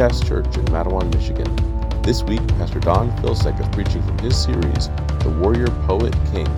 of 0.00 0.06
Recast 0.08 0.26
Church 0.26 0.56
in 0.56 0.64
Mattawan, 0.66 1.12
Michigan. 1.14 2.02
This 2.02 2.22
week, 2.22 2.40
Pastor 2.56 2.80
Don 2.80 3.10
Filsek 3.18 3.60
is 3.60 3.68
preaching 3.68 4.02
from 4.02 4.18
his 4.18 4.34
series, 4.34 4.88
The 5.22 5.36
Warrior 5.38 5.66
Poet 5.86 6.14
King, 6.32 6.48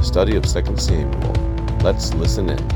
study 0.00 0.36
of 0.36 0.44
2 0.44 0.76
Samuel. 0.76 1.32
Let's 1.82 2.14
listen 2.14 2.50
in. 2.50 2.68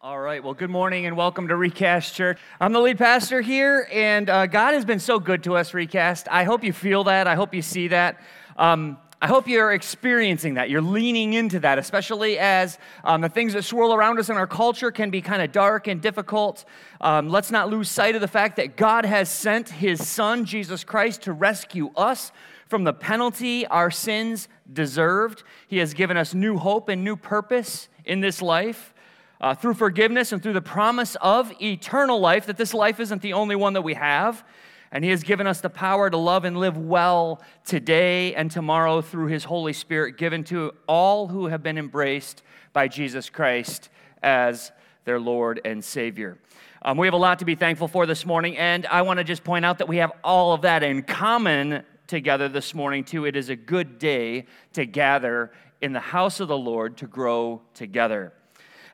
All 0.00 0.20
right, 0.20 0.42
well, 0.42 0.54
good 0.54 0.70
morning 0.70 1.06
and 1.06 1.16
welcome 1.16 1.48
to 1.48 1.56
Recast 1.56 2.14
Church. 2.14 2.38
I'm 2.60 2.72
the 2.72 2.78
lead 2.78 2.96
pastor 2.96 3.40
here, 3.40 3.88
and 3.92 4.30
uh, 4.30 4.46
God 4.46 4.74
has 4.74 4.84
been 4.84 5.00
so 5.00 5.18
good 5.18 5.42
to 5.44 5.56
us, 5.56 5.74
Recast. 5.74 6.28
I 6.30 6.44
hope 6.44 6.62
you 6.62 6.72
feel 6.72 7.02
that. 7.04 7.26
I 7.26 7.34
hope 7.34 7.52
you 7.52 7.62
see 7.62 7.88
that. 7.88 8.20
Um, 8.56 8.98
I 9.20 9.26
hope 9.26 9.48
you're 9.48 9.72
experiencing 9.72 10.54
that. 10.54 10.70
You're 10.70 10.80
leaning 10.80 11.32
into 11.32 11.58
that, 11.60 11.76
especially 11.76 12.38
as 12.38 12.78
um, 13.02 13.20
the 13.20 13.28
things 13.28 13.52
that 13.54 13.64
swirl 13.64 13.92
around 13.92 14.20
us 14.20 14.28
in 14.28 14.36
our 14.36 14.46
culture 14.46 14.92
can 14.92 15.10
be 15.10 15.20
kind 15.20 15.42
of 15.42 15.50
dark 15.50 15.88
and 15.88 16.00
difficult. 16.00 16.64
Um, 17.00 17.28
let's 17.28 17.50
not 17.50 17.68
lose 17.68 17.90
sight 17.90 18.14
of 18.14 18.20
the 18.20 18.28
fact 18.28 18.54
that 18.56 18.76
God 18.76 19.04
has 19.04 19.28
sent 19.28 19.70
his 19.70 20.06
son, 20.06 20.44
Jesus 20.44 20.84
Christ, 20.84 21.22
to 21.22 21.32
rescue 21.32 21.90
us 21.96 22.30
from 22.68 22.84
the 22.84 22.92
penalty 22.92 23.66
our 23.66 23.90
sins 23.90 24.46
deserved. 24.72 25.42
He 25.66 25.78
has 25.78 25.94
given 25.94 26.16
us 26.16 26.32
new 26.32 26.56
hope 26.56 26.88
and 26.88 27.02
new 27.02 27.16
purpose 27.16 27.88
in 28.04 28.20
this 28.20 28.40
life. 28.40 28.94
Uh, 29.40 29.54
through 29.54 29.74
forgiveness 29.74 30.32
and 30.32 30.42
through 30.42 30.52
the 30.52 30.60
promise 30.60 31.16
of 31.20 31.52
eternal 31.62 32.18
life, 32.18 32.46
that 32.46 32.56
this 32.56 32.74
life 32.74 32.98
isn't 32.98 33.22
the 33.22 33.32
only 33.32 33.54
one 33.54 33.72
that 33.72 33.82
we 33.82 33.94
have. 33.94 34.44
And 34.90 35.04
He 35.04 35.10
has 35.10 35.22
given 35.22 35.46
us 35.46 35.60
the 35.60 35.70
power 35.70 36.08
to 36.08 36.16
love 36.16 36.44
and 36.44 36.56
live 36.56 36.78
well 36.78 37.42
today 37.64 38.34
and 38.34 38.50
tomorrow 38.50 39.00
through 39.02 39.26
His 39.26 39.44
Holy 39.44 39.72
Spirit, 39.72 40.16
given 40.16 40.44
to 40.44 40.72
all 40.86 41.28
who 41.28 41.46
have 41.46 41.62
been 41.62 41.78
embraced 41.78 42.42
by 42.72 42.88
Jesus 42.88 43.28
Christ 43.28 43.90
as 44.22 44.72
their 45.04 45.20
Lord 45.20 45.60
and 45.64 45.84
Savior. 45.84 46.38
Um, 46.82 46.96
we 46.96 47.06
have 47.06 47.14
a 47.14 47.18
lot 47.18 47.40
to 47.40 47.44
be 47.44 47.54
thankful 47.54 47.88
for 47.88 48.06
this 48.06 48.24
morning, 48.24 48.56
and 48.56 48.86
I 48.86 49.02
want 49.02 49.18
to 49.18 49.24
just 49.24 49.42
point 49.42 49.64
out 49.64 49.78
that 49.78 49.88
we 49.88 49.96
have 49.96 50.12
all 50.22 50.52
of 50.52 50.62
that 50.62 50.82
in 50.82 51.02
common 51.02 51.82
together 52.06 52.48
this 52.48 52.74
morning, 52.74 53.04
too. 53.04 53.24
It 53.24 53.36
is 53.36 53.48
a 53.48 53.56
good 53.56 53.98
day 53.98 54.46
to 54.72 54.86
gather 54.86 55.50
in 55.80 55.92
the 55.92 56.00
house 56.00 56.40
of 56.40 56.48
the 56.48 56.56
Lord 56.56 56.96
to 56.98 57.06
grow 57.06 57.62
together. 57.74 58.32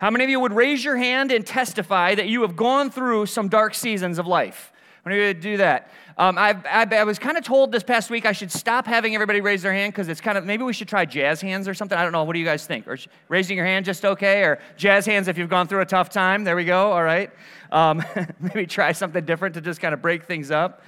How 0.00 0.10
many 0.10 0.24
of 0.24 0.30
you 0.30 0.40
would 0.40 0.52
raise 0.52 0.84
your 0.84 0.96
hand 0.96 1.30
and 1.30 1.46
testify 1.46 2.14
that 2.14 2.26
you 2.26 2.42
have 2.42 2.56
gone 2.56 2.90
through 2.90 3.26
some 3.26 3.48
dark 3.48 3.74
seasons 3.74 4.18
of 4.18 4.26
life? 4.26 4.72
When 5.04 5.14
are 5.14 5.18
you 5.18 5.32
gonna 5.32 5.34
do 5.34 5.56
that? 5.58 5.90
Um, 6.16 6.38
I, 6.38 6.56
I, 6.64 6.86
I, 6.90 7.04
was 7.04 7.18
kind 7.18 7.36
of 7.36 7.44
told 7.44 7.72
this 7.72 7.82
past 7.82 8.08
week 8.08 8.24
I 8.24 8.32
should 8.32 8.50
stop 8.50 8.86
having 8.86 9.14
everybody 9.14 9.42
raise 9.42 9.60
their 9.62 9.74
hand 9.74 9.92
because 9.92 10.08
it's 10.08 10.20
kind 10.20 10.38
of 10.38 10.46
maybe 10.46 10.62
we 10.62 10.72
should 10.72 10.88
try 10.88 11.04
jazz 11.04 11.42
hands 11.42 11.68
or 11.68 11.74
something. 11.74 11.98
I 11.98 12.04
don't 12.04 12.12
know. 12.12 12.24
What 12.24 12.32
do 12.32 12.38
you 12.38 12.44
guys 12.44 12.66
think? 12.66 12.88
Or 12.88 12.96
raising 13.28 13.58
your 13.58 13.66
hand 13.66 13.84
just 13.84 14.02
okay? 14.04 14.42
Or 14.44 14.60
jazz 14.78 15.04
hands 15.04 15.28
if 15.28 15.36
you've 15.36 15.50
gone 15.50 15.68
through 15.68 15.82
a 15.82 15.86
tough 15.86 16.08
time? 16.08 16.44
There 16.44 16.56
we 16.56 16.64
go. 16.64 16.92
All 16.92 17.02
right. 17.02 17.30
Um, 17.70 18.02
maybe 18.40 18.66
try 18.66 18.92
something 18.92 19.24
different 19.26 19.56
to 19.56 19.60
just 19.60 19.80
kind 19.80 19.92
of 19.92 20.00
break 20.00 20.24
things 20.24 20.50
up. 20.50 20.82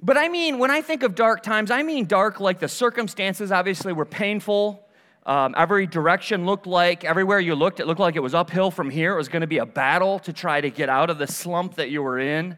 But 0.00 0.16
I 0.16 0.28
mean, 0.28 0.58
when 0.58 0.70
I 0.70 0.80
think 0.80 1.02
of 1.02 1.14
dark 1.14 1.42
times, 1.42 1.70
I 1.70 1.82
mean 1.82 2.06
dark 2.06 2.40
like 2.40 2.60
the 2.60 2.68
circumstances 2.68 3.52
obviously 3.52 3.92
were 3.92 4.06
painful. 4.06 4.88
Um, 5.26 5.54
every 5.58 5.86
direction 5.86 6.46
looked 6.46 6.66
like, 6.66 7.04
everywhere 7.04 7.40
you 7.40 7.54
looked, 7.54 7.80
it 7.80 7.86
looked 7.86 8.00
like 8.00 8.16
it 8.16 8.22
was 8.22 8.34
uphill 8.34 8.70
from 8.70 8.88
here. 8.88 9.12
It 9.12 9.18
was 9.18 9.28
going 9.28 9.42
to 9.42 9.46
be 9.48 9.58
a 9.58 9.66
battle 9.66 10.20
to 10.20 10.32
try 10.32 10.60
to 10.60 10.70
get 10.70 10.88
out 10.88 11.10
of 11.10 11.18
the 11.18 11.26
slump 11.26 11.74
that 11.74 11.90
you 11.90 12.02
were 12.02 12.18
in. 12.18 12.56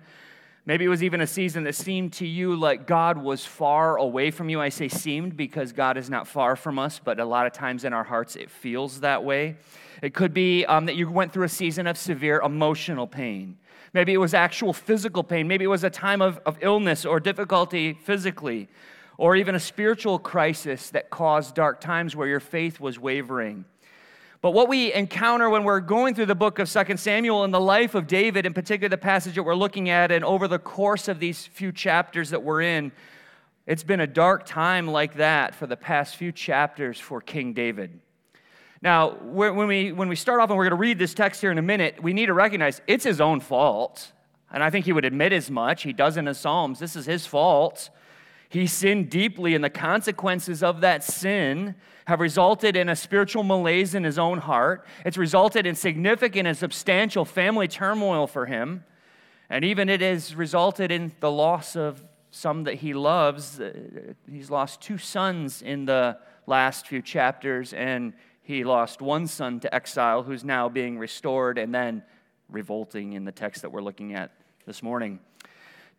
Maybe 0.67 0.85
it 0.85 0.89
was 0.89 1.03
even 1.03 1.23
a 1.23 1.27
season 1.27 1.65
that 1.65 1.75
seemed 1.75 2.13
to 2.15 2.27
you 2.27 2.55
like 2.55 2.87
God 2.87 3.17
was 3.17 3.47
far 3.47 3.97
away 3.97 4.31
from 4.31 4.51
you. 4.51 4.61
I 4.61 4.69
say 4.69 4.89
seemed 4.89 5.37
because 5.37 5.73
God 5.73 5.97
is 5.97 6.11
not 6.11 6.29
far 6.29 6.55
from 6.55 6.79
us, 6.79 7.01
but 7.03 7.19
a 7.19 7.25
lot 7.25 7.47
of 7.47 7.53
times 7.53 7.85
in 7.85 7.93
our 7.93 8.05
hearts 8.05 8.37
it 8.37 8.51
feels 8.51 9.01
that 9.01 9.25
way. 9.25 9.57
It 10.03 10.13
could 10.13 10.35
be 10.35 10.67
um, 10.67 10.87
that 10.87 10.97
you 10.97 11.11
went 11.11 11.33
through 11.33 11.45
a 11.45 11.49
season 11.49 11.87
of 11.87 11.97
severe 11.97 12.41
emotional 12.41 13.07
pain. 13.07 13.57
Maybe 13.93 14.13
it 14.13 14.19
was 14.19 14.35
actual 14.35 14.73
physical 14.73 15.25
pain. 15.25 15.49
Maybe 15.49 15.65
it 15.65 15.69
was 15.69 15.83
a 15.83 15.91
time 15.91 16.23
of, 16.23 16.39
of 16.47 16.59
illness 16.61 17.05
or 17.05 17.21
difficulty 17.21 17.95
physically, 17.95 18.69
or 19.19 19.37
even 19.37 19.55
a 19.55 19.61
spiritual 19.61 20.19
crisis 20.19 20.91
that 20.91 21.11
caused 21.11 21.55
dark 21.55 21.81
times 21.81 22.15
where 22.15 22.29
your 22.29 22.41
faith 22.41 22.81
was 22.81 22.99
wavering. 22.99 23.65
But 24.43 24.53
what 24.53 24.69
we 24.69 24.91
encounter 24.95 25.51
when 25.51 25.65
we're 25.65 25.81
going 25.81 26.15
through 26.15 26.27
the 26.27 26.35
book 26.35 26.59
of 26.59 26.71
2 26.71 26.97
Samuel 26.97 27.45
and 27.45 27.53
the 27.53 27.61
life 27.61 27.95
of 27.95 28.07
David, 28.07 28.47
in 28.47 28.55
particular 28.55 28.89
the 28.89 28.97
passage 28.97 29.35
that 29.35 29.43
we're 29.43 29.55
looking 29.55 29.91
at, 29.91 30.11
and 30.11 30.25
over 30.25 30.49
the 30.49 30.59
course 30.59 31.09
of 31.09 31.21
these 31.21 31.47
few 31.47 31.73
chapters 31.73 32.31
that 32.31 32.43
we're 32.43 32.63
in, 32.63 32.91
it's 33.67 33.83
been 33.83 34.01
a 34.01 34.07
dark 34.07 34.47
time 34.47 34.89
like 34.89 35.15
that 35.17 35.55
for 35.55 35.67
the 35.67 35.77
past 35.77 36.17
few 36.17 36.33
chapters 36.33 36.99
for 36.99 37.21
King 37.21 37.53
David. 37.53 38.01
Now, 38.81 39.11
when 39.21 39.67
we, 39.67 39.93
when 39.93 40.09
we 40.09 40.17
start 40.17 40.41
off 40.41 40.49
and 40.49 40.57
we're 40.57 40.65
going 40.65 40.71
to 40.71 40.81
read 40.81 40.99
this 40.99 41.13
text 41.13 41.43
here 41.43 41.53
in 41.53 41.59
a 41.59 41.63
minute, 41.63 42.03
we 42.03 42.15
need 42.15 42.27
to 42.27 42.35
recognize 42.35 42.81
it's 42.87 43.05
his 43.05 43.21
own 43.21 43.41
fault. 43.41 44.11
And 44.51 44.63
I 44.63 44.71
think 44.71 44.87
he 44.87 44.93
would 44.95 45.05
admit 45.05 45.35
as 45.35 45.51
much. 45.51 45.83
He 45.83 45.93
does 45.93 46.17
in 46.17 46.25
the 46.25 46.35
Psalms. 46.35 46.79
This 46.79 46.97
is 46.97 47.05
his 47.05 47.27
fault. 47.27 47.91
He 48.49 48.67
sinned 48.67 49.11
deeply, 49.11 49.55
and 49.55 49.63
the 49.63 49.71
consequences 49.71 50.63
of 50.63 50.81
that 50.81 51.05
sin 51.05 51.75
have 52.11 52.19
resulted 52.19 52.75
in 52.75 52.89
a 52.89 52.97
spiritual 52.97 53.45
malaise 53.45 53.95
in 53.95 54.03
his 54.03 54.19
own 54.19 54.39
heart. 54.39 54.85
It's 55.07 55.17
resulted 55.17 55.65
in 55.65 55.77
significant 55.77 56.49
and 56.49 56.57
substantial 56.57 57.25
family 57.25 57.69
turmoil 57.69 58.27
for 58.27 58.47
him. 58.47 58.83
And 59.49 59.65
even 59.65 59.89
it 59.89 60.01
has 60.01 60.35
resulted 60.35 60.91
in 60.91 61.13
the 61.21 61.31
loss 61.31 61.77
of 61.77 62.03
some 62.33 62.65
that 62.65 62.75
he 62.75 62.95
loves. 62.95 63.61
Uh, 63.61 63.73
he's 64.29 64.51
lost 64.51 64.81
two 64.81 64.99
sons 64.99 65.63
in 65.63 65.85
the 65.85 66.19
last 66.49 66.89
few 66.89 67.01
chapters, 67.01 67.73
and 67.73 68.13
he 68.43 68.65
lost 68.65 69.01
one 69.01 69.29
son 69.29 69.61
to 69.61 69.73
exile 69.73 70.25
who's 70.25 70.43
now 70.43 70.69
being 70.69 70.99
restored 70.99 71.59
and 71.59 71.73
then 71.73 72.03
revolting 72.49 73.13
in 73.13 73.25
the 73.25 73.33
text 73.33 73.63
that 73.63 73.71
we're 73.71 73.83
looking 73.83 74.15
at 74.15 74.33
this 74.67 74.83
morning. 74.83 75.21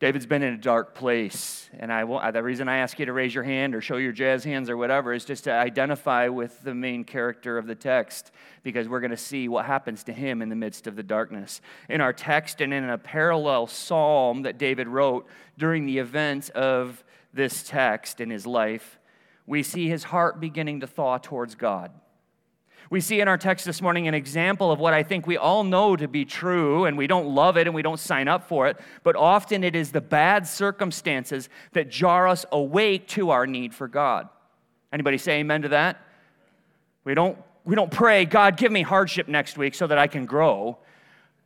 David's 0.01 0.25
been 0.25 0.41
in 0.41 0.55
a 0.55 0.57
dark 0.57 0.95
place. 0.95 1.69
And 1.77 1.93
I 1.93 2.05
will, 2.05 2.19
the 2.31 2.41
reason 2.41 2.67
I 2.67 2.77
ask 2.77 2.97
you 2.97 3.05
to 3.05 3.13
raise 3.13 3.35
your 3.35 3.43
hand 3.43 3.75
or 3.75 3.81
show 3.81 3.97
your 3.97 4.11
jazz 4.11 4.43
hands 4.43 4.67
or 4.67 4.75
whatever 4.75 5.13
is 5.13 5.25
just 5.25 5.43
to 5.43 5.51
identify 5.51 6.27
with 6.27 6.59
the 6.63 6.73
main 6.73 7.03
character 7.03 7.55
of 7.59 7.67
the 7.67 7.75
text 7.75 8.31
because 8.63 8.89
we're 8.89 8.99
going 8.99 9.11
to 9.11 9.17
see 9.17 9.47
what 9.47 9.65
happens 9.65 10.03
to 10.05 10.11
him 10.11 10.41
in 10.41 10.49
the 10.49 10.55
midst 10.55 10.87
of 10.87 10.95
the 10.95 11.03
darkness. 11.03 11.61
In 11.87 12.01
our 12.01 12.13
text 12.13 12.61
and 12.61 12.73
in 12.73 12.89
a 12.89 12.97
parallel 12.97 13.67
psalm 13.67 14.41
that 14.41 14.57
David 14.57 14.87
wrote 14.87 15.27
during 15.59 15.85
the 15.85 15.99
events 15.99 16.49
of 16.49 17.03
this 17.31 17.61
text 17.61 18.19
in 18.19 18.31
his 18.31 18.47
life, 18.47 18.97
we 19.45 19.61
see 19.61 19.87
his 19.87 20.05
heart 20.05 20.39
beginning 20.39 20.79
to 20.79 20.87
thaw 20.87 21.19
towards 21.19 21.53
God. 21.53 21.91
We 22.91 22.99
see 22.99 23.21
in 23.21 23.29
our 23.29 23.37
text 23.37 23.65
this 23.65 23.81
morning 23.81 24.09
an 24.09 24.13
example 24.13 24.69
of 24.69 24.77
what 24.77 24.93
I 24.93 25.01
think 25.01 25.25
we 25.25 25.37
all 25.37 25.63
know 25.63 25.95
to 25.95 26.09
be 26.09 26.25
true, 26.25 26.83
and 26.83 26.97
we 26.97 27.07
don't 27.07 27.33
love 27.33 27.55
it 27.55 27.65
and 27.65 27.73
we 27.73 27.81
don't 27.81 28.01
sign 28.01 28.27
up 28.27 28.49
for 28.49 28.67
it, 28.67 28.77
but 29.01 29.15
often 29.15 29.63
it 29.63 29.77
is 29.77 29.93
the 29.93 30.01
bad 30.01 30.45
circumstances 30.45 31.47
that 31.71 31.89
jar 31.89 32.27
us 32.27 32.45
awake 32.51 33.07
to 33.07 33.29
our 33.29 33.47
need 33.47 33.73
for 33.73 33.87
God. 33.87 34.27
Anybody 34.91 35.17
say 35.17 35.39
amen 35.39 35.61
to 35.61 35.69
that? 35.69 36.05
We 37.05 37.13
don't, 37.13 37.37
we 37.63 37.75
don't 37.75 37.89
pray, 37.89 38.25
God, 38.25 38.57
give 38.57 38.73
me 38.73 38.81
hardship 38.81 39.29
next 39.29 39.57
week 39.57 39.73
so 39.73 39.87
that 39.87 39.97
I 39.97 40.07
can 40.07 40.25
grow. 40.25 40.77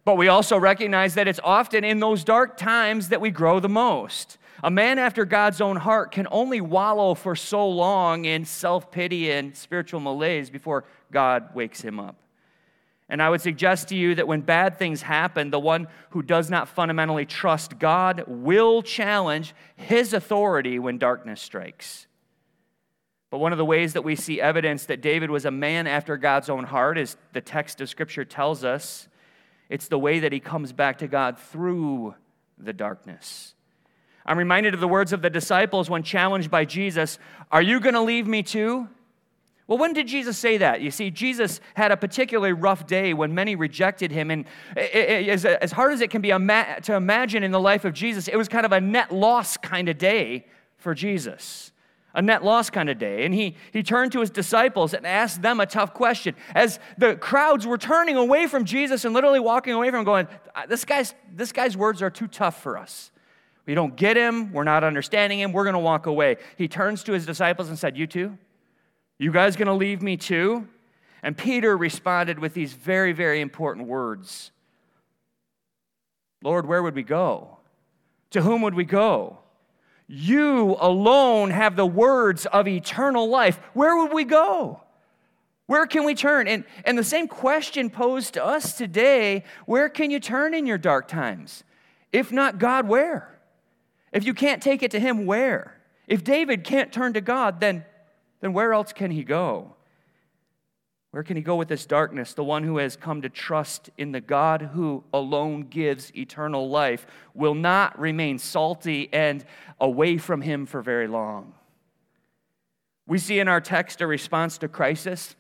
But 0.03 0.17
we 0.17 0.29
also 0.29 0.57
recognize 0.57 1.13
that 1.13 1.27
it's 1.27 1.39
often 1.44 1.83
in 1.83 2.00
those 2.00 2.23
dark 2.23 2.57
times 2.57 3.09
that 3.09 3.22
we 3.22 3.29
grow 3.29 3.59
the 3.59 3.69
most. 3.69 4.39
A 4.63 4.71
man 4.71 4.99
after 4.99 5.25
God's 5.25 5.61
own 5.61 5.75
heart 5.75 6.11
can 6.11 6.27
only 6.31 6.61
wallow 6.61 7.13
for 7.13 7.35
so 7.35 7.67
long 7.67 8.25
in 8.25 8.45
self 8.45 8.91
pity 8.91 9.31
and 9.31 9.55
spiritual 9.55 9.99
malaise 9.99 10.49
before 10.49 10.85
God 11.11 11.53
wakes 11.53 11.81
him 11.81 11.99
up. 11.99 12.16
And 13.07 13.21
I 13.21 13.29
would 13.29 13.41
suggest 13.41 13.89
to 13.89 13.95
you 13.95 14.15
that 14.15 14.27
when 14.27 14.41
bad 14.41 14.80
things 14.80 15.03
happen, 15.03 15.51
the 15.51 15.59
one 15.59 15.88
who 16.12 16.24
does 16.24 16.50
not 16.50 16.68
fundamentally 16.68 17.25
trust 17.25 17.77
God 17.77 18.24
will 18.27 18.81
challenge 18.81 19.53
his 19.75 20.13
authority 20.13 20.80
when 20.80 20.97
darkness 20.97 21.41
strikes. 21.41 22.07
But 23.30 23.39
one 23.39 23.51
of 23.51 23.57
the 23.57 23.65
ways 23.65 23.94
that 23.94 24.03
we 24.03 24.15
see 24.15 24.39
evidence 24.39 24.85
that 24.85 25.01
David 25.01 25.30
was 25.30 25.45
a 25.45 25.51
man 25.51 25.88
after 25.88 26.18
God's 26.18 26.50
own 26.50 26.63
heart, 26.63 26.97
as 26.97 27.18
the 27.33 27.41
text 27.41 27.81
of 27.81 27.89
Scripture 27.89 28.25
tells 28.25 28.63
us, 28.63 29.07
it's 29.69 29.88
the 29.88 30.00
way 30.00 30.19
that 30.19 30.31
he 30.31 30.39
comes 30.39 30.71
back 30.71 31.00
to 31.00 31.07
God 31.07 31.38
through 31.38 32.15
the 32.57 32.74
darkness. 32.74 33.55
I'm 34.25 34.38
reminded 34.38 34.74
of 34.74 34.80
the 34.80 34.88
words 34.88 35.13
of 35.13 35.22
the 35.22 35.30
disciples 35.30 35.89
when 35.89 36.04
challenged 36.04 36.50
by 36.50 36.66
Jesus 36.66 37.19
Are 37.51 37.62
you 37.62 37.80
going 37.80 37.94
to 37.95 38.01
leave 38.01 38.27
me 38.27 38.44
too? 38.44 38.88
Well, 39.68 39.80
when 39.80 39.94
did 39.94 40.07
Jesus 40.07 40.38
say 40.38 40.57
that? 40.57 40.81
You 40.81 40.92
see, 40.92 41.10
Jesus 41.10 41.60
had 41.74 41.92
a 41.92 41.98
particularly 41.98 42.54
rough 42.54 42.86
day 42.86 43.16
when 43.16 43.33
many 43.33 43.56
rejected 43.56 44.12
him. 44.12 44.30
And 44.30 44.45
as 44.77 45.72
hard 45.72 45.92
as 45.92 46.01
it 46.01 46.12
can 46.12 46.22
be 46.22 46.30
to 46.30 46.94
imagine 46.94 47.44
in 47.44 47.51
the 47.51 47.60
life 47.60 47.83
of 47.83 47.94
Jesus, 47.94 48.27
it 48.27 48.36
was 48.36 48.48
kind 48.48 48.66
of 48.66 48.72
a 48.72 48.80
net 48.80 49.12
loss 49.12 49.57
kind 49.57 49.89
of 49.89 49.98
day 49.98 50.45
for 50.78 50.94
Jesus. 50.94 51.71
A 52.13 52.21
net 52.21 52.44
loss 52.44 52.69
kind 52.69 52.89
of 52.89 53.00
day. 53.00 53.25
And 53.25 53.33
he, 53.33 53.56
he 53.74 53.81
turned 53.81 54.12
to 54.12 54.19
his 54.19 54.30
disciples 54.30 54.94
and 54.94 55.06
asked 55.06 55.42
them 55.42 55.60
a 55.60 55.66
tough 55.66 55.95
question. 55.95 56.36
As 56.54 56.80
the 57.00 57.16
crowds 57.16 57.66
were 57.66 57.80
turning 57.80 58.18
away 58.18 58.45
from 58.45 58.66
Jesus 58.66 59.04
and 59.04 59.16
literally 59.16 59.39
walking 59.39 59.74
away 59.74 59.89
from 59.89 60.01
him, 60.01 60.06
going, 60.06 60.28
this 60.69 60.86
guy's, 60.86 61.16
this 61.33 61.51
guy's 61.51 61.75
words 61.75 62.04
are 62.04 62.12
too 62.12 62.28
tough 62.28 62.62
for 62.62 62.78
us. 62.78 63.12
We 63.65 63.73
don't 63.73 63.95
get 63.95 64.15
him. 64.15 64.51
We're 64.51 64.63
not 64.63 64.83
understanding 64.83 65.39
him. 65.39 65.51
We're 65.51 65.63
going 65.63 65.73
to 65.73 65.79
walk 65.79 66.06
away. 66.06 66.38
He 66.57 66.67
turns 66.67 67.03
to 67.06 67.13
his 67.13 67.25
disciples 67.25 67.69
and 67.69 67.79
said, 67.79 67.97
You 67.97 68.07
too? 68.07 68.38
You 69.17 69.31
guys 69.31 69.56
going 69.56 69.67
to 69.67 69.73
leave 69.73 70.01
me 70.01 70.17
too? 70.17 70.67
And 71.23 71.35
Peter 71.35 71.75
responded 71.75 72.38
with 72.38 72.53
these 72.53 72.73
very, 72.73 73.12
very 73.12 73.41
important 73.41 73.88
words 73.88 74.51
Lord, 76.44 76.67
where 76.67 76.83
would 76.83 76.94
we 76.94 77.01
go? 77.01 77.57
To 78.31 78.41
whom 78.41 78.62
would 78.62 78.75
we 78.75 78.83
go? 78.83 79.39
You 80.07 80.77
alone 80.79 81.50
have 81.50 81.75
the 81.75 81.88
words 81.88 82.45
of 82.45 82.68
eternal 82.68 83.27
life. 83.27 83.59
Where 83.73 83.97
would 83.97 84.13
we 84.13 84.25
go? 84.25 84.81
Where 85.65 85.88
can 85.88 86.06
we 86.06 86.13
turn? 86.13 86.47
And, 86.47 86.63
and 86.83 86.95
the 86.95 87.03
same 87.03 87.27
question 87.27 87.89
posed 87.89 88.35
to 88.35 88.45
us 88.45 88.77
today 88.77 89.44
where 89.65 89.89
can 89.89 90.11
you 90.11 90.19
turn 90.19 90.53
in 90.53 90.68
your 90.68 90.77
dark 90.77 91.07
times? 91.07 91.63
If 92.11 92.31
not 92.31 92.59
God, 92.59 92.88
where? 92.88 93.34
If 94.12 94.25
you 94.25 94.34
can't 94.34 94.62
take 94.62 94.84
it 94.84 94.92
to 94.92 95.00
Him, 95.00 95.25
where? 95.25 95.75
If 96.07 96.24
David 96.24 96.63
can't 96.63 96.92
turn 96.92 97.13
to 97.13 97.22
God, 97.22 97.60
then, 97.60 97.86
then 98.42 98.54
where 98.54 98.74
else 98.74 98.94
can 98.94 99.12
he 99.12 99.24
go? 99.24 99.75
Where 101.12 101.24
can 101.24 101.38
he 101.38 101.42
go 101.42 101.56
with 101.56 101.69
this 101.69 101.86
darkness? 101.86 102.34
The 102.34 102.44
one 102.44 102.63
who 102.63 102.78
has 102.78 102.98
come 102.98 103.22
to 103.22 103.30
trust 103.30 103.90
in 103.98 104.12
the 104.12 104.22
God 104.22 104.62
who 104.74 105.04
alone 105.13 105.68
gives 105.69 106.13
eternal 106.16 106.69
life 106.69 107.07
will 107.34 107.56
not 107.56 107.98
remain 107.98 108.38
salty 108.38 109.10
and 109.13 109.46
away 109.80 110.18
from 110.18 110.42
him 110.42 110.66
for 110.66 110.81
very 110.81 111.07
long. 111.07 111.54
We 113.07 113.18
see 113.18 113.40
in 113.40 113.48
our 113.48 113.62
text 113.62 114.02
a 114.02 114.07
response 114.07 114.57
to 114.57 114.68
crisis, 114.68 115.36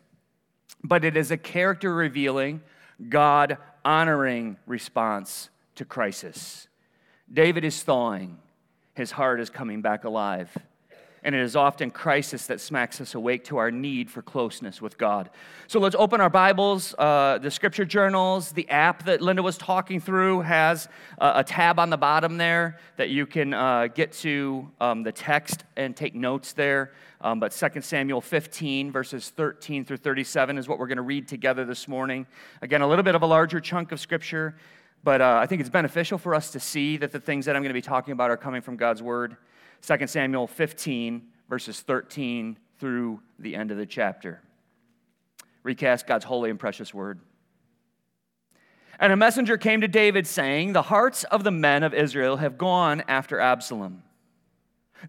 but 0.83 1.03
it 1.03 1.17
is 1.17 1.29
a 1.29 1.37
character 1.37 1.93
revealing, 1.93 2.61
God 3.09 3.57
honoring 3.83 4.57
response 4.65 5.49
to 5.75 5.83
crisis. 5.83 6.69
David 7.31 7.65
is 7.65 7.83
thawing, 7.83 8.37
his 8.95 9.11
heart 9.11 9.39
is 9.39 9.49
coming 9.49 9.81
back 9.81 10.03
alive 10.03 10.55
and 11.25 11.33
it 11.33 11.41
is 11.41 11.55
often 11.55 11.89
crisis 11.89 12.45
that 12.45 12.61
smacks 12.61 13.01
us 13.01 13.15
awake 13.15 13.43
to 13.45 13.57
our 13.57 13.71
need 13.71 14.11
for 14.11 14.21
closeness 14.21 14.79
with 14.79 14.95
God. 14.95 15.31
So 15.65 15.79
let's 15.79 15.95
open 15.97 16.21
our 16.21 16.29
Bibles, 16.29 16.93
uh, 16.99 17.39
the 17.39 17.49
scripture 17.49 17.83
journals, 17.83 18.51
the 18.51 18.69
app 18.69 19.03
that 19.05 19.21
Linda 19.21 19.41
was 19.41 19.57
talking 19.57 19.99
through 19.99 20.41
has 20.41 20.87
uh, 21.17 21.33
a 21.37 21.43
tab 21.43 21.79
on 21.79 21.89
the 21.89 21.97
bottom 21.97 22.37
there 22.37 22.77
that 22.97 23.09
you 23.09 23.25
can 23.25 23.55
uh, 23.55 23.87
get 23.87 24.11
to 24.13 24.69
um, 24.79 25.01
the 25.01 25.11
text 25.11 25.63
and 25.75 25.95
take 25.95 26.13
notes 26.13 26.53
there. 26.53 26.91
Um, 27.21 27.39
but 27.39 27.51
2 27.51 27.81
Samuel 27.81 28.21
15, 28.21 28.91
verses 28.91 29.31
13 29.31 29.83
through 29.83 29.97
37 29.97 30.59
is 30.59 30.67
what 30.67 30.77
we're 30.77 30.85
going 30.85 30.97
to 30.97 31.01
read 31.01 31.27
together 31.27 31.65
this 31.65 31.87
morning. 31.87 32.27
Again, 32.61 32.81
a 32.81 32.87
little 32.87 33.03
bit 33.03 33.15
of 33.15 33.23
a 33.23 33.27
larger 33.27 33.59
chunk 33.59 33.91
of 33.91 33.99
scripture, 33.99 34.55
but 35.05 35.21
uh, 35.21 35.37
I 35.39 35.45
think 35.45 35.61
it's 35.61 35.69
beneficial 35.69 36.17
for 36.17 36.33
us 36.33 36.49
to 36.51 36.59
see 36.59 36.97
that 36.97 37.11
the 37.11 37.19
things 37.19 37.45
that 37.45 37.55
I'm 37.55 37.61
going 37.61 37.69
to 37.69 37.75
be 37.75 37.81
talking 37.81 38.11
about 38.11 38.31
are 38.31 38.37
coming 38.37 38.63
from 38.63 38.75
God's 38.75 39.03
word. 39.03 39.37
2 39.83 40.07
Samuel 40.07 40.47
15, 40.47 41.21
verses 41.47 41.79
13 41.81 42.57
through 42.79 43.21
the 43.37 43.55
end 43.55 43.69
of 43.69 43.77
the 43.77 43.85
chapter. 43.85 44.41
Recast 45.61 46.07
God's 46.07 46.25
holy 46.25 46.49
and 46.49 46.59
precious 46.59 46.91
word. 46.91 47.19
And 48.99 49.13
a 49.13 49.15
messenger 49.15 49.57
came 49.57 49.81
to 49.81 49.87
David 49.87 50.25
saying, 50.25 50.73
The 50.73 50.81
hearts 50.81 51.23
of 51.25 51.43
the 51.43 51.51
men 51.51 51.83
of 51.83 51.93
Israel 51.93 52.37
have 52.37 52.57
gone 52.57 53.03
after 53.07 53.39
Absalom. 53.39 54.01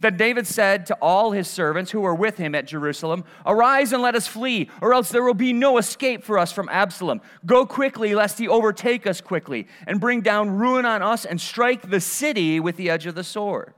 Then 0.01 0.17
David 0.17 0.47
said 0.47 0.87
to 0.87 0.95
all 1.01 1.33
his 1.33 1.49
servants 1.49 1.91
who 1.91 2.01
were 2.01 2.15
with 2.15 2.37
him 2.37 2.55
at 2.55 2.67
Jerusalem, 2.67 3.25
Arise 3.45 3.93
and 3.93 4.03
let 4.03 4.15
us 4.15 4.27
flee, 4.27 4.69
or 4.81 4.93
else 4.93 5.09
there 5.09 5.23
will 5.23 5.35
be 5.35 5.53
no 5.53 5.79
escape 5.79 6.23
for 6.23 6.39
us 6.39 6.53
from 6.53 6.69
Absalom. 6.69 7.21
Go 7.47 7.65
quickly, 7.65 8.15
lest 8.15 8.39
he 8.39 8.49
overtake 8.49 9.07
us 9.07 9.21
quickly, 9.21 9.67
and 9.87 10.01
bring 10.01 10.21
down 10.21 10.51
ruin 10.51 10.85
on 10.85 11.03
us 11.03 11.25
and 11.25 11.41
strike 11.41 11.91
the 11.91 12.01
city 12.01 12.61
with 12.61 12.77
the 12.77 12.91
edge 12.91 13.07
of 13.07 13.15
the 13.15 13.25
sword. 13.25 13.75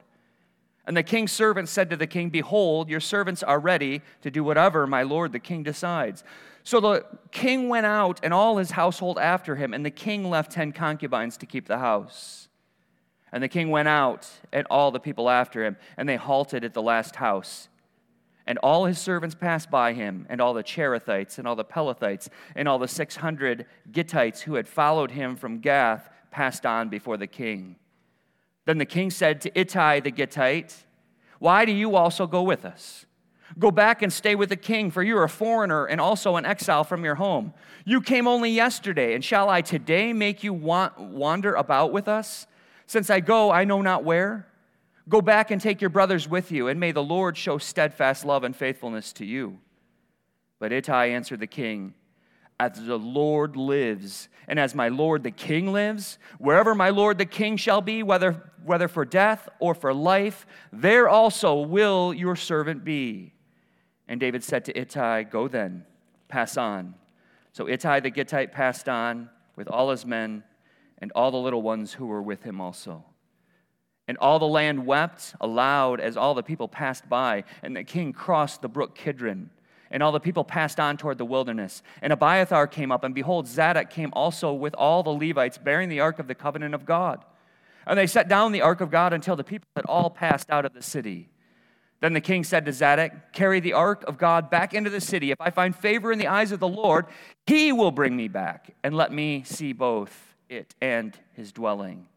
And 0.86 0.96
the 0.96 1.02
king's 1.02 1.32
servants 1.32 1.70
said 1.70 1.90
to 1.90 1.96
the 1.96 2.06
king, 2.06 2.30
Behold, 2.30 2.88
your 2.88 3.00
servants 3.00 3.42
are 3.42 3.60
ready 3.60 4.00
to 4.22 4.30
do 4.30 4.42
whatever 4.42 4.86
my 4.86 5.02
lord 5.02 5.32
the 5.32 5.38
king 5.38 5.62
decides. 5.62 6.24
So 6.64 6.80
the 6.80 7.04
king 7.30 7.68
went 7.68 7.86
out 7.86 8.20
and 8.22 8.32
all 8.32 8.56
his 8.56 8.70
household 8.70 9.18
after 9.18 9.56
him, 9.56 9.74
and 9.74 9.84
the 9.84 9.90
king 9.90 10.28
left 10.28 10.52
ten 10.52 10.72
concubines 10.72 11.36
to 11.38 11.46
keep 11.46 11.68
the 11.68 11.78
house. 11.78 12.47
And 13.32 13.42
the 13.42 13.48
king 13.48 13.70
went 13.70 13.88
out 13.88 14.28
and 14.52 14.66
all 14.70 14.90
the 14.90 15.00
people 15.00 15.28
after 15.28 15.64
him, 15.64 15.76
and 15.96 16.08
they 16.08 16.16
halted 16.16 16.64
at 16.64 16.74
the 16.74 16.82
last 16.82 17.16
house. 17.16 17.68
And 18.46 18.58
all 18.58 18.86
his 18.86 18.98
servants 18.98 19.34
passed 19.34 19.70
by 19.70 19.92
him, 19.92 20.26
and 20.30 20.40
all 20.40 20.54
the 20.54 20.64
Cherethites, 20.64 21.38
and 21.38 21.46
all 21.46 21.56
the 21.56 21.64
Pelethites, 21.64 22.28
and 22.56 22.66
all 22.66 22.78
the 22.78 22.88
600 22.88 23.66
Gittites 23.90 24.40
who 24.40 24.54
had 24.54 24.66
followed 24.66 25.10
him 25.10 25.36
from 25.36 25.58
Gath 25.58 26.08
passed 26.30 26.64
on 26.64 26.88
before 26.88 27.18
the 27.18 27.26
king. 27.26 27.76
Then 28.64 28.78
the 28.78 28.86
king 28.86 29.10
said 29.10 29.40
to 29.42 29.58
Ittai 29.58 30.00
the 30.00 30.10
Gittite, 30.10 30.84
Why 31.38 31.64
do 31.64 31.72
you 31.72 31.96
also 31.96 32.26
go 32.26 32.42
with 32.42 32.64
us? 32.64 33.04
Go 33.58 33.70
back 33.70 34.02
and 34.02 34.12
stay 34.12 34.34
with 34.34 34.50
the 34.50 34.56
king, 34.56 34.90
for 34.90 35.02
you 35.02 35.16
are 35.16 35.24
a 35.24 35.28
foreigner 35.28 35.86
and 35.86 36.00
also 36.00 36.36
an 36.36 36.44
exile 36.44 36.84
from 36.84 37.04
your 37.04 37.14
home. 37.14 37.54
You 37.84 38.00
came 38.00 38.26
only 38.26 38.50
yesterday, 38.50 39.14
and 39.14 39.24
shall 39.24 39.48
I 39.48 39.62
today 39.62 40.12
make 40.12 40.44
you 40.44 40.52
wander 40.52 41.54
about 41.54 41.92
with 41.92 42.08
us? 42.08 42.46
Since 42.88 43.10
I 43.10 43.20
go, 43.20 43.50
I 43.50 43.64
know 43.64 43.82
not 43.82 44.02
where. 44.02 44.48
Go 45.10 45.20
back 45.20 45.50
and 45.50 45.60
take 45.60 45.82
your 45.82 45.90
brothers 45.90 46.26
with 46.26 46.50
you, 46.50 46.68
and 46.68 46.80
may 46.80 46.90
the 46.90 47.02
Lord 47.02 47.36
show 47.36 47.58
steadfast 47.58 48.24
love 48.24 48.44
and 48.44 48.56
faithfulness 48.56 49.12
to 49.14 49.26
you. 49.26 49.58
But 50.58 50.72
Ittai 50.72 51.10
answered 51.10 51.40
the 51.40 51.46
king, 51.46 51.92
as 52.58 52.82
the 52.82 52.98
Lord 52.98 53.56
lives, 53.56 54.30
and 54.48 54.58
as 54.58 54.74
my 54.74 54.88
Lord 54.88 55.22
the 55.22 55.30
King 55.30 55.70
lives, 55.70 56.18
wherever 56.38 56.74
my 56.74 56.88
Lord 56.88 57.18
the 57.18 57.26
King 57.26 57.58
shall 57.58 57.82
be, 57.82 58.02
whether, 58.02 58.50
whether 58.64 58.88
for 58.88 59.04
death 59.04 59.50
or 59.60 59.74
for 59.74 59.92
life, 59.92 60.46
there 60.72 61.10
also 61.10 61.60
will 61.60 62.14
your 62.14 62.36
servant 62.36 62.84
be. 62.84 63.34
And 64.08 64.18
David 64.18 64.42
said 64.42 64.64
to 64.64 64.76
Ittai, 64.76 65.24
Go 65.24 65.46
then, 65.46 65.84
pass 66.28 66.56
on. 66.56 66.94
So 67.52 67.68
Ittai 67.68 68.00
the 68.00 68.10
Gittite 68.10 68.50
passed 68.50 68.88
on 68.88 69.28
with 69.56 69.68
all 69.68 69.90
his 69.90 70.06
men 70.06 70.42
and 71.00 71.12
all 71.14 71.30
the 71.30 71.38
little 71.38 71.62
ones 71.62 71.94
who 71.94 72.06
were 72.06 72.22
with 72.22 72.42
him 72.42 72.60
also. 72.60 73.04
And 74.06 74.16
all 74.18 74.38
the 74.38 74.46
land 74.46 74.86
wept 74.86 75.34
aloud 75.40 76.00
as 76.00 76.16
all 76.16 76.34
the 76.34 76.42
people 76.42 76.66
passed 76.66 77.08
by, 77.08 77.44
and 77.62 77.76
the 77.76 77.84
king 77.84 78.12
crossed 78.12 78.62
the 78.62 78.68
brook 78.68 78.94
Kidron. 78.94 79.50
And 79.90 80.02
all 80.02 80.12
the 80.12 80.20
people 80.20 80.44
passed 80.44 80.80
on 80.80 80.96
toward 80.96 81.18
the 81.18 81.24
wilderness. 81.24 81.82
And 82.02 82.12
Abiathar 82.12 82.66
came 82.66 82.92
up, 82.92 83.04
and 83.04 83.14
behold, 83.14 83.46
Zadok 83.46 83.90
came 83.90 84.10
also 84.12 84.52
with 84.52 84.74
all 84.74 85.02
the 85.02 85.10
Levites, 85.10 85.58
bearing 85.58 85.88
the 85.88 86.00
ark 86.00 86.18
of 86.18 86.26
the 86.26 86.34
covenant 86.34 86.74
of 86.74 86.84
God. 86.84 87.24
And 87.86 87.98
they 87.98 88.06
set 88.06 88.28
down 88.28 88.52
the 88.52 88.60
ark 88.60 88.80
of 88.80 88.90
God 88.90 89.12
until 89.12 89.36
the 89.36 89.44
people 89.44 89.68
had 89.76 89.86
all 89.86 90.10
passed 90.10 90.50
out 90.50 90.66
of 90.66 90.74
the 90.74 90.82
city. 90.82 91.28
Then 92.00 92.12
the 92.12 92.20
king 92.20 92.44
said 92.44 92.66
to 92.66 92.72
Zadok, 92.72 93.12
Carry 93.32 93.60
the 93.60 93.72
ark 93.72 94.04
of 94.06 94.18
God 94.18 94.50
back 94.50 94.74
into 94.74 94.90
the 94.90 95.00
city. 95.00 95.30
If 95.30 95.40
I 95.40 95.50
find 95.50 95.74
favor 95.74 96.12
in 96.12 96.18
the 96.18 96.28
eyes 96.28 96.52
of 96.52 96.60
the 96.60 96.68
Lord, 96.68 97.06
he 97.46 97.72
will 97.72 97.90
bring 97.90 98.14
me 98.14 98.28
back, 98.28 98.74
and 98.84 98.94
let 98.94 99.10
me 99.10 99.42
see 99.44 99.72
both 99.72 100.27
it 100.48 100.74
and 100.80 101.18
his 101.34 101.52
dwelling. 101.52 102.08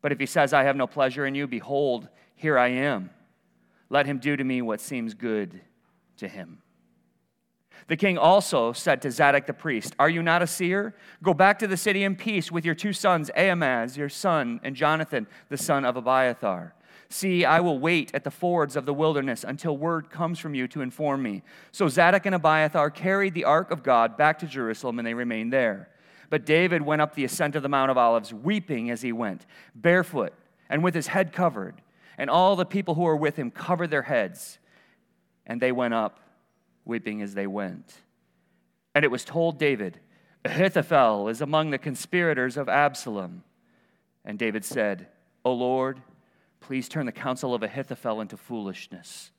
But 0.00 0.12
if 0.12 0.20
he 0.20 0.26
says, 0.26 0.52
I 0.52 0.64
have 0.64 0.76
no 0.76 0.86
pleasure 0.86 1.26
in 1.26 1.34
you, 1.34 1.46
behold, 1.46 2.08
here 2.36 2.58
I 2.58 2.68
am. 2.68 3.10
Let 3.88 4.06
him 4.06 4.18
do 4.18 4.36
to 4.36 4.44
me 4.44 4.62
what 4.62 4.80
seems 4.80 5.14
good 5.14 5.60
to 6.18 6.28
him. 6.28 6.58
The 7.86 7.96
king 7.96 8.16
also 8.16 8.72
said 8.72 9.02
to 9.02 9.10
Zadok 9.10 9.46
the 9.46 9.52
priest, 9.52 9.94
Are 9.98 10.08
you 10.08 10.22
not 10.22 10.42
a 10.42 10.46
seer? 10.46 10.94
Go 11.22 11.34
back 11.34 11.58
to 11.58 11.66
the 11.66 11.76
city 11.76 12.02
in 12.02 12.16
peace 12.16 12.50
with 12.50 12.64
your 12.64 12.74
two 12.74 12.92
sons, 12.92 13.30
Ahimaaz, 13.36 13.96
your 13.96 14.08
son, 14.08 14.60
and 14.62 14.74
Jonathan, 14.74 15.26
the 15.48 15.58
son 15.58 15.84
of 15.84 15.96
Abiathar. 15.96 16.74
See, 17.10 17.44
I 17.44 17.60
will 17.60 17.78
wait 17.78 18.10
at 18.14 18.24
the 18.24 18.30
fords 18.30 18.76
of 18.76 18.86
the 18.86 18.94
wilderness 18.94 19.44
until 19.44 19.76
word 19.76 20.10
comes 20.10 20.38
from 20.38 20.54
you 20.54 20.66
to 20.68 20.80
inform 20.80 21.22
me. 21.22 21.42
So 21.70 21.88
Zadok 21.88 22.26
and 22.26 22.34
Abiathar 22.34 22.90
carried 22.90 23.34
the 23.34 23.44
ark 23.44 23.70
of 23.70 23.82
God 23.82 24.16
back 24.16 24.38
to 24.40 24.46
Jerusalem, 24.46 24.98
and 24.98 25.06
they 25.06 25.14
remained 25.14 25.52
there. 25.52 25.90
But 26.34 26.44
David 26.44 26.82
went 26.82 27.00
up 27.00 27.14
the 27.14 27.22
ascent 27.22 27.54
of 27.54 27.62
the 27.62 27.68
Mount 27.68 27.92
of 27.92 27.96
Olives, 27.96 28.34
weeping 28.34 28.90
as 28.90 29.02
he 29.02 29.12
went, 29.12 29.46
barefoot 29.72 30.34
and 30.68 30.82
with 30.82 30.92
his 30.92 31.06
head 31.06 31.32
covered. 31.32 31.80
And 32.18 32.28
all 32.28 32.56
the 32.56 32.64
people 32.64 32.96
who 32.96 33.02
were 33.02 33.14
with 33.14 33.36
him 33.36 33.52
covered 33.52 33.90
their 33.90 34.02
heads, 34.02 34.58
and 35.46 35.62
they 35.62 35.70
went 35.70 35.94
up 35.94 36.18
weeping 36.84 37.22
as 37.22 37.34
they 37.34 37.46
went. 37.46 38.00
And 38.96 39.04
it 39.04 39.12
was 39.12 39.24
told 39.24 39.60
David, 39.60 40.00
Ahithophel 40.44 41.28
is 41.28 41.40
among 41.40 41.70
the 41.70 41.78
conspirators 41.78 42.56
of 42.56 42.68
Absalom. 42.68 43.44
And 44.24 44.36
David 44.36 44.64
said, 44.64 45.06
O 45.44 45.52
Lord, 45.52 46.00
please 46.58 46.88
turn 46.88 47.06
the 47.06 47.12
counsel 47.12 47.54
of 47.54 47.62
Ahithophel 47.62 48.20
into 48.20 48.36
foolishness. 48.36 49.30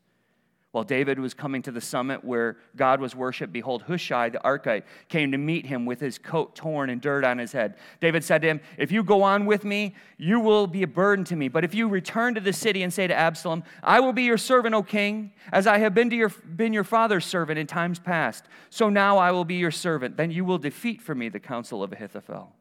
While 0.76 0.84
David 0.84 1.20
was 1.20 1.34
coming 1.34 1.62
to 1.62 1.72
the 1.72 1.80
summit 1.80 2.26
where 2.26 2.58
God 2.76 3.00
was 3.00 3.16
worshiped, 3.16 3.54
behold, 3.54 3.84
Hushai 3.84 4.28
the 4.28 4.40
Archite 4.40 4.84
came 5.08 5.32
to 5.32 5.38
meet 5.38 5.66
him 5.66 5.86
with 5.86 6.02
his 6.02 6.18
coat 6.18 6.54
torn 6.54 6.90
and 6.90 7.00
dirt 7.00 7.24
on 7.24 7.38
his 7.38 7.54
head. 7.54 7.76
David 8.02 8.26
said 8.26 8.42
to 8.42 8.50
him, 8.50 8.60
If 8.78 8.92
you 8.92 9.02
go 9.02 9.24
on 9.24 9.46
with 9.46 9.64
me, 9.64 9.96
you 10.18 10.42
will 10.42 10.68
be 10.68 10.84
a 10.84 10.88
burden 10.88 11.24
to 11.26 11.38
me. 11.38 11.48
But 11.48 11.64
if 11.64 11.74
you 11.74 11.88
return 11.88 12.36
to 12.36 12.42
the 12.42 12.52
city 12.52 12.84
and 12.84 12.94
say 12.94 13.08
to 13.08 13.14
Absalom, 13.14 13.64
I 13.84 14.02
will 14.02 14.12
be 14.12 14.24
your 14.24 14.38
servant, 14.38 14.76
O 14.76 14.84
king, 14.84 15.32
as 15.54 15.66
I 15.66 15.78
have 15.78 15.96
been, 15.96 16.10
to 16.10 16.16
your, 16.18 16.28
been 16.28 16.74
your 16.74 16.84
father's 16.84 17.24
servant 17.24 17.58
in 17.58 17.68
times 17.68 17.98
past, 17.98 18.44
so 18.70 18.90
now 18.90 19.18
I 19.18 19.32
will 19.32 19.46
be 19.46 19.56
your 19.56 19.72
servant. 19.72 20.18
Then 20.18 20.30
you 20.30 20.44
will 20.44 20.58
defeat 20.58 21.02
for 21.02 21.16
me 21.16 21.30
the 21.30 21.40
counsel 21.40 21.84
of 21.84 21.94
Ahithophel. 21.94 22.52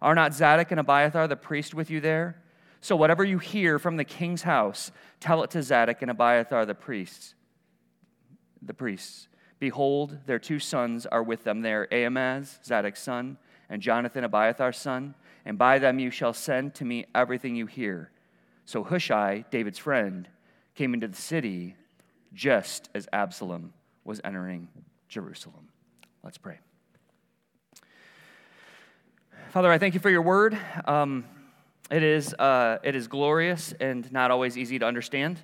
Are 0.00 0.14
not 0.14 0.32
Zadok 0.32 0.70
and 0.70 0.80
Abiathar 0.80 1.28
the 1.28 1.36
priest 1.36 1.74
with 1.74 1.90
you 1.90 2.00
there? 2.00 2.40
So 2.80 2.96
whatever 2.96 3.22
you 3.22 3.36
hear 3.36 3.78
from 3.78 3.98
the 3.98 4.04
king's 4.04 4.40
house, 4.40 4.92
tell 5.20 5.42
it 5.42 5.50
to 5.50 5.62
Zadok 5.62 6.00
and 6.00 6.10
Abiathar 6.10 6.64
the 6.64 6.74
priests 6.74 7.34
the 8.62 8.74
priests. 8.74 9.28
Behold, 9.58 10.18
their 10.26 10.38
two 10.38 10.58
sons 10.58 11.06
are 11.06 11.22
with 11.22 11.44
them 11.44 11.60
there 11.60 11.86
Ahimaaz, 11.92 12.58
Zadok's 12.64 13.02
son, 13.02 13.36
and 13.68 13.82
Jonathan 13.82 14.24
Abiathar's 14.24 14.78
son, 14.78 15.14
and 15.44 15.58
by 15.58 15.78
them 15.78 15.98
you 15.98 16.10
shall 16.10 16.32
send 16.32 16.74
to 16.74 16.84
me 16.84 17.06
everything 17.14 17.54
you 17.54 17.66
hear. 17.66 18.10
So 18.64 18.82
Hushai, 18.82 19.44
David's 19.50 19.78
friend, 19.78 20.28
came 20.74 20.94
into 20.94 21.08
the 21.08 21.16
city 21.16 21.76
just 22.32 22.88
as 22.94 23.08
Absalom 23.12 23.72
was 24.04 24.20
entering 24.24 24.68
Jerusalem. 25.08 25.68
Let's 26.22 26.38
pray. 26.38 26.58
Father, 29.50 29.70
I 29.70 29.78
thank 29.78 29.94
you 29.94 30.00
for 30.00 30.10
your 30.10 30.22
word. 30.22 30.56
Um, 30.84 31.24
it, 31.90 32.02
is, 32.02 32.34
uh, 32.34 32.78
it 32.84 32.94
is 32.94 33.08
glorious 33.08 33.74
and 33.80 34.10
not 34.12 34.30
always 34.30 34.56
easy 34.56 34.78
to 34.78 34.86
understand, 34.86 35.40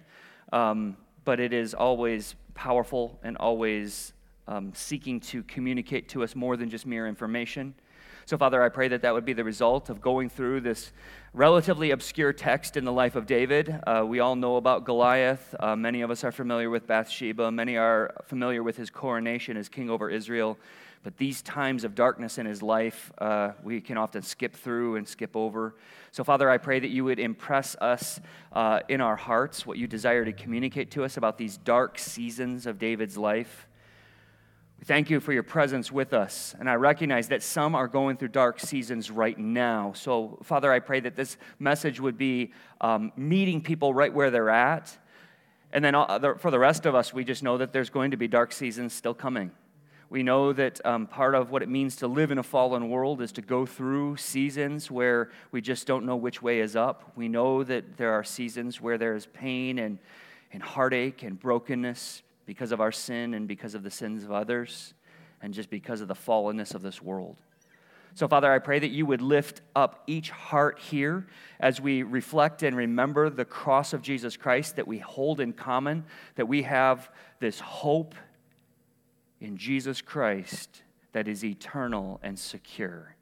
um, 0.52 0.96
but 1.24 1.40
it 1.40 1.52
is 1.52 1.74
always 1.74 2.36
powerful 2.56 3.20
and 3.22 3.36
always 3.36 4.12
um, 4.48 4.72
seeking 4.74 5.20
to 5.20 5.44
communicate 5.44 6.08
to 6.08 6.24
us 6.24 6.34
more 6.34 6.56
than 6.56 6.68
just 6.70 6.86
mere 6.86 7.06
information. 7.06 7.74
So, 8.24 8.36
Father, 8.36 8.60
I 8.60 8.70
pray 8.70 8.88
that 8.88 9.02
that 9.02 9.14
would 9.14 9.24
be 9.24 9.34
the 9.34 9.44
result 9.44 9.88
of 9.88 10.00
going 10.00 10.30
through 10.30 10.62
this 10.62 10.90
relatively 11.32 11.92
obscure 11.92 12.32
text 12.32 12.76
in 12.76 12.84
the 12.84 12.92
life 12.92 13.14
of 13.14 13.24
David. 13.24 13.78
Uh, 13.86 14.04
we 14.04 14.18
all 14.18 14.34
know 14.34 14.56
about 14.56 14.84
Goliath. 14.84 15.54
Uh, 15.60 15.76
many 15.76 16.02
of 16.02 16.10
us 16.10 16.24
are 16.24 16.32
familiar 16.32 16.68
with 16.68 16.88
Bathsheba. 16.88 17.52
Many 17.52 17.76
are 17.76 18.12
familiar 18.24 18.64
with 18.64 18.76
his 18.76 18.90
coronation 18.90 19.56
as 19.56 19.68
king 19.68 19.88
over 19.88 20.10
Israel. 20.10 20.58
But 21.06 21.18
these 21.18 21.40
times 21.40 21.84
of 21.84 21.94
darkness 21.94 22.36
in 22.36 22.46
his 22.46 22.64
life, 22.64 23.12
uh, 23.18 23.52
we 23.62 23.80
can 23.80 23.96
often 23.96 24.22
skip 24.22 24.56
through 24.56 24.96
and 24.96 25.06
skip 25.06 25.36
over. 25.36 25.76
So, 26.10 26.24
Father, 26.24 26.50
I 26.50 26.58
pray 26.58 26.80
that 26.80 26.88
you 26.88 27.04
would 27.04 27.20
impress 27.20 27.76
us 27.76 28.18
uh, 28.52 28.80
in 28.88 29.00
our 29.00 29.14
hearts 29.14 29.64
what 29.64 29.78
you 29.78 29.86
desire 29.86 30.24
to 30.24 30.32
communicate 30.32 30.90
to 30.90 31.04
us 31.04 31.16
about 31.16 31.38
these 31.38 31.58
dark 31.58 32.00
seasons 32.00 32.66
of 32.66 32.80
David's 32.80 33.16
life. 33.16 33.68
We 34.80 34.84
thank 34.84 35.08
you 35.08 35.20
for 35.20 35.32
your 35.32 35.44
presence 35.44 35.92
with 35.92 36.12
us. 36.12 36.56
And 36.58 36.68
I 36.68 36.74
recognize 36.74 37.28
that 37.28 37.44
some 37.44 37.76
are 37.76 37.86
going 37.86 38.16
through 38.16 38.30
dark 38.30 38.58
seasons 38.58 39.08
right 39.08 39.38
now. 39.38 39.92
So, 39.94 40.40
Father, 40.42 40.72
I 40.72 40.80
pray 40.80 40.98
that 40.98 41.14
this 41.14 41.36
message 41.60 42.00
would 42.00 42.18
be 42.18 42.52
um, 42.80 43.12
meeting 43.16 43.60
people 43.60 43.94
right 43.94 44.12
where 44.12 44.32
they're 44.32 44.50
at. 44.50 44.98
And 45.72 45.84
then 45.84 45.94
uh, 45.94 46.34
for 46.38 46.50
the 46.50 46.58
rest 46.58 46.84
of 46.84 46.96
us, 46.96 47.14
we 47.14 47.22
just 47.22 47.44
know 47.44 47.58
that 47.58 47.72
there's 47.72 47.90
going 47.90 48.10
to 48.10 48.16
be 48.16 48.26
dark 48.26 48.50
seasons 48.50 48.92
still 48.92 49.14
coming. 49.14 49.52
We 50.08 50.22
know 50.22 50.52
that 50.52 50.84
um, 50.86 51.06
part 51.06 51.34
of 51.34 51.50
what 51.50 51.62
it 51.62 51.68
means 51.68 51.96
to 51.96 52.06
live 52.06 52.30
in 52.30 52.38
a 52.38 52.42
fallen 52.42 52.90
world 52.90 53.20
is 53.20 53.32
to 53.32 53.42
go 53.42 53.66
through 53.66 54.16
seasons 54.16 54.88
where 54.88 55.30
we 55.50 55.60
just 55.60 55.86
don't 55.86 56.06
know 56.06 56.14
which 56.14 56.40
way 56.40 56.60
is 56.60 56.76
up. 56.76 57.12
We 57.16 57.28
know 57.28 57.64
that 57.64 57.96
there 57.96 58.12
are 58.12 58.22
seasons 58.22 58.80
where 58.80 58.98
there 58.98 59.16
is 59.16 59.26
pain 59.26 59.80
and, 59.80 59.98
and 60.52 60.62
heartache 60.62 61.24
and 61.24 61.38
brokenness 61.38 62.22
because 62.46 62.70
of 62.70 62.80
our 62.80 62.92
sin 62.92 63.34
and 63.34 63.48
because 63.48 63.74
of 63.74 63.82
the 63.82 63.90
sins 63.90 64.22
of 64.22 64.30
others 64.30 64.94
and 65.42 65.52
just 65.52 65.70
because 65.70 66.00
of 66.00 66.06
the 66.06 66.14
fallenness 66.14 66.74
of 66.74 66.82
this 66.82 67.02
world. 67.02 67.36
So, 68.14 68.26
Father, 68.28 68.50
I 68.50 68.60
pray 68.60 68.78
that 68.78 68.88
you 68.88 69.04
would 69.04 69.20
lift 69.20 69.60
up 69.74 70.02
each 70.06 70.30
heart 70.30 70.78
here 70.78 71.26
as 71.60 71.82
we 71.82 72.02
reflect 72.02 72.62
and 72.62 72.74
remember 72.74 73.28
the 73.28 73.44
cross 73.44 73.92
of 73.92 74.00
Jesus 74.00 74.38
Christ 74.38 74.76
that 74.76 74.86
we 74.86 74.98
hold 74.98 75.38
in 75.38 75.52
common, 75.52 76.04
that 76.36 76.46
we 76.46 76.62
have 76.62 77.10
this 77.40 77.60
hope 77.60 78.14
in 79.40 79.56
Jesus 79.56 80.00
Christ 80.00 80.82
that 81.12 81.28
is 81.28 81.44
eternal 81.44 82.20
and 82.22 82.38
secure. 82.38 83.16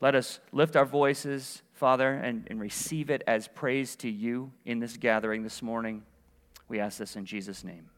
Let 0.00 0.14
us 0.14 0.40
lift 0.52 0.76
our 0.76 0.84
voices, 0.84 1.62
Father, 1.72 2.14
and, 2.14 2.46
and 2.50 2.60
receive 2.60 3.10
it 3.10 3.22
as 3.26 3.48
praise 3.48 3.96
to 3.96 4.10
you 4.10 4.52
in 4.64 4.78
this 4.78 4.96
gathering 4.96 5.42
this 5.42 5.62
morning. 5.62 6.02
We 6.68 6.80
ask 6.80 6.98
this 6.98 7.16
in 7.16 7.24
Jesus' 7.24 7.64
name. 7.64 7.90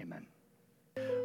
Amen. 0.00 0.33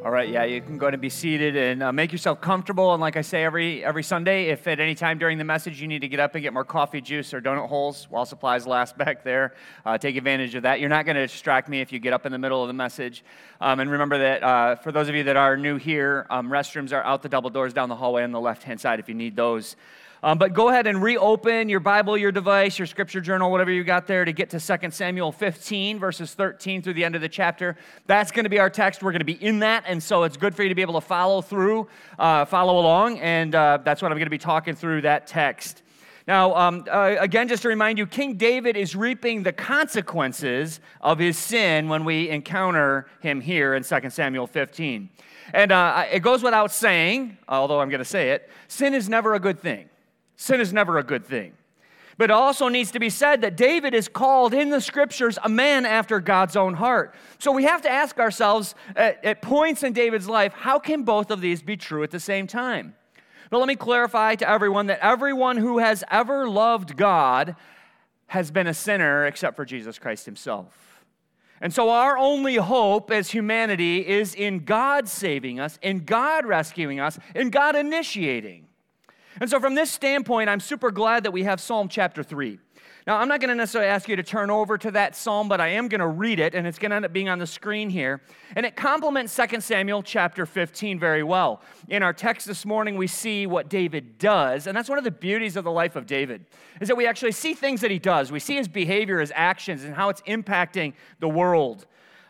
All 0.02 0.10
right, 0.10 0.30
yeah, 0.30 0.44
you 0.44 0.62
can 0.62 0.78
go 0.78 0.86
and 0.86 0.98
be 0.98 1.10
seated 1.10 1.56
and 1.56 1.82
uh, 1.82 1.92
make 1.92 2.10
yourself 2.10 2.40
comfortable. 2.40 2.94
And 2.94 3.02
like 3.02 3.18
I 3.18 3.20
say 3.20 3.44
every 3.44 3.84
every 3.84 4.02
Sunday, 4.02 4.46
if 4.46 4.66
at 4.66 4.80
any 4.80 4.94
time 4.94 5.18
during 5.18 5.36
the 5.36 5.44
message 5.44 5.78
you 5.78 5.86
need 5.86 5.98
to 5.98 6.08
get 6.08 6.18
up 6.18 6.34
and 6.34 6.40
get 6.42 6.54
more 6.54 6.64
coffee, 6.64 7.02
juice, 7.02 7.34
or 7.34 7.42
donut 7.42 7.68
holes 7.68 8.06
while 8.08 8.24
supplies 8.24 8.66
last 8.66 8.96
back 9.04 9.22
there, 9.24 9.54
uh, 9.84 9.98
take 9.98 10.16
advantage 10.16 10.54
of 10.54 10.62
that. 10.62 10.80
You're 10.80 10.88
not 10.88 11.04
going 11.04 11.16
to 11.16 11.26
distract 11.26 11.68
me 11.68 11.82
if 11.82 11.92
you 11.92 11.98
get 11.98 12.14
up 12.14 12.24
in 12.24 12.32
the 12.32 12.38
middle 12.38 12.62
of 12.62 12.68
the 12.68 12.72
message. 12.72 13.22
Um, 13.60 13.78
and 13.78 13.90
remember 13.90 14.16
that 14.16 14.42
uh, 14.42 14.76
for 14.76 14.90
those 14.90 15.10
of 15.10 15.14
you 15.14 15.24
that 15.24 15.36
are 15.36 15.58
new 15.58 15.76
here, 15.76 16.26
um, 16.30 16.48
restrooms 16.48 16.94
are 16.94 17.04
out 17.04 17.20
the 17.20 17.28
double 17.28 17.50
doors 17.50 17.74
down 17.74 17.90
the 17.90 17.96
hallway 17.96 18.22
on 18.22 18.32
the 18.32 18.40
left 18.40 18.62
hand 18.62 18.80
side 18.80 19.00
if 19.00 19.08
you 19.08 19.14
need 19.14 19.36
those. 19.36 19.76
Um, 20.22 20.36
but 20.36 20.52
go 20.52 20.68
ahead 20.68 20.86
and 20.86 21.02
reopen 21.02 21.70
your 21.70 21.80
Bible, 21.80 22.16
your 22.16 22.30
device, 22.30 22.78
your 22.78 22.86
scripture 22.86 23.22
journal, 23.22 23.50
whatever 23.50 23.70
you 23.70 23.82
got 23.84 24.06
there 24.06 24.26
to 24.26 24.32
get 24.32 24.50
to 24.50 24.60
2 24.60 24.90
Samuel 24.90 25.32
15, 25.32 25.98
verses 25.98 26.34
13 26.34 26.82
through 26.82 26.92
the 26.92 27.04
end 27.04 27.14
of 27.14 27.22
the 27.22 27.28
chapter. 27.28 27.74
That's 28.06 28.30
going 28.30 28.44
to 28.44 28.50
be 28.50 28.58
our 28.58 28.68
text. 28.68 29.02
We're 29.02 29.12
going 29.12 29.20
to 29.20 29.24
be 29.24 29.42
in 29.42 29.60
that. 29.60 29.84
And 29.86 30.02
so 30.02 30.24
it's 30.24 30.36
good 30.36 30.54
for 30.54 30.62
you 30.62 30.68
to 30.68 30.74
be 30.74 30.82
able 30.82 31.00
to 31.00 31.06
follow 31.06 31.40
through, 31.40 31.88
uh, 32.18 32.44
follow 32.44 32.78
along. 32.78 33.18
And 33.20 33.54
uh, 33.54 33.78
that's 33.82 34.02
what 34.02 34.12
I'm 34.12 34.18
going 34.18 34.26
to 34.26 34.30
be 34.30 34.36
talking 34.36 34.74
through 34.74 35.02
that 35.02 35.26
text. 35.26 35.82
Now, 36.28 36.54
um, 36.54 36.84
uh, 36.90 37.16
again, 37.18 37.48
just 37.48 37.62
to 37.62 37.68
remind 37.68 37.96
you, 37.96 38.06
King 38.06 38.34
David 38.34 38.76
is 38.76 38.94
reaping 38.94 39.42
the 39.42 39.52
consequences 39.52 40.80
of 41.00 41.18
his 41.18 41.38
sin 41.38 41.88
when 41.88 42.04
we 42.04 42.28
encounter 42.28 43.06
him 43.20 43.40
here 43.40 43.74
in 43.74 43.82
2 43.82 44.10
Samuel 44.10 44.46
15. 44.46 45.08
And 45.54 45.72
uh, 45.72 46.04
it 46.12 46.20
goes 46.20 46.42
without 46.42 46.72
saying, 46.72 47.38
although 47.48 47.80
I'm 47.80 47.88
going 47.88 48.00
to 48.00 48.04
say 48.04 48.32
it, 48.32 48.50
sin 48.68 48.92
is 48.92 49.08
never 49.08 49.34
a 49.34 49.40
good 49.40 49.58
thing. 49.60 49.88
Sin 50.40 50.58
is 50.58 50.72
never 50.72 50.96
a 50.96 51.02
good 51.02 51.26
thing. 51.26 51.52
But 52.16 52.30
it 52.30 52.32
also 52.32 52.68
needs 52.68 52.90
to 52.92 52.98
be 52.98 53.10
said 53.10 53.42
that 53.42 53.58
David 53.58 53.92
is 53.92 54.08
called 54.08 54.54
in 54.54 54.70
the 54.70 54.80
scriptures 54.80 55.38
a 55.44 55.50
man 55.50 55.84
after 55.84 56.18
God's 56.18 56.56
own 56.56 56.72
heart. 56.72 57.14
So 57.38 57.52
we 57.52 57.64
have 57.64 57.82
to 57.82 57.90
ask 57.90 58.18
ourselves 58.18 58.74
at, 58.96 59.22
at, 59.22 59.42
points 59.42 59.82
in 59.82 59.92
David's 59.92 60.30
life, 60.30 60.54
how 60.54 60.78
can 60.78 61.02
both 61.02 61.30
of 61.30 61.42
these 61.42 61.60
be 61.60 61.76
true 61.76 62.02
at 62.02 62.10
the 62.10 62.18
same 62.18 62.46
time? 62.46 62.94
But 63.50 63.58
let 63.58 63.68
me 63.68 63.76
clarify 63.76 64.34
to 64.36 64.48
everyone 64.48 64.86
that 64.86 65.00
everyone 65.02 65.58
who 65.58 65.76
has 65.76 66.02
ever 66.10 66.48
loved 66.48 66.96
God 66.96 67.54
has 68.28 68.50
been 68.50 68.66
a 68.66 68.74
sinner 68.74 69.26
except 69.26 69.56
for 69.56 69.66
Jesus 69.66 69.98
Christ 69.98 70.24
himself. 70.24 71.04
And 71.60 71.70
so 71.70 71.90
our 71.90 72.16
only 72.16 72.56
hope 72.56 73.10
as 73.10 73.30
humanity 73.30 74.08
is 74.08 74.34
in 74.34 74.64
God 74.64 75.06
saving 75.06 75.60
us, 75.60 75.78
in 75.82 76.06
God 76.06 76.46
rescuing 76.46 76.98
us, 76.98 77.18
in 77.34 77.50
God 77.50 77.76
initiating. 77.76 78.69
And 79.40 79.48
so, 79.48 79.58
from 79.58 79.74
this 79.74 79.90
standpoint, 79.90 80.50
I'm 80.50 80.60
super 80.60 80.90
glad 80.90 81.24
that 81.24 81.30
we 81.30 81.44
have 81.44 81.60
Psalm 81.60 81.88
chapter 81.88 82.22
3. 82.22 82.58
Now, 83.06 83.16
I'm 83.16 83.28
not 83.28 83.40
going 83.40 83.48
to 83.48 83.54
necessarily 83.54 83.90
ask 83.90 84.06
you 84.08 84.16
to 84.16 84.22
turn 84.22 84.50
over 84.50 84.76
to 84.76 84.90
that 84.90 85.16
psalm, 85.16 85.48
but 85.48 85.60
I 85.60 85.68
am 85.68 85.88
going 85.88 86.00
to 86.00 86.06
read 86.06 86.38
it, 86.38 86.54
and 86.54 86.66
it's 86.66 86.78
going 86.78 86.90
to 86.90 86.96
end 86.96 87.06
up 87.06 87.12
being 87.14 87.30
on 87.30 87.38
the 87.38 87.46
screen 87.46 87.88
here. 87.88 88.20
And 88.54 88.66
it 88.66 88.76
complements 88.76 89.34
2 89.34 89.62
Samuel 89.62 90.02
chapter 90.02 90.44
15 90.44 90.98
very 90.98 91.22
well. 91.22 91.62
In 91.88 92.02
our 92.02 92.12
text 92.12 92.46
this 92.46 92.66
morning, 92.66 92.96
we 92.96 93.06
see 93.06 93.46
what 93.46 93.70
David 93.70 94.18
does, 94.18 94.66
and 94.66 94.76
that's 94.76 94.90
one 94.90 94.98
of 94.98 95.04
the 95.04 95.10
beauties 95.10 95.56
of 95.56 95.64
the 95.64 95.70
life 95.70 95.96
of 95.96 96.04
David, 96.04 96.44
is 96.82 96.88
that 96.88 96.96
we 96.96 97.06
actually 97.06 97.32
see 97.32 97.54
things 97.54 97.80
that 97.80 97.90
he 97.90 97.98
does. 97.98 98.30
We 98.30 98.40
see 98.40 98.56
his 98.56 98.68
behavior, 98.68 99.20
his 99.20 99.32
actions, 99.34 99.84
and 99.84 99.94
how 99.94 100.10
it's 100.10 100.20
impacting 100.22 100.92
the 101.18 101.28
world. 101.28 101.86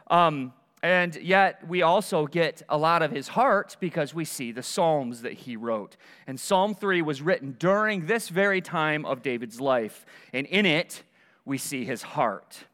Um, 0.08 0.52
and 0.82 1.14
yet, 1.16 1.66
we 1.68 1.82
also 1.82 2.26
get 2.26 2.62
a 2.68 2.78
lot 2.78 3.02
of 3.02 3.10
his 3.10 3.28
heart 3.28 3.76
because 3.80 4.14
we 4.14 4.24
see 4.24 4.50
the 4.50 4.62
Psalms 4.62 5.20
that 5.22 5.34
he 5.34 5.54
wrote. 5.54 5.96
And 6.26 6.40
Psalm 6.40 6.74
3 6.74 7.02
was 7.02 7.20
written 7.20 7.54
during 7.58 8.06
this 8.06 8.30
very 8.30 8.62
time 8.62 9.04
of 9.04 9.22
David's 9.22 9.60
life. 9.60 10.06
And 10.32 10.46
in 10.46 10.64
it, 10.64 11.02
we 11.44 11.58
see 11.58 11.84
his 11.84 12.02
heart. 12.02 12.64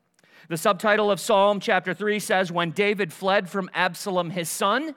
The 0.49 0.57
subtitle 0.57 1.11
of 1.11 1.19
Psalm 1.19 1.59
chapter 1.59 1.93
3 1.93 2.21
says, 2.21 2.53
When 2.53 2.71
David 2.71 3.13
fled 3.13 3.49
from 3.49 3.69
Absalom 3.75 4.31
his 4.31 4.49
son. 4.49 4.95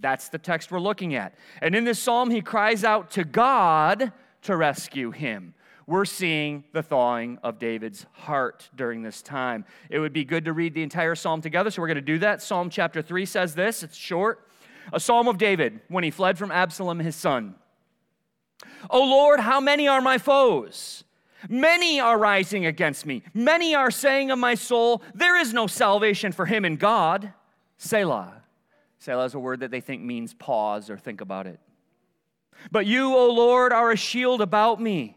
That's 0.00 0.28
the 0.28 0.38
text 0.38 0.72
we're 0.72 0.80
looking 0.80 1.14
at. 1.14 1.34
And 1.62 1.76
in 1.76 1.84
this 1.84 2.00
psalm, 2.00 2.30
he 2.30 2.40
cries 2.40 2.82
out 2.82 3.10
to 3.12 3.22
God 3.22 4.12
to 4.42 4.56
rescue 4.56 5.12
him 5.12 5.54
we're 5.90 6.04
seeing 6.04 6.62
the 6.72 6.84
thawing 6.84 7.36
of 7.42 7.58
David's 7.58 8.06
heart 8.12 8.70
during 8.76 9.02
this 9.02 9.22
time. 9.22 9.64
It 9.90 9.98
would 9.98 10.12
be 10.12 10.24
good 10.24 10.44
to 10.44 10.52
read 10.52 10.72
the 10.72 10.84
entire 10.84 11.16
psalm 11.16 11.40
together, 11.40 11.68
so 11.68 11.82
we're 11.82 11.88
going 11.88 11.96
to 11.96 12.00
do 12.00 12.20
that. 12.20 12.40
Psalm 12.40 12.70
chapter 12.70 13.02
3 13.02 13.26
says 13.26 13.56
this 13.56 13.82
it's 13.82 13.96
short. 13.96 14.46
A 14.92 15.00
psalm 15.00 15.26
of 15.26 15.36
David 15.36 15.80
when 15.88 16.04
he 16.04 16.12
fled 16.12 16.38
from 16.38 16.52
Absalom, 16.52 17.00
his 17.00 17.16
son. 17.16 17.56
O 18.88 19.02
Lord, 19.02 19.40
how 19.40 19.60
many 19.60 19.88
are 19.88 20.00
my 20.00 20.16
foes? 20.16 21.02
Many 21.48 21.98
are 21.98 22.16
rising 22.16 22.66
against 22.66 23.04
me. 23.04 23.24
Many 23.34 23.74
are 23.74 23.90
saying 23.90 24.30
of 24.30 24.38
my 24.38 24.54
soul, 24.54 25.02
There 25.12 25.36
is 25.36 25.52
no 25.52 25.66
salvation 25.66 26.30
for 26.30 26.46
him 26.46 26.64
in 26.64 26.76
God. 26.76 27.32
Selah. 27.78 28.42
Selah 29.00 29.24
is 29.24 29.34
a 29.34 29.40
word 29.40 29.58
that 29.58 29.72
they 29.72 29.80
think 29.80 30.02
means 30.02 30.34
pause 30.34 30.88
or 30.88 30.96
think 30.96 31.20
about 31.20 31.48
it. 31.48 31.58
But 32.70 32.86
you, 32.86 33.16
O 33.16 33.28
Lord, 33.32 33.72
are 33.72 33.90
a 33.90 33.96
shield 33.96 34.40
about 34.40 34.80
me 34.80 35.16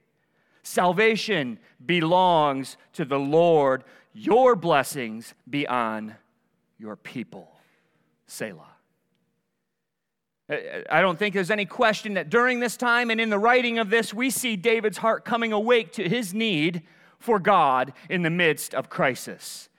Salvation 0.63 1.59
belongs 1.85 2.77
to 2.93 3.05
the 3.05 3.19
Lord. 3.19 3.83
Your 4.13 4.55
blessings 4.55 5.33
be 5.49 5.67
on 5.67 6.15
your 6.77 6.95
people. 6.95 7.51
Selah. 8.27 8.67
I 10.89 11.01
don't 11.01 11.17
think 11.17 11.33
there's 11.33 11.51
any 11.51 11.65
question 11.65 12.15
that 12.15 12.29
during 12.29 12.59
this 12.59 12.75
time 12.75 13.09
and 13.09 13.21
in 13.21 13.29
the 13.29 13.39
writing 13.39 13.79
of 13.79 13.89
this, 13.89 14.13
we 14.13 14.29
see 14.29 14.57
David's 14.57 14.97
heart 14.97 15.23
coming 15.23 15.53
awake 15.53 15.93
to 15.93 16.09
his 16.09 16.33
need 16.33 16.81
for 17.19 17.39
God 17.39 17.93
in 18.09 18.23
the 18.23 18.29
midst 18.29 18.75
of 18.75 18.89
crisis. 18.89 19.69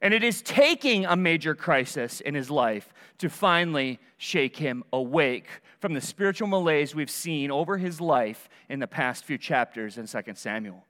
And 0.00 0.14
it 0.14 0.24
is 0.24 0.40
taking 0.40 1.04
a 1.04 1.16
major 1.16 1.54
crisis 1.54 2.20
in 2.20 2.34
his 2.34 2.50
life 2.50 2.94
to 3.22 3.30
finally 3.30 4.00
shake 4.18 4.56
him 4.56 4.82
awake 4.92 5.46
from 5.78 5.94
the 5.94 6.00
spiritual 6.00 6.48
malaise 6.48 6.92
we've 6.92 7.08
seen 7.08 7.52
over 7.52 7.78
his 7.78 8.00
life 8.00 8.48
in 8.68 8.80
the 8.80 8.86
past 8.88 9.24
few 9.24 9.38
chapters 9.38 9.96
in 9.96 10.08
2 10.08 10.20
Samuel. 10.34 10.84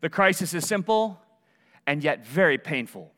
The 0.00 0.10
crisis 0.10 0.52
is 0.52 0.66
simple 0.66 1.22
and 1.86 2.02
yet 2.02 2.26
very 2.26 2.58
painful. 2.58 3.13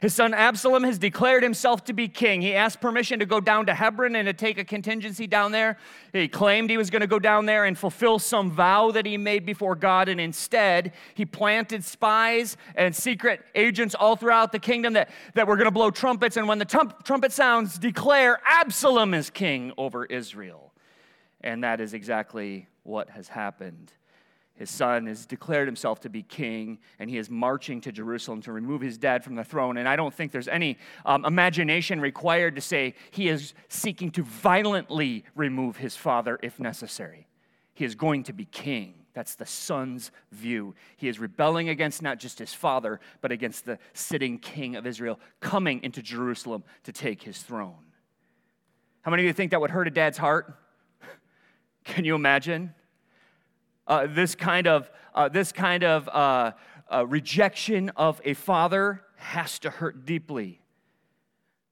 His 0.00 0.14
son 0.14 0.32
Absalom 0.32 0.84
has 0.84 0.98
declared 0.98 1.42
himself 1.42 1.84
to 1.84 1.92
be 1.92 2.08
king. 2.08 2.40
He 2.40 2.54
asked 2.54 2.80
permission 2.80 3.18
to 3.18 3.26
go 3.26 3.40
down 3.40 3.66
to 3.66 3.74
Hebron 3.74 4.14
and 4.14 4.26
to 4.26 4.32
take 4.32 4.58
a 4.58 4.64
contingency 4.64 5.26
down 5.26 5.52
there. 5.52 5.76
He 6.12 6.28
claimed 6.28 6.70
he 6.70 6.76
was 6.76 6.90
going 6.90 7.00
to 7.00 7.08
go 7.08 7.18
down 7.18 7.46
there 7.46 7.64
and 7.64 7.76
fulfill 7.76 8.18
some 8.18 8.50
vow 8.50 8.90
that 8.92 9.06
he 9.06 9.16
made 9.16 9.44
before 9.44 9.74
God, 9.74 10.08
and 10.08 10.20
instead, 10.20 10.92
he 11.14 11.24
planted 11.24 11.84
spies 11.84 12.56
and 12.74 12.94
secret 12.94 13.44
agents 13.54 13.94
all 13.94 14.16
throughout 14.16 14.52
the 14.52 14.58
kingdom 14.58 14.92
that, 14.92 15.10
that 15.34 15.46
were 15.46 15.56
going 15.56 15.66
to 15.66 15.70
blow 15.70 15.90
trumpets. 15.90 16.36
And 16.36 16.46
when 16.46 16.58
the 16.58 16.94
trumpet 17.04 17.32
sounds, 17.32 17.78
declare 17.78 18.40
Absalom 18.46 19.14
is 19.14 19.30
king 19.30 19.72
over 19.76 20.04
Israel. 20.04 20.72
And 21.40 21.64
that 21.64 21.80
is 21.80 21.94
exactly 21.94 22.68
what 22.82 23.10
has 23.10 23.28
happened. 23.28 23.92
His 24.58 24.70
son 24.70 25.06
has 25.06 25.24
declared 25.24 25.68
himself 25.68 26.00
to 26.00 26.08
be 26.08 26.24
king, 26.24 26.80
and 26.98 27.08
he 27.08 27.16
is 27.16 27.30
marching 27.30 27.80
to 27.82 27.92
Jerusalem 27.92 28.42
to 28.42 28.52
remove 28.52 28.80
his 28.80 28.98
dad 28.98 29.22
from 29.22 29.36
the 29.36 29.44
throne. 29.44 29.76
And 29.76 29.88
I 29.88 29.94
don't 29.94 30.12
think 30.12 30.32
there's 30.32 30.48
any 30.48 30.78
um, 31.06 31.24
imagination 31.24 32.00
required 32.00 32.56
to 32.56 32.60
say 32.60 32.94
he 33.12 33.28
is 33.28 33.54
seeking 33.68 34.10
to 34.10 34.24
violently 34.24 35.24
remove 35.36 35.76
his 35.76 35.94
father 35.94 36.40
if 36.42 36.58
necessary. 36.58 37.28
He 37.72 37.84
is 37.84 37.94
going 37.94 38.24
to 38.24 38.32
be 38.32 38.46
king. 38.46 38.94
That's 39.14 39.36
the 39.36 39.46
son's 39.46 40.10
view. 40.32 40.74
He 40.96 41.06
is 41.06 41.20
rebelling 41.20 41.68
against 41.68 42.02
not 42.02 42.18
just 42.18 42.40
his 42.40 42.52
father, 42.52 42.98
but 43.20 43.30
against 43.30 43.64
the 43.64 43.78
sitting 43.92 44.38
king 44.38 44.74
of 44.74 44.88
Israel, 44.88 45.20
coming 45.38 45.84
into 45.84 46.02
Jerusalem 46.02 46.64
to 46.82 46.92
take 46.92 47.22
his 47.22 47.40
throne. 47.42 47.92
How 49.02 49.12
many 49.12 49.22
of 49.22 49.28
you 49.28 49.32
think 49.32 49.52
that 49.52 49.60
would 49.60 49.70
hurt 49.70 49.86
a 49.86 49.92
dad's 49.92 50.18
heart? 50.18 50.52
Can 51.84 52.04
you 52.04 52.16
imagine? 52.16 52.74
Uh, 53.88 54.06
this 54.06 54.34
kind 54.34 54.66
of, 54.66 54.90
uh, 55.14 55.28
this 55.28 55.50
kind 55.50 55.82
of 55.82 56.08
uh, 56.08 56.52
uh, 56.92 57.06
rejection 57.06 57.88
of 57.96 58.20
a 58.24 58.34
father 58.34 59.02
has 59.16 59.58
to 59.60 59.70
hurt 59.70 60.04
deeply. 60.04 60.60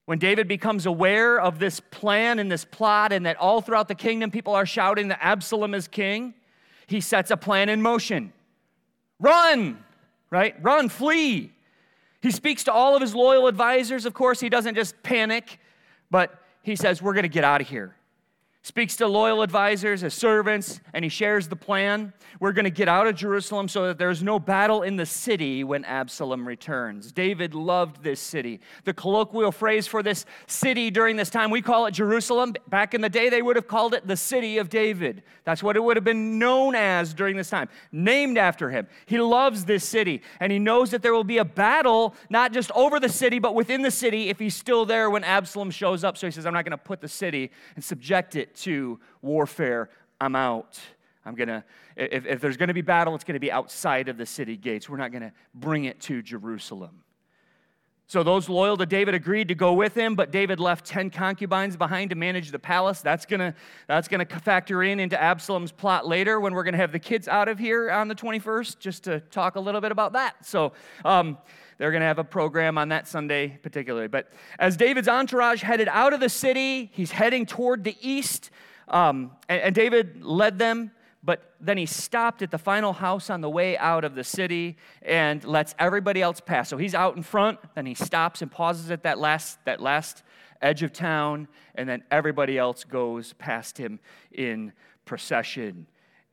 When 0.06 0.18
David 0.18 0.48
becomes 0.48 0.86
aware 0.86 1.38
of 1.38 1.58
this 1.58 1.80
plan 1.80 2.38
and 2.38 2.50
this 2.50 2.64
plot, 2.64 3.12
and 3.12 3.26
that 3.26 3.36
all 3.36 3.60
throughout 3.60 3.88
the 3.88 3.94
kingdom 3.94 4.30
people 4.30 4.54
are 4.54 4.66
shouting 4.66 5.08
that 5.08 5.18
Absalom 5.20 5.74
is 5.74 5.88
king, 5.88 6.34
he 6.86 7.00
sets 7.00 7.30
a 7.30 7.36
plan 7.36 7.68
in 7.68 7.82
motion. 7.82 8.32
Run, 9.20 9.84
right? 10.30 10.54
Run, 10.62 10.88
flee. 10.88 11.52
He 12.22 12.30
speaks 12.30 12.64
to 12.64 12.72
all 12.72 12.94
of 12.94 13.02
his 13.02 13.14
loyal 13.14 13.46
advisors. 13.46 14.06
Of 14.06 14.14
course, 14.14 14.40
he 14.40 14.48
doesn't 14.48 14.74
just 14.74 15.00
panic, 15.02 15.58
but 16.10 16.40
he 16.62 16.76
says, 16.76 17.02
We're 17.02 17.14
going 17.14 17.24
to 17.24 17.28
get 17.28 17.44
out 17.44 17.60
of 17.60 17.68
here 17.68 17.96
speaks 18.66 18.96
to 18.96 19.06
loyal 19.06 19.42
advisors 19.42 20.02
as 20.02 20.12
servants, 20.12 20.80
and 20.92 21.04
he 21.04 21.08
shares 21.08 21.46
the 21.46 21.54
plan. 21.54 22.12
We're 22.40 22.50
going 22.50 22.64
to 22.64 22.70
get 22.70 22.88
out 22.88 23.06
of 23.06 23.14
Jerusalem 23.14 23.68
so 23.68 23.86
that 23.86 23.96
there's 23.96 24.24
no 24.24 24.40
battle 24.40 24.82
in 24.82 24.96
the 24.96 25.06
city 25.06 25.62
when 25.62 25.84
Absalom 25.84 26.46
returns. 26.48 27.12
David 27.12 27.54
loved 27.54 28.02
this 28.02 28.18
city. 28.18 28.58
The 28.82 28.92
colloquial 28.92 29.52
phrase 29.52 29.86
for 29.86 30.02
this 30.02 30.24
city 30.48 30.90
during 30.90 31.14
this 31.14 31.30
time, 31.30 31.52
we 31.52 31.62
call 31.62 31.86
it 31.86 31.92
Jerusalem. 31.92 32.54
Back 32.66 32.92
in 32.92 33.02
the 33.02 33.08
day, 33.08 33.28
they 33.28 33.40
would 33.40 33.54
have 33.54 33.68
called 33.68 33.94
it 33.94 34.04
the 34.04 34.16
city 34.16 34.58
of 34.58 34.68
David. 34.68 35.22
That's 35.44 35.62
what 35.62 35.76
it 35.76 35.84
would 35.84 35.96
have 35.96 36.02
been 36.02 36.40
known 36.40 36.74
as 36.74 37.14
during 37.14 37.36
this 37.36 37.48
time, 37.48 37.68
named 37.92 38.36
after 38.36 38.70
him. 38.70 38.88
He 39.06 39.20
loves 39.20 39.64
this 39.64 39.84
city, 39.84 40.22
and 40.40 40.50
he 40.50 40.58
knows 40.58 40.90
that 40.90 41.02
there 41.02 41.14
will 41.14 41.22
be 41.22 41.38
a 41.38 41.44
battle, 41.44 42.16
not 42.30 42.52
just 42.52 42.72
over 42.72 42.98
the 42.98 43.08
city, 43.08 43.38
but 43.38 43.54
within 43.54 43.82
the 43.82 43.92
city 43.92 44.28
if 44.28 44.40
he's 44.40 44.56
still 44.56 44.84
there 44.84 45.08
when 45.08 45.22
Absalom 45.22 45.70
shows 45.70 46.02
up. 46.02 46.18
So 46.18 46.26
he 46.26 46.32
says, 46.32 46.46
I'm 46.46 46.52
not 46.52 46.64
going 46.64 46.76
to 46.76 46.84
put 46.84 47.00
the 47.00 47.08
city 47.08 47.52
and 47.76 47.84
subject 47.84 48.34
it 48.34 48.55
to 48.56 48.98
warfare, 49.22 49.90
I'm 50.20 50.36
out. 50.36 50.80
I'm 51.24 51.34
gonna, 51.34 51.64
if, 51.96 52.24
if 52.24 52.40
there's 52.40 52.56
gonna 52.56 52.74
be 52.74 52.82
battle, 52.82 53.14
it's 53.14 53.24
gonna 53.24 53.40
be 53.40 53.50
outside 53.50 54.08
of 54.08 54.16
the 54.16 54.26
city 54.26 54.56
gates. 54.56 54.88
We're 54.88 54.96
not 54.96 55.12
gonna 55.12 55.32
bring 55.54 55.84
it 55.84 56.00
to 56.02 56.22
Jerusalem. 56.22 57.02
So 58.08 58.22
those 58.22 58.48
loyal 58.48 58.76
to 58.76 58.86
David 58.86 59.16
agreed 59.16 59.48
to 59.48 59.56
go 59.56 59.72
with 59.72 59.92
him, 59.96 60.14
but 60.14 60.30
David 60.30 60.60
left 60.60 60.86
10 60.86 61.10
concubines 61.10 61.76
behind 61.76 62.10
to 62.10 62.16
manage 62.16 62.52
the 62.52 62.58
palace. 62.58 63.00
That's 63.00 63.26
gonna, 63.26 63.52
that's 63.88 64.06
gonna 64.06 64.24
factor 64.24 64.84
in 64.84 65.00
into 65.00 65.20
Absalom's 65.20 65.72
plot 65.72 66.06
later 66.06 66.38
when 66.38 66.54
we're 66.54 66.62
gonna 66.62 66.76
have 66.76 66.92
the 66.92 67.00
kids 67.00 67.26
out 67.26 67.48
of 67.48 67.58
here 67.58 67.90
on 67.90 68.06
the 68.06 68.14
21st, 68.14 68.78
just 68.78 69.02
to 69.04 69.18
talk 69.18 69.56
a 69.56 69.60
little 69.60 69.80
bit 69.80 69.90
about 69.90 70.12
that. 70.12 70.46
So, 70.46 70.72
um, 71.04 71.36
they're 71.78 71.90
going 71.90 72.00
to 72.00 72.06
have 72.06 72.18
a 72.18 72.24
program 72.24 72.78
on 72.78 72.88
that 72.88 73.06
Sunday, 73.06 73.58
particularly. 73.62 74.08
But 74.08 74.30
as 74.58 74.76
David's 74.76 75.08
entourage 75.08 75.62
headed 75.62 75.88
out 75.88 76.12
of 76.12 76.20
the 76.20 76.28
city, 76.28 76.90
he's 76.92 77.10
heading 77.10 77.46
toward 77.46 77.84
the 77.84 77.96
east. 78.00 78.50
Um, 78.88 79.32
and, 79.48 79.60
and 79.60 79.74
David 79.74 80.22
led 80.22 80.58
them, 80.58 80.92
but 81.22 81.54
then 81.60 81.76
he 81.76 81.86
stopped 81.86 82.40
at 82.42 82.50
the 82.50 82.58
final 82.58 82.92
house 82.92 83.30
on 83.30 83.40
the 83.40 83.50
way 83.50 83.76
out 83.76 84.04
of 84.04 84.14
the 84.14 84.24
city 84.24 84.76
and 85.02 85.44
lets 85.44 85.74
everybody 85.78 86.22
else 86.22 86.40
pass. 86.40 86.68
So 86.68 86.76
he's 86.76 86.94
out 86.94 87.16
in 87.16 87.22
front, 87.22 87.58
then 87.74 87.84
he 87.86 87.94
stops 87.94 88.42
and 88.42 88.50
pauses 88.50 88.90
at 88.90 89.02
that 89.02 89.18
last, 89.18 89.58
that 89.64 89.80
last 89.80 90.22
edge 90.62 90.82
of 90.82 90.92
town, 90.92 91.48
and 91.74 91.88
then 91.88 92.02
everybody 92.10 92.56
else 92.56 92.84
goes 92.84 93.34
past 93.34 93.76
him 93.76 94.00
in 94.32 94.72
procession. 95.04 95.86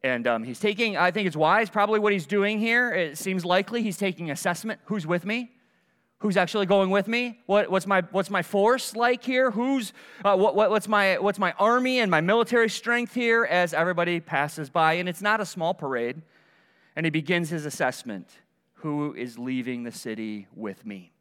And 0.04 0.28
um, 0.28 0.44
he's 0.44 0.60
taking, 0.60 0.98
I 0.98 1.12
think 1.12 1.28
it's 1.28 1.36
wise, 1.36 1.70
probably 1.70 2.00
what 2.00 2.12
he's 2.12 2.26
doing 2.26 2.60
here. 2.60 2.92
It 2.92 3.18
seems 3.18 3.46
likely 3.46 3.82
he's 3.82 3.98
taking 3.98 4.32
assessment. 4.32 4.82
Who's 4.86 5.08
with 5.08 5.26
me? 5.26 5.52
Who's 6.20 6.36
actually 6.36 6.66
going 6.66 6.89
with 6.89 7.08
me? 7.08 7.39
What, 7.46 7.72
what's, 7.72 7.88
my, 7.88 8.02
what's 8.12 8.30
my 8.30 8.42
force 8.42 8.96
like 8.96 9.24
here? 9.24 9.52
Who's, 9.52 9.94
uh, 10.26 10.36
what, 10.36 10.56
what, 10.56 10.70
what's, 10.70 10.89
my, 10.89 11.18
what's 11.20 11.39
my 11.39 11.54
army 11.54 12.00
and 12.00 12.12
my 12.12 12.20
military 12.20 12.70
strength 12.70 13.13
here 13.13 13.46
as 13.46 13.74
everybody 13.74 14.20
passes 14.20 14.70
by? 14.70 14.94
And 14.94 15.08
it's 15.08 15.22
not 15.22 15.39
a 15.39 15.46
small 15.46 15.74
parade. 15.74 16.22
And 16.96 17.06
he 17.06 17.10
begins 17.10 17.50
his 17.50 17.66
assessment 17.66 18.28
Who 18.76 19.13
is 19.13 19.39
leaving 19.39 19.84
the 19.84 19.92
city 19.92 20.48
with 20.54 20.86
me? 20.86 21.12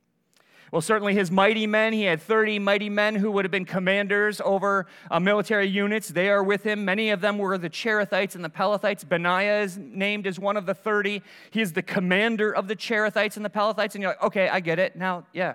Well, 0.70 0.80
certainly 0.80 1.14
his 1.14 1.30
mighty 1.30 1.66
men, 1.66 1.92
he 1.92 2.04
had 2.04 2.22
30 2.22 2.58
mighty 2.58 2.88
men 2.88 3.14
who 3.14 3.30
would 3.32 3.44
have 3.44 3.52
been 3.52 3.64
commanders 3.64 4.40
over 4.42 4.86
uh, 5.10 5.20
military 5.20 5.66
units. 5.66 6.08
They 6.08 6.30
are 6.30 6.42
with 6.42 6.62
him. 6.62 6.84
Many 6.84 7.10
of 7.10 7.20
them 7.20 7.38
were 7.38 7.58
the 7.58 7.68
Cherethites 7.68 8.34
and 8.34 8.44
the 8.44 8.48
Pelethites. 8.48 9.06
Benaiah 9.06 9.62
is 9.62 9.76
named 9.76 10.26
as 10.26 10.38
one 10.38 10.56
of 10.56 10.64
the 10.64 10.74
30. 10.74 11.22
He 11.50 11.60
is 11.60 11.72
the 11.72 11.82
commander 11.82 12.54
of 12.54 12.68
the 12.68 12.76
Cherethites 12.76 13.36
and 13.36 13.44
the 13.44 13.50
Pelethites. 13.50 13.94
And 13.94 14.02
you're 14.02 14.12
like, 14.12 14.22
okay, 14.22 14.48
I 14.48 14.60
get 14.60 14.78
it. 14.78 14.96
Now, 14.96 15.26
yeah, 15.32 15.54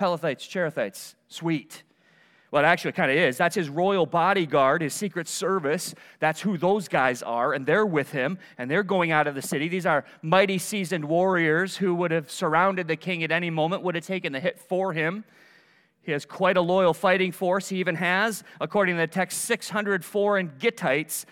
Pelethites, 0.00 0.48
Cherethites, 0.48 1.14
sweet. 1.28 1.84
Well, 2.50 2.62
it 2.62 2.66
actually 2.66 2.92
kind 2.92 3.10
of 3.10 3.16
is. 3.16 3.36
That's 3.36 3.56
his 3.56 3.68
royal 3.68 4.06
bodyguard, 4.06 4.80
his 4.82 4.94
secret 4.94 5.26
service. 5.26 5.94
That's 6.20 6.40
who 6.40 6.56
those 6.56 6.86
guys 6.88 7.22
are, 7.22 7.52
and 7.52 7.66
they're 7.66 7.84
with 7.84 8.12
him, 8.12 8.38
and 8.56 8.70
they're 8.70 8.84
going 8.84 9.10
out 9.10 9.26
of 9.26 9.34
the 9.34 9.42
city. 9.42 9.68
These 9.68 9.86
are 9.86 10.04
mighty, 10.22 10.58
seasoned 10.58 11.04
warriors 11.04 11.76
who 11.76 11.94
would 11.96 12.12
have 12.12 12.30
surrounded 12.30 12.86
the 12.86 12.96
king 12.96 13.24
at 13.24 13.32
any 13.32 13.50
moment, 13.50 13.82
would 13.82 13.96
have 13.96 14.06
taken 14.06 14.32
the 14.32 14.40
hit 14.40 14.58
for 14.58 14.92
him. 14.92 15.24
He 16.02 16.12
has 16.12 16.24
quite 16.24 16.56
a 16.56 16.60
loyal 16.60 16.94
fighting 16.94 17.32
force. 17.32 17.68
He 17.68 17.78
even 17.78 17.96
has, 17.96 18.44
according 18.60 18.94
to 18.94 19.00
the 19.00 19.08
text, 19.08 19.40
600 19.42 20.04
foreign 20.04 20.50
Gittites. 20.50 21.24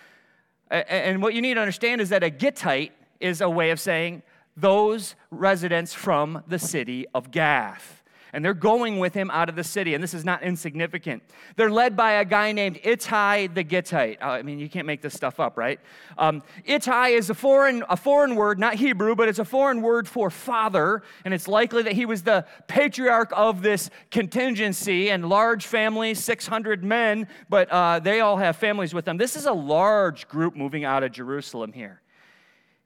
And 0.68 1.22
what 1.22 1.33
you 1.33 1.40
need 1.40 1.55
to 1.55 1.61
understand 1.61 2.00
is 2.00 2.09
that 2.09 2.24
a 2.24 2.31
Gittite 2.31 2.90
is 3.20 3.40
a 3.40 3.48
way 3.48 3.70
of 3.70 3.79
saying 3.79 4.24
those 4.57 5.14
residents 5.31 5.94
from 5.94 6.42
the 6.48 6.59
city 6.59 7.07
of 7.14 7.31
Gath 7.31 8.03
and 8.35 8.44
they're 8.44 8.53
going 8.53 8.99
with 8.99 9.14
him 9.14 9.31
out 9.31 9.49
of 9.49 9.55
the 9.55 9.62
city. 9.62 9.94
And 9.94 10.03
this 10.03 10.12
is 10.12 10.25
not 10.25 10.42
insignificant. 10.42 11.23
They're 11.55 11.70
led 11.70 11.97
by 11.97 12.14
a 12.14 12.25
guy 12.25 12.51
named 12.51 12.81
Ittai 12.83 13.47
the 13.47 13.62
Gittite. 13.62 14.20
Uh, 14.20 14.27
I 14.27 14.42
mean, 14.42 14.59
you 14.59 14.68
can't 14.68 14.87
make 14.87 15.01
this 15.03 15.14
stuff 15.14 15.38
up, 15.38 15.57
right? 15.57 15.79
Um, 16.18 16.42
Ittai 16.64 17.11
is 17.11 17.31
a 17.31 17.35
foreign, 17.35 17.85
a 17.88 17.97
foreign 17.97 18.35
word, 18.35 18.59
not 18.59 18.75
Hebrew, 18.75 19.14
but 19.14 19.29
it's 19.29 19.38
a 19.38 19.44
foreign 19.44 19.83
word 19.83 20.09
for 20.09 20.31
father. 20.31 21.03
And 21.25 21.33
it's 21.33 21.47
likely 21.47 21.83
that 21.85 21.92
he 21.92 22.07
was 22.07 22.25
the 22.25 22.44
patriarch 22.66 23.33
of 23.37 23.62
this 23.62 23.88
contingency 24.11 25.11
and 25.11 25.29
large 25.29 25.66
family, 25.66 26.12
600 26.14 26.83
men, 26.83 27.29
but 27.49 27.70
uh, 27.70 28.01
they 28.01 28.18
all 28.18 28.38
have 28.38 28.57
families 28.57 28.92
with 28.92 29.05
them. 29.05 29.16
This 29.16 29.37
is 29.37 29.47
a 29.47 29.53
large 29.53 30.27
group 30.27 30.57
moving 30.57 30.85
out 30.85 31.05
of 31.05 31.12
Jerusalem 31.12 31.73
here. 31.73 32.01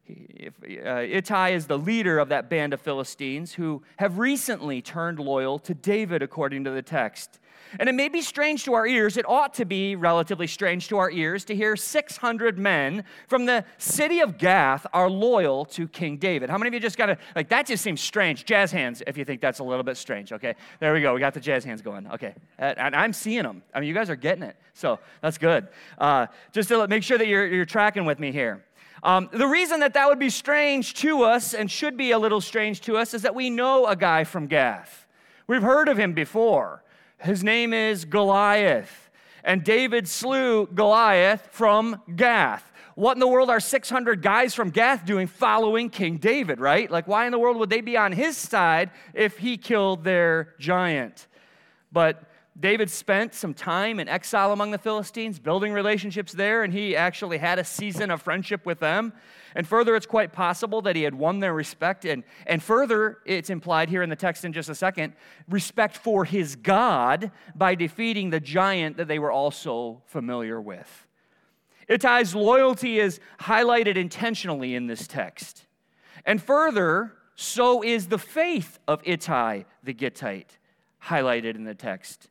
Uh, 0.08 1.00
Ittai 1.00 1.50
is 1.50 1.66
the 1.66 1.78
leader 1.78 2.18
of 2.18 2.28
that 2.28 2.48
band 2.48 2.72
of 2.72 2.80
Philistines 2.80 3.54
who 3.54 3.82
have 3.96 4.18
recently 4.18 4.80
turned 4.80 5.18
loyal 5.18 5.58
to 5.60 5.74
David, 5.74 6.22
according 6.22 6.64
to 6.64 6.70
the 6.70 6.82
text. 6.82 7.40
And 7.78 7.88
it 7.88 7.94
may 7.94 8.08
be 8.08 8.22
strange 8.22 8.64
to 8.64 8.74
our 8.74 8.86
ears, 8.86 9.16
it 9.16 9.28
ought 9.28 9.54
to 9.54 9.64
be 9.64 9.94
relatively 9.96 10.46
strange 10.46 10.88
to 10.88 10.98
our 10.98 11.10
ears 11.10 11.44
to 11.46 11.54
hear 11.54 11.76
600 11.76 12.58
men 12.58 13.04
from 13.26 13.44
the 13.44 13.64
city 13.76 14.20
of 14.20 14.38
Gath 14.38 14.86
are 14.92 15.10
loyal 15.10 15.64
to 15.66 15.86
King 15.88 16.16
David. 16.16 16.48
How 16.48 16.56
many 16.56 16.68
of 16.68 16.74
you 16.74 16.80
just 16.80 16.96
got 16.96 17.06
to, 17.06 17.18
like, 17.36 17.48
that 17.50 17.66
just 17.66 17.82
seems 17.82 18.00
strange? 18.00 18.44
Jazz 18.44 18.72
hands 18.72 19.02
if 19.06 19.18
you 19.18 19.24
think 19.24 19.40
that's 19.40 19.58
a 19.58 19.64
little 19.64 19.84
bit 19.84 19.96
strange, 19.96 20.32
okay? 20.32 20.54
There 20.80 20.94
we 20.94 21.02
go. 21.02 21.14
We 21.14 21.20
got 21.20 21.34
the 21.34 21.40
jazz 21.40 21.64
hands 21.64 21.82
going, 21.82 22.06
okay. 22.12 22.34
And 22.58 22.96
I'm 22.96 23.12
seeing 23.12 23.42
them. 23.42 23.62
I 23.74 23.80
mean, 23.80 23.88
you 23.88 23.94
guys 23.94 24.08
are 24.08 24.16
getting 24.16 24.44
it. 24.44 24.56
So 24.72 24.98
that's 25.20 25.38
good. 25.38 25.68
Uh, 25.98 26.28
just 26.52 26.68
to 26.70 26.86
make 26.88 27.02
sure 27.02 27.18
that 27.18 27.26
you're, 27.26 27.46
you're 27.46 27.66
tracking 27.66 28.04
with 28.04 28.18
me 28.18 28.32
here. 28.32 28.64
Um, 29.02 29.28
the 29.32 29.46
reason 29.46 29.80
that 29.80 29.94
that 29.94 30.08
would 30.08 30.18
be 30.18 30.30
strange 30.30 30.94
to 30.94 31.22
us 31.22 31.54
and 31.54 31.70
should 31.70 31.96
be 31.96 32.10
a 32.10 32.18
little 32.18 32.40
strange 32.40 32.80
to 32.82 32.96
us 32.96 33.14
is 33.14 33.22
that 33.22 33.34
we 33.34 33.50
know 33.50 33.86
a 33.86 33.96
guy 33.96 34.24
from 34.24 34.46
Gath. 34.46 35.06
We've 35.46 35.62
heard 35.62 35.88
of 35.88 35.98
him 35.98 36.12
before. 36.12 36.82
His 37.18 37.42
name 37.42 37.72
is 37.72 38.04
Goliath. 38.04 39.10
And 39.44 39.64
David 39.64 40.08
slew 40.08 40.66
Goliath 40.66 41.48
from 41.52 42.02
Gath. 42.14 42.70
What 42.96 43.12
in 43.16 43.20
the 43.20 43.28
world 43.28 43.48
are 43.48 43.60
600 43.60 44.22
guys 44.22 44.54
from 44.54 44.70
Gath 44.70 45.06
doing 45.06 45.28
following 45.28 45.88
King 45.88 46.16
David, 46.16 46.58
right? 46.58 46.90
Like, 46.90 47.06
why 47.06 47.26
in 47.26 47.32
the 47.32 47.38
world 47.38 47.56
would 47.58 47.70
they 47.70 47.80
be 47.80 47.96
on 47.96 48.10
his 48.10 48.36
side 48.36 48.90
if 49.14 49.38
he 49.38 49.56
killed 49.56 50.02
their 50.02 50.54
giant? 50.58 51.28
But 51.92 52.27
David 52.60 52.90
spent 52.90 53.34
some 53.34 53.54
time 53.54 54.00
in 54.00 54.08
exile 54.08 54.52
among 54.52 54.72
the 54.72 54.78
Philistines, 54.78 55.38
building 55.38 55.72
relationships 55.72 56.32
there, 56.32 56.64
and 56.64 56.72
he 56.72 56.96
actually 56.96 57.38
had 57.38 57.60
a 57.60 57.64
season 57.64 58.10
of 58.10 58.20
friendship 58.20 58.66
with 58.66 58.80
them. 58.80 59.12
And 59.54 59.66
further, 59.66 59.94
it's 59.94 60.06
quite 60.06 60.32
possible 60.32 60.82
that 60.82 60.96
he 60.96 61.02
had 61.02 61.14
won 61.14 61.38
their 61.38 61.54
respect. 61.54 62.04
And, 62.04 62.24
and 62.46 62.60
further, 62.60 63.18
it's 63.24 63.48
implied 63.48 63.88
here 63.88 64.02
in 64.02 64.10
the 64.10 64.16
text 64.16 64.44
in 64.44 64.52
just 64.52 64.68
a 64.68 64.74
second 64.74 65.12
respect 65.48 65.96
for 65.96 66.24
his 66.24 66.56
God 66.56 67.30
by 67.54 67.76
defeating 67.76 68.30
the 68.30 68.40
giant 68.40 68.96
that 68.96 69.06
they 69.06 69.20
were 69.20 69.32
also 69.32 70.02
familiar 70.06 70.60
with. 70.60 71.06
Ittai's 71.88 72.34
loyalty 72.34 72.98
is 72.98 73.20
highlighted 73.40 73.96
intentionally 73.96 74.74
in 74.74 74.88
this 74.88 75.06
text. 75.06 75.64
And 76.26 76.42
further, 76.42 77.14
so 77.36 77.84
is 77.84 78.08
the 78.08 78.18
faith 78.18 78.80
of 78.88 79.00
Ittai 79.04 79.64
the 79.84 79.94
Gittite 79.94 80.58
highlighted 81.04 81.54
in 81.54 81.62
the 81.62 81.74
text. 81.74 82.28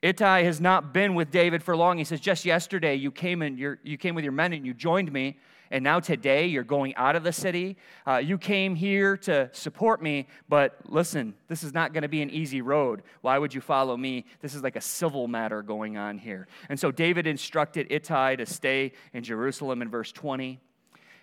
Ittai 0.00 0.44
has 0.44 0.60
not 0.60 0.92
been 0.92 1.14
with 1.14 1.30
David 1.30 1.62
for 1.62 1.76
long. 1.76 1.98
He 1.98 2.04
says, 2.04 2.20
Just 2.20 2.44
yesterday 2.44 2.94
you 2.94 3.10
came, 3.10 3.42
and 3.42 3.58
you 3.58 3.98
came 3.98 4.14
with 4.14 4.24
your 4.24 4.32
men 4.32 4.52
and 4.52 4.64
you 4.64 4.72
joined 4.72 5.10
me, 5.12 5.38
and 5.72 5.82
now 5.82 5.98
today 5.98 6.46
you're 6.46 6.62
going 6.62 6.94
out 6.94 7.16
of 7.16 7.24
the 7.24 7.32
city. 7.32 7.76
Uh, 8.06 8.18
you 8.18 8.38
came 8.38 8.76
here 8.76 9.16
to 9.16 9.50
support 9.52 10.00
me, 10.00 10.28
but 10.48 10.78
listen, 10.86 11.34
this 11.48 11.64
is 11.64 11.74
not 11.74 11.92
going 11.92 12.02
to 12.02 12.08
be 12.08 12.22
an 12.22 12.30
easy 12.30 12.62
road. 12.62 13.02
Why 13.22 13.38
would 13.38 13.52
you 13.52 13.60
follow 13.60 13.96
me? 13.96 14.24
This 14.40 14.54
is 14.54 14.62
like 14.62 14.76
a 14.76 14.80
civil 14.80 15.26
matter 15.26 15.62
going 15.62 15.96
on 15.96 16.16
here. 16.16 16.46
And 16.68 16.78
so 16.78 16.92
David 16.92 17.26
instructed 17.26 17.88
Ittai 17.90 18.36
to 18.36 18.46
stay 18.46 18.92
in 19.12 19.24
Jerusalem 19.24 19.82
in 19.82 19.90
verse 19.90 20.12
20. 20.12 20.60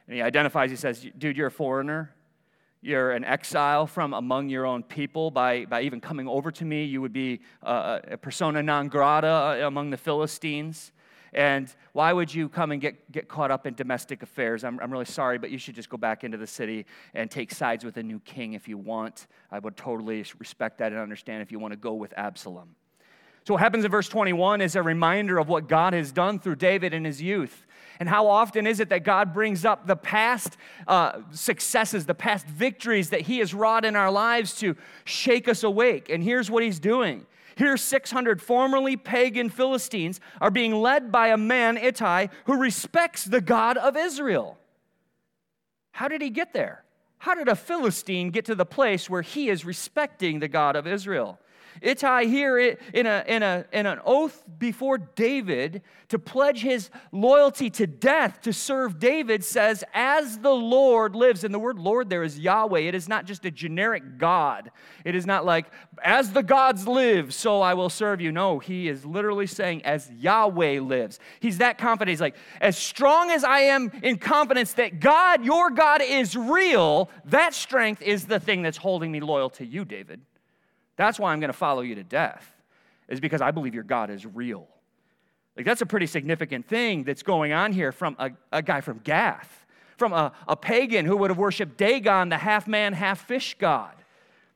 And 0.08 0.16
he 0.16 0.22
identifies, 0.22 0.70
he 0.70 0.76
says, 0.76 1.08
Dude, 1.18 1.38
you're 1.38 1.48
a 1.48 1.52
foreigner 1.52 2.14
you're 2.86 3.12
an 3.12 3.24
exile 3.24 3.88
from 3.88 4.14
among 4.14 4.48
your 4.48 4.66
own 4.66 4.84
people 4.84 5.32
by, 5.32 5.66
by 5.66 5.82
even 5.82 6.00
coming 6.00 6.28
over 6.28 6.52
to 6.52 6.64
me 6.64 6.84
you 6.84 7.02
would 7.02 7.14
be 7.14 7.42
uh, 7.64 8.00
a 8.10 8.18
persona 8.18 8.62
non 8.62 8.88
grata 8.88 9.28
uh, 9.64 9.68
among 9.68 9.90
the 9.90 9.98
philistines. 9.98 10.92
And 11.34 11.74
why 11.92 12.14
would 12.14 12.34
you 12.34 12.48
come 12.48 12.72
and 12.72 12.80
get, 12.80 13.12
get 13.12 13.28
caught 13.28 13.52
up 13.52 13.66
in 13.68 13.74
domestic 13.74 14.24
affairs? 14.24 14.64
I'm, 14.64 14.80
I'm 14.80 14.92
really 14.92 15.06
sorry 15.06 15.40
but 15.40 15.50
you 15.50 15.58
should 15.58 15.74
just 15.74 15.90
go 15.90 15.98
back 15.98 16.24
into 16.24 16.38
the 16.38 16.48
city 16.48 16.86
and 17.16 17.30
take 17.30 17.52
sides 17.52 17.84
with 17.84 17.98
a 17.98 18.04
new 18.04 18.20
king 18.20 18.54
if 18.54 18.68
you 18.68 18.78
want. 18.78 19.26
I 19.52 19.58
would 19.58 19.76
totally 19.76 20.24
respect 20.38 20.78
that 20.78 20.92
and 20.92 21.02
understand 21.02 21.42
if 21.42 21.52
you 21.52 21.58
want 21.58 21.72
to 21.72 21.78
go 21.78 21.96
with 21.96 22.14
absalom 22.16 22.76
so, 23.46 23.54
what 23.54 23.62
happens 23.62 23.86
in 23.86 23.92
verse 23.92 24.10
21 24.10 24.60
is 24.62 24.76
a 24.76 24.82
reminder 24.82 25.38
of 25.38 25.48
what 25.48 25.68
God 25.68 25.94
has 25.94 26.12
done 26.12 26.40
through 26.40 26.56
David 26.56 26.96
in 26.96 27.06
his 27.06 27.22
youth. 27.22 27.68
And 28.00 28.10
how 28.10 28.28
often 28.28 28.66
is 28.66 28.80
it 28.80 28.90
that 28.90 29.04
God 29.04 29.36
brings 29.36 29.64
up 29.64 29.86
the 29.86 29.96
past 29.96 30.58
uh, 30.88 31.22
successes, 31.32 32.08
the 32.08 32.16
past 32.16 32.48
victories 32.48 33.12
that 33.12 33.22
he 33.22 33.38
has 33.40 33.54
wrought 33.54 33.86
in 33.86 33.96
our 33.96 34.12
lives 34.12 34.56
to 34.56 34.76
shake 35.06 35.48
us 35.48 35.64
awake? 35.64 36.10
And 36.10 36.24
here's 36.24 36.50
what 36.50 36.64
he's 36.64 36.80
doing. 36.80 37.28
Here, 37.56 37.78
600 37.78 38.42
formerly 38.42 38.98
pagan 38.98 39.50
Philistines 39.50 40.20
are 40.42 40.52
being 40.52 40.74
led 40.74 41.12
by 41.12 41.28
a 41.28 41.38
man, 41.38 41.78
Ittai, 41.78 42.28
who 42.46 42.58
respects 42.58 43.26
the 43.26 43.42
God 43.42 43.78
of 43.78 43.96
Israel. 43.96 44.58
How 45.92 46.08
did 46.08 46.22
he 46.22 46.32
get 46.32 46.52
there? 46.52 46.84
How 47.20 47.36
did 47.36 47.48
a 47.48 47.56
Philistine 47.56 48.32
get 48.32 48.46
to 48.46 48.56
the 48.56 48.66
place 48.66 49.08
where 49.08 49.22
he 49.22 49.50
is 49.50 49.64
respecting 49.64 50.40
the 50.40 50.48
God 50.48 50.76
of 50.76 50.88
Israel? 50.88 51.40
Ittai 51.82 52.26
here 52.26 52.58
in, 52.58 53.06
a, 53.06 53.24
in, 53.28 53.44
a, 53.44 53.66
in 53.72 53.86
an 53.86 54.00
oath 54.06 54.44
before 54.58 54.98
David 54.98 55.82
to 56.10 56.20
pledge 56.20 56.62
his 56.62 56.90
loyalty 57.12 57.70
to 57.72 57.88
death 57.88 58.42
to 58.42 58.54
serve 58.54 59.00
David 59.00 59.44
says, 59.44 59.84
As 59.94 60.40
the 60.40 60.54
Lord 60.54 61.16
lives. 61.16 61.44
And 61.44 61.54
the 61.54 61.60
word 61.60 61.80
Lord 61.80 62.10
there 62.10 62.24
is 62.24 62.40
Yahweh. 62.40 62.82
It 62.82 62.96
is 62.96 63.10
not 63.10 63.26
just 63.26 63.46
a 63.46 63.52
generic 63.52 64.18
God. 64.18 64.72
It 65.04 65.16
is 65.16 65.26
not 65.26 65.46
like, 65.46 65.66
As 66.04 66.32
the 66.32 66.44
gods 66.44 66.88
live, 66.88 67.34
so 67.34 67.62
I 67.62 67.74
will 67.74 67.90
serve 67.90 68.22
you. 68.22 68.32
No, 68.32 68.60
he 68.60 68.88
is 68.88 69.06
literally 69.06 69.48
saying, 69.48 69.84
As 69.84 70.10
Yahweh 70.12 70.80
lives. 70.80 71.20
He's 71.40 71.58
that 71.58 71.78
confident. 71.78 72.10
He's 72.14 72.22
like, 72.22 72.36
As 72.62 72.78
strong 72.78 73.32
as 73.32 73.44
I 73.44 73.60
am 73.62 73.92
in 74.04 74.18
confidence 74.18 74.74
that 74.74 75.00
God, 75.00 75.44
your 75.44 75.70
God, 75.72 76.02
is 76.02 76.36
real, 76.36 77.10
that 77.26 77.54
strength 77.54 78.02
is 78.02 78.26
the 78.26 78.40
thing 78.40 78.62
that's 78.62 78.78
holding 78.78 79.12
me 79.12 79.20
loyal 79.20 79.50
to 79.52 79.66
you, 79.66 79.86
David. 79.86 80.22
That's 80.96 81.20
why 81.20 81.34
I'm 81.34 81.40
going 81.40 81.52
to 81.52 81.58
follow 81.58 81.82
you 81.82 81.96
to 81.96 82.04
death, 82.04 82.50
is 83.10 83.20
because 83.20 83.42
I 83.42 83.52
believe 83.52 83.74
your 83.74 83.84
God 83.84 84.10
is 84.10 84.26
real. 84.26 84.68
Like, 85.56 85.66
that's 85.66 85.82
a 85.82 85.86
pretty 85.86 86.08
significant 86.08 86.68
thing 86.68 87.04
that's 87.04 87.24
going 87.24 87.54
on 87.54 87.72
here 87.72 87.92
from 87.92 88.16
a, 88.20 88.32
a 88.52 88.62
guy 88.62 88.82
from 88.82 89.00
Gath, 89.04 89.66
from 89.98 90.12
a, 90.12 90.34
a 90.48 90.56
pagan 90.56 91.06
who 91.06 91.16
would 91.18 91.30
have 91.30 91.38
worshiped 91.38 91.78
Dagon, 91.78 92.30
the 92.30 92.38
half 92.38 92.68
man, 92.68 92.94
half 92.94 93.26
fish 93.26 93.56
god. 93.58 93.96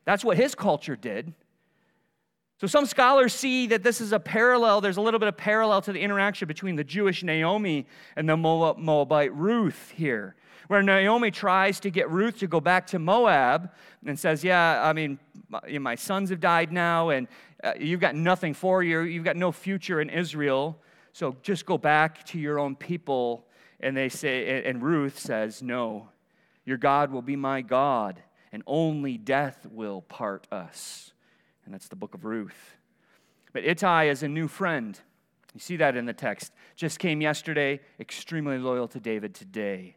That's 0.04 0.24
what 0.24 0.36
his 0.36 0.54
culture 0.54 0.96
did. 0.96 1.32
So, 2.60 2.66
some 2.66 2.84
scholars 2.84 3.32
see 3.32 3.68
that 3.68 3.82
this 3.82 4.02
is 4.02 4.12
a 4.12 4.20
parallel, 4.20 4.82
there's 4.82 4.98
a 4.98 5.00
little 5.00 5.20
bit 5.20 5.28
of 5.28 5.36
parallel 5.38 5.80
to 5.82 5.92
the 5.92 6.00
interaction 6.00 6.46
between 6.46 6.76
the 6.76 6.84
Jewish 6.84 7.22
Naomi 7.22 7.86
and 8.16 8.28
the 8.28 8.36
Moabite 8.36 9.34
Ruth 9.34 9.94
here 9.96 10.36
where 10.70 10.84
Naomi 10.84 11.32
tries 11.32 11.80
to 11.80 11.90
get 11.90 12.08
Ruth 12.10 12.38
to 12.38 12.46
go 12.46 12.60
back 12.60 12.86
to 12.86 13.00
Moab 13.00 13.72
and 14.06 14.16
says, 14.16 14.44
Yeah, 14.44 14.80
I 14.80 14.92
mean, 14.92 15.18
my 15.68 15.96
sons 15.96 16.30
have 16.30 16.38
died 16.38 16.70
now, 16.70 17.08
and 17.08 17.26
uh, 17.64 17.72
you've 17.76 17.98
got 17.98 18.14
nothing 18.14 18.54
for 18.54 18.80
you. 18.80 19.00
You've 19.00 19.24
got 19.24 19.34
no 19.34 19.50
future 19.50 20.00
in 20.00 20.08
Israel. 20.08 20.78
So 21.12 21.34
just 21.42 21.66
go 21.66 21.76
back 21.76 22.24
to 22.26 22.38
your 22.38 22.60
own 22.60 22.76
people. 22.76 23.48
And 23.80 23.96
they 23.96 24.08
say, 24.08 24.62
and 24.64 24.80
Ruth 24.80 25.18
says, 25.18 25.60
No, 25.60 26.08
your 26.64 26.76
God 26.76 27.10
will 27.10 27.20
be 27.20 27.34
my 27.34 27.62
God, 27.62 28.22
and 28.52 28.62
only 28.64 29.18
death 29.18 29.66
will 29.72 30.02
part 30.02 30.46
us. 30.52 31.10
And 31.64 31.74
that's 31.74 31.88
the 31.88 31.96
book 31.96 32.14
of 32.14 32.24
Ruth. 32.24 32.76
But 33.52 33.64
Ittai 33.64 34.04
is 34.08 34.22
a 34.22 34.28
new 34.28 34.46
friend. 34.46 34.96
You 35.52 35.58
see 35.58 35.78
that 35.78 35.96
in 35.96 36.06
the 36.06 36.12
text. 36.12 36.52
Just 36.76 37.00
came 37.00 37.20
yesterday, 37.20 37.80
extremely 37.98 38.58
loyal 38.58 38.86
to 38.86 39.00
David 39.00 39.34
today. 39.34 39.96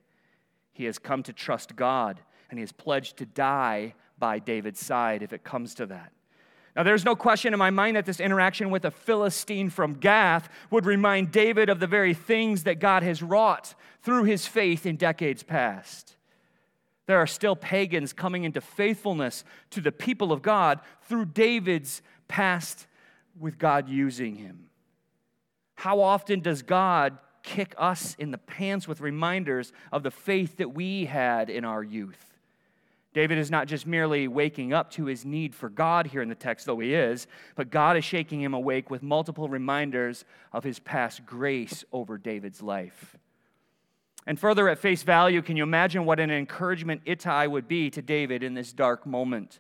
He 0.74 0.86
has 0.86 1.00
come 1.00 1.24
to 1.24 1.34
trust 1.34 1.76
God, 1.76 2.20
and 2.50 2.60
he 2.60 2.62
has 2.62 2.72
pledged 2.72 3.18
to 3.18 3.26
die 3.26 3.94
by 4.18 4.40
David's 4.40 4.80
side 4.80 5.22
if 5.22 5.32
it 5.32 5.44
comes 5.44 5.74
to 5.76 5.86
that. 5.86 6.12
Now, 6.76 6.82
there's 6.82 7.06
no 7.06 7.16
question 7.16 7.54
in 7.54 7.60
my 7.60 7.70
mind 7.70 7.96
that 7.96 8.06
this 8.06 8.20
interaction 8.20 8.72
with 8.72 8.84
a 8.84 8.90
Philistine 8.92 9.70
from 9.70 9.94
Gath 9.94 10.50
would 10.72 10.88
remind 10.88 11.32
David 11.32 11.70
of 11.70 11.80
the 11.80 11.88
very 11.88 12.16
things 12.16 12.64
that 12.64 12.80
God 12.80 13.04
has 13.04 13.22
wrought 13.22 13.76
through 14.02 14.24
his 14.24 14.48
faith 14.48 14.88
in 14.88 14.96
decades 14.96 15.44
past. 15.44 16.16
There 17.06 17.20
are 17.20 17.28
still 17.28 17.56
pagans 17.56 18.12
coming 18.12 18.44
into 18.44 18.62
faithfulness 18.62 19.44
to 19.72 19.82
the 19.82 19.92
people 19.92 20.32
of 20.32 20.42
God 20.42 20.80
through 21.04 21.26
David's 21.26 22.02
past 22.28 22.88
with 23.40 23.60
God 23.60 23.88
using 23.88 24.36
him. 24.36 24.70
How 25.76 26.02
often 26.02 26.40
does 26.40 26.62
God 26.62 27.18
kick 27.44 27.76
us 27.78 28.16
in 28.18 28.32
the 28.32 28.38
pants 28.38 28.88
with 28.88 29.02
reminders 29.02 29.72
of 29.92 30.02
the 30.04 30.12
faith 30.12 30.58
that 30.58 30.74
we 30.74 31.06
had 31.06 31.50
in 31.50 31.66
our 31.66 31.84
youth. 31.84 32.34
David 33.14 33.38
is 33.38 33.52
not 33.52 33.68
just 33.68 33.86
merely 33.86 34.28
waking 34.28 34.74
up 34.74 34.90
to 34.92 35.06
his 35.06 35.24
need 35.24 35.54
for 35.54 35.70
God 35.70 36.08
here 36.08 36.24
in 36.24 36.30
the 36.30 36.36
text, 36.36 36.66
though 36.66 36.80
he 36.80 36.96
is, 36.96 37.28
but 37.56 37.70
God 37.70 37.96
is 37.96 38.04
shaking 38.04 38.42
him 38.42 38.56
awake 38.56 38.90
with 38.90 39.04
multiple 39.04 39.48
reminders 39.48 40.26
of 40.52 40.64
his 40.64 40.80
past 40.80 41.26
grace 41.26 41.86
over 41.92 42.18
David's 42.18 42.64
life. 42.64 43.16
And 44.26 44.40
further, 44.40 44.68
at 44.70 44.80
face 44.80 45.04
value, 45.04 45.42
can 45.42 45.58
you 45.58 45.64
imagine 45.64 46.06
what 46.06 46.20
an 46.20 46.32
encouragement 46.32 47.02
Ittai 47.06 47.46
would 47.46 47.68
be 47.68 47.90
to 47.92 48.02
David 48.02 48.42
in 48.42 48.54
this 48.54 48.74
dark 48.74 49.06
moment? 49.06 49.60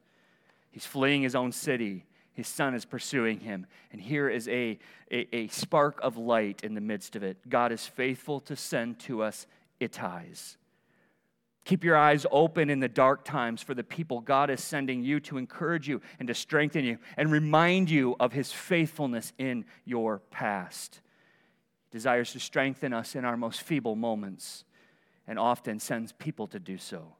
He's 0.72 0.86
fleeing 0.86 1.22
his 1.22 1.36
own 1.36 1.52
city. 1.52 2.06
His 2.34 2.48
son 2.48 2.74
is 2.74 2.86
pursuing 2.86 3.39
him. 3.39 3.67
And 3.91 4.02
here 4.02 4.28
is 4.30 4.48
a, 4.48 4.80
a, 5.12 5.36
a 5.36 5.48
spark 5.50 6.00
of 6.02 6.17
light 6.17 6.63
in 6.63 6.74
the 6.74 6.82
midst 6.82 7.15
of 7.15 7.24
it. 7.24 7.38
God 7.48 7.72
is 7.72 7.86
faithful 7.86 8.39
to 8.41 8.56
send 8.56 9.00
to 9.02 9.22
us 9.22 9.46
Ittais. 9.80 10.58
Keep 11.65 11.84
your 11.84 11.96
eyes 11.96 12.26
open 12.30 12.69
in 12.69 12.80
the 12.80 12.89
dark 12.89 13.24
times 13.24 13.62
for 13.62 13.74
the 13.74 13.84
people 13.84 14.19
God 14.19 14.50
is 14.50 14.62
sending 14.62 15.04
you 15.04 15.19
to 15.22 15.38
encourage 15.38 15.88
you 15.88 16.02
and 16.19 16.28
to 16.28 16.34
strengthen 16.34 16.84
you 16.84 16.98
and 17.15 17.32
remind 17.32 17.89
you 17.89 18.15
of 18.19 18.34
his 18.34 18.52
faithfulness 18.52 19.32
in 19.38 19.63
your 19.86 20.19
past. 20.30 21.00
He 21.89 21.98
desires 21.98 22.34
to 22.34 22.39
strengthen 22.39 22.91
us 22.91 23.15
in 23.15 23.24
our 23.24 23.38
most 23.38 23.62
feeble 23.62 23.96
moments 23.96 24.65
and 25.26 25.39
often 25.39 25.80
sends 25.80 26.12
people 26.12 26.48
to 26.48 26.60
do 26.60 26.78
so. 26.78 27.15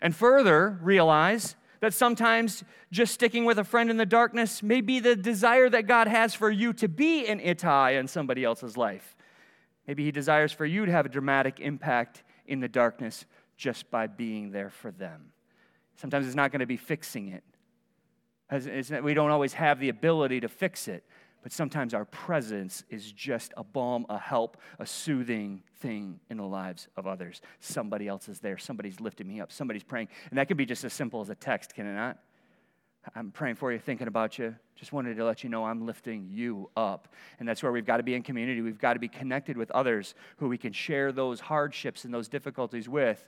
And 0.00 0.14
further, 0.14 0.78
realize 0.80 1.56
that 1.80 1.94
sometimes 1.94 2.64
just 2.90 3.14
sticking 3.14 3.44
with 3.44 3.58
a 3.58 3.64
friend 3.64 3.90
in 3.90 3.96
the 3.96 4.06
darkness 4.06 4.62
may 4.62 4.80
be 4.80 5.00
the 5.00 5.16
desire 5.16 5.68
that 5.70 5.86
God 5.86 6.08
has 6.08 6.34
for 6.34 6.50
you 6.50 6.72
to 6.74 6.88
be 6.88 7.26
an 7.26 7.40
Ittai 7.40 7.92
in 7.92 8.08
somebody 8.08 8.44
else's 8.44 8.76
life. 8.76 9.16
Maybe 9.86 10.04
He 10.04 10.10
desires 10.10 10.52
for 10.52 10.66
you 10.66 10.86
to 10.86 10.92
have 10.92 11.06
a 11.06 11.08
dramatic 11.08 11.60
impact 11.60 12.24
in 12.46 12.60
the 12.60 12.68
darkness 12.68 13.24
just 13.56 13.90
by 13.90 14.06
being 14.06 14.50
there 14.50 14.70
for 14.70 14.90
them. 14.90 15.32
Sometimes 15.96 16.26
it's 16.26 16.36
not 16.36 16.52
going 16.52 16.60
to 16.60 16.66
be 16.66 16.76
fixing 16.76 17.28
it. 17.28 17.42
We 19.02 19.14
don't 19.14 19.30
always 19.30 19.54
have 19.54 19.80
the 19.80 19.88
ability 19.88 20.40
to 20.40 20.48
fix 20.48 20.88
it, 20.88 21.04
but 21.42 21.52
sometimes 21.52 21.94
our 21.94 22.04
presence 22.06 22.82
is 22.90 23.12
just 23.12 23.54
a 23.56 23.62
balm, 23.62 24.04
a 24.08 24.18
help, 24.18 24.56
a 24.78 24.86
soothing 24.86 25.62
thing 25.78 26.18
in 26.28 26.38
the 26.38 26.44
lives 26.44 26.88
of 26.96 27.06
others. 27.06 27.40
Somebody 27.60 28.08
else 28.08 28.28
is 28.28 28.40
there. 28.40 28.58
Somebody's 28.58 29.00
lifting 29.00 29.28
me 29.28 29.40
up. 29.40 29.52
Somebody's 29.52 29.84
praying. 29.84 30.08
And 30.30 30.38
that 30.38 30.48
can 30.48 30.56
be 30.56 30.66
just 30.66 30.84
as 30.84 30.92
simple 30.92 31.20
as 31.20 31.30
a 31.30 31.34
text, 31.34 31.74
can 31.74 31.86
it 31.86 31.94
not? 31.94 32.18
I'm 33.14 33.30
praying 33.30 33.54
for 33.54 33.72
you, 33.72 33.78
thinking 33.78 34.08
about 34.08 34.38
you. 34.38 34.56
Just 34.74 34.92
wanted 34.92 35.16
to 35.16 35.24
let 35.24 35.44
you 35.44 35.50
know 35.50 35.64
I'm 35.64 35.86
lifting 35.86 36.28
you 36.30 36.70
up. 36.76 37.08
And 37.38 37.48
that's 37.48 37.62
where 37.62 37.70
we've 37.70 37.86
got 37.86 37.98
to 37.98 38.02
be 38.02 38.14
in 38.14 38.22
community. 38.22 38.60
We've 38.60 38.80
got 38.80 38.94
to 38.94 38.98
be 38.98 39.08
connected 39.08 39.56
with 39.56 39.70
others 39.70 40.14
who 40.38 40.48
we 40.48 40.58
can 40.58 40.72
share 40.72 41.12
those 41.12 41.38
hardships 41.38 42.04
and 42.04 42.12
those 42.12 42.28
difficulties 42.28 42.88
with. 42.88 43.24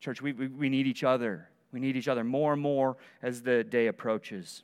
Church, 0.00 0.22
we, 0.22 0.32
we, 0.32 0.46
we 0.46 0.68
need 0.70 0.86
each 0.86 1.04
other. 1.04 1.48
We 1.72 1.80
need 1.80 1.96
each 1.96 2.08
other 2.08 2.24
more 2.24 2.54
and 2.54 2.62
more 2.62 2.96
as 3.22 3.42
the 3.42 3.62
day 3.62 3.88
approaches. 3.88 4.62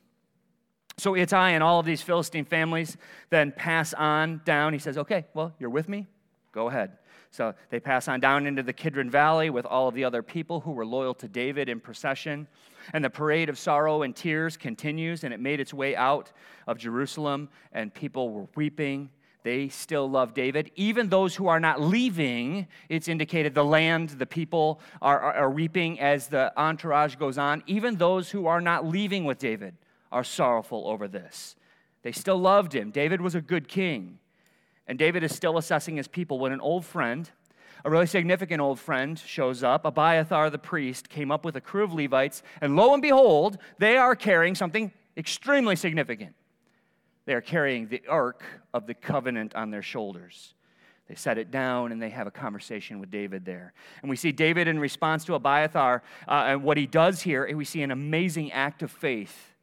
So 0.99 1.15
Ittai 1.15 1.51
and 1.51 1.63
all 1.63 1.79
of 1.79 1.85
these 1.85 2.01
Philistine 2.01 2.45
families 2.45 2.97
then 3.29 3.51
pass 3.51 3.93
on 3.93 4.41
down. 4.45 4.73
He 4.73 4.79
says, 4.79 4.97
Okay, 4.97 5.25
well, 5.35 5.53
you're 5.59 5.69
with 5.69 5.87
me? 5.87 6.07
Go 6.51 6.69
ahead. 6.69 6.97
So 7.29 7.53
they 7.69 7.79
pass 7.79 8.07
on 8.07 8.19
down 8.19 8.47
into 8.47 8.63
the 8.63 8.73
Kidron 8.73 9.11
Valley 9.11 9.51
with 9.51 9.65
all 9.67 9.87
of 9.87 9.93
the 9.93 10.03
other 10.03 10.23
people 10.23 10.61
who 10.61 10.71
were 10.71 10.85
loyal 10.85 11.13
to 11.15 11.27
David 11.27 11.69
in 11.69 11.79
procession. 11.79 12.47
And 12.93 13.05
the 13.05 13.11
parade 13.11 13.49
of 13.49 13.59
sorrow 13.59 14.01
and 14.01 14.15
tears 14.15 14.57
continues, 14.57 15.23
and 15.23 15.31
it 15.31 15.39
made 15.39 15.59
its 15.59 15.71
way 15.71 15.95
out 15.95 16.31
of 16.65 16.79
Jerusalem, 16.79 17.49
and 17.73 17.93
people 17.93 18.31
were 18.31 18.47
weeping. 18.55 19.11
They 19.43 19.69
still 19.69 20.09
love 20.09 20.33
David. 20.33 20.71
Even 20.75 21.09
those 21.09 21.35
who 21.35 21.47
are 21.47 21.59
not 21.59 21.79
leaving, 21.79 22.67
it's 22.89 23.07
indicated 23.07 23.53
the 23.53 23.63
land, 23.63 24.09
the 24.11 24.25
people 24.25 24.79
are, 24.99 25.19
are, 25.19 25.33
are 25.33 25.49
weeping 25.51 25.99
as 25.99 26.27
the 26.27 26.51
entourage 26.57 27.17
goes 27.17 27.37
on. 27.37 27.61
Even 27.67 27.97
those 27.97 28.31
who 28.31 28.47
are 28.47 28.61
not 28.61 28.87
leaving 28.87 29.25
with 29.25 29.37
David 29.37 29.75
are 30.11 30.23
sorrowful 30.23 30.87
over 30.87 31.07
this. 31.07 31.55
They 32.03 32.11
still 32.11 32.37
loved 32.37 32.73
him. 32.73 32.91
David 32.91 33.21
was 33.21 33.35
a 33.35 33.41
good 33.41 33.67
king. 33.67 34.19
And 34.87 34.97
David 34.97 35.23
is 35.23 35.35
still 35.35 35.57
assessing 35.57 35.97
his 35.97 36.07
people 36.07 36.39
when 36.39 36.53
an 36.53 36.61
old 36.61 36.85
friend, 36.85 37.29
a 37.83 37.89
really 37.89 38.05
significant 38.05 38.61
old 38.61 38.79
friend, 38.79 39.19
shows 39.19 39.63
up. 39.63 39.83
Abiathar 39.83 40.49
the 40.49 40.57
priest 40.57 41.09
came 41.09 41.31
up 41.31 41.43
with 41.43 41.55
a 41.55 41.61
crew 41.61 41.83
of 41.83 41.93
Levites, 41.93 42.41
and 42.61 42.75
lo 42.75 42.93
and 42.93 43.01
behold, 43.01 43.57
they 43.79 43.97
are 43.97 44.15
carrying 44.15 44.55
something 44.55 44.91
extremely 45.17 45.75
significant. 45.75 46.33
They 47.25 47.33
are 47.33 47.41
carrying 47.41 47.89
the 47.89 48.01
ark 48.07 48.43
of 48.73 48.87
the 48.87 48.93
covenant 48.93 49.53
on 49.53 49.69
their 49.69 49.81
shoulders. 49.81 50.53
They 51.09 51.15
set 51.15 51.37
it 51.37 51.51
down 51.51 51.91
and 51.91 52.01
they 52.01 52.09
have 52.09 52.27
a 52.27 52.31
conversation 52.31 52.99
with 52.99 53.11
David 53.11 53.45
there. 53.45 53.73
And 54.01 54.09
we 54.09 54.15
see 54.15 54.31
David 54.31 54.67
in 54.67 54.79
response 54.79 55.25
to 55.25 55.35
Abiathar, 55.35 56.03
uh, 56.27 56.31
and 56.47 56.63
what 56.63 56.77
he 56.77 56.85
does 56.85 57.21
here, 57.21 57.43
and 57.43 57.57
we 57.57 57.65
see 57.65 57.81
an 57.81 57.91
amazing 57.91 58.51
act 58.53 58.81
of 58.83 58.91
faith 58.91 59.53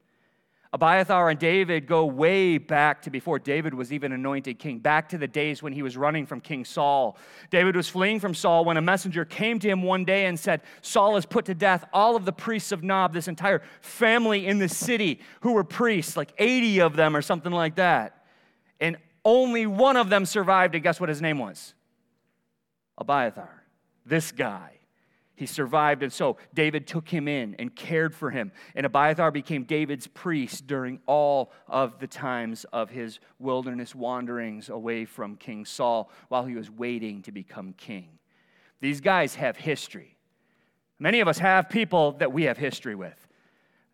Abiathar 0.75 1.31
and 1.31 1.39
David 1.39 1.87
go 1.87 2.05
way 2.05 2.59
back 2.59 3.01
to 3.03 3.11
before 3.11 3.39
David 3.39 3.73
was 3.73 3.93
even 3.93 4.11
anointed 4.11 4.59
king, 4.59 4.81
back 4.81 5.09
to 5.11 5.17
the 5.17 5.29
days 5.29 5.63
when 5.63 5.73
he 5.73 5.83
was 5.83 5.97
running 5.97 6.27
from 6.27 6.41
King 6.41 6.65
Saul. 6.65 7.17
David 7.49 7.77
was 7.77 7.89
fleeing 7.89 8.19
from 8.19 8.35
Saul 8.35 8.65
when 8.65 8.77
a 8.77 8.83
messenger 8.83 9.25
came 9.25 9.61
to 9.61 9.69
him 9.69 9.85
one 9.85 10.05
day 10.05 10.27
and 10.27 10.39
said, 10.39 10.63
Saul 10.83 11.15
has 11.15 11.27
put 11.27 11.45
to 11.45 11.55
death 11.55 11.85
all 11.93 12.17
of 12.17 12.25
the 12.25 12.33
priests 12.33 12.73
of 12.73 12.83
Nob, 12.83 13.13
this 13.13 13.29
entire 13.29 13.63
family 13.83 14.49
in 14.49 14.59
the 14.59 14.69
city 14.69 15.21
who 15.43 15.53
were 15.53 15.63
priests, 15.63 16.17
like 16.17 16.33
80 16.39 16.81
of 16.81 16.97
them 16.97 17.15
or 17.15 17.23
something 17.23 17.53
like 17.53 17.77
that. 17.77 18.25
And 18.81 18.97
only 19.25 19.67
one 19.67 19.97
of 19.97 20.11
them 20.11 20.27
survived, 20.27 20.75
and 20.75 20.83
guess 20.83 20.99
what 20.99 21.09
his 21.09 21.23
name 21.23 21.39
was? 21.39 21.73
Abiathar, 22.99 23.63
this 24.05 24.33
guy. 24.33 24.73
He 25.37 25.47
survived, 25.47 26.05
and 26.05 26.13
so 26.13 26.37
David 26.55 26.87
took 26.87 27.09
him 27.09 27.27
in 27.27 27.57
and 27.59 27.75
cared 27.75 28.15
for 28.15 28.31
him. 28.31 28.53
And 28.77 28.87
Abiathar 28.87 29.33
became 29.33 29.65
David's 29.65 30.07
priest 30.07 30.67
during 30.69 31.01
all 31.07 31.53
of 31.67 31.99
the 31.99 32.07
times 32.07 32.65
of 32.73 32.91
his 32.91 33.19
wilderness 33.41 33.95
wanderings 33.97 34.69
away 34.69 35.05
from 35.05 35.37
King 35.37 35.65
Saul 35.65 36.11
while 36.29 36.45
he 36.45 36.55
was 36.55 36.71
waiting 36.71 37.23
to 37.23 37.33
become 37.33 37.73
king. 37.73 38.19
These 38.81 39.01
guys 39.01 39.35
have 39.35 39.57
history. 39.57 40.17
Many 41.01 41.19
of 41.21 41.27
us 41.27 41.39
have 41.39 41.69
people 41.69 42.13
that 42.13 42.33
we 42.33 42.45
have 42.45 42.57
history 42.57 42.95
with. 42.95 43.19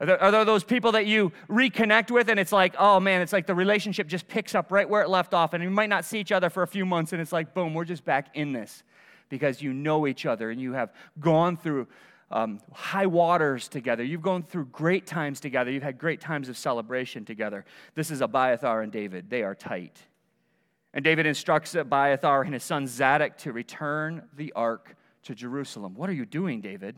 Are 0.01 0.07
there, 0.07 0.23
are 0.23 0.31
there, 0.31 0.45
those 0.45 0.65
people 0.65 0.93
that 0.93 1.07
you 1.07 1.33
reconnect 1.49 2.11
with 2.11 2.29
and 2.31 2.41
it's 2.41 2.53
like, 2.53 2.75
oh 2.79 3.01
man, 3.01 3.21
it's 3.21 3.33
like 3.33 3.47
the 3.47 3.55
relationship 3.55 4.07
just 4.07 4.27
picks 4.29 4.55
up 4.55 4.73
right 4.73 4.89
where 4.89 5.03
it 5.03 5.11
left 5.11 5.35
off 5.35 5.53
and 5.53 5.63
you 5.63 5.71
might 5.71 5.91
not 5.91 6.05
see 6.05 6.19
each 6.19 6.33
other 6.33 6.49
for 6.49 6.63
a 6.63 6.67
few 6.67 6.87
months 6.87 7.13
and 7.13 7.21
it's 7.21 7.33
like, 7.33 7.53
boom, 7.53 7.75
we're 7.75 7.85
just 7.85 8.05
back 8.05 8.29
in 8.35 8.53
this 8.53 8.83
because 9.31 9.63
you 9.63 9.73
know 9.73 10.07
each 10.07 10.27
other 10.27 10.51
and 10.51 10.61
you 10.61 10.75
have 10.75 10.93
gone 11.19 11.57
through 11.57 11.89
um, 12.31 12.61
high 12.73 13.07
waters 13.07 13.67
together. 13.69 14.05
You've 14.05 14.23
gone 14.23 14.43
through 14.43 14.67
great 14.67 15.07
times 15.07 15.41
together. 15.41 15.71
You've 15.71 15.83
had 15.83 15.99
great 15.99 16.21
times 16.21 16.49
of 16.49 16.59
celebration 16.59 17.25
together. 17.25 17.65
This 17.95 18.11
is 18.11 18.21
Abiathar 18.21 18.83
and 18.83 18.93
David. 18.93 19.31
They 19.31 19.43
are 19.43 19.55
tight. 19.55 19.99
And 20.93 21.05
David 21.05 21.27
instructs 21.27 21.75
Abiathar 21.75 22.43
and 22.43 22.53
his 22.53 22.65
son 22.65 22.87
Zadok 22.87 23.39
to 23.39 23.53
return 23.53 24.29
the 24.37 24.53
ark 24.55 24.97
to 25.25 25.35
Jerusalem. 25.35 25.95
What 25.95 26.11
are 26.11 26.15
you 26.15 26.27
doing, 26.27 26.61
David? 26.61 26.97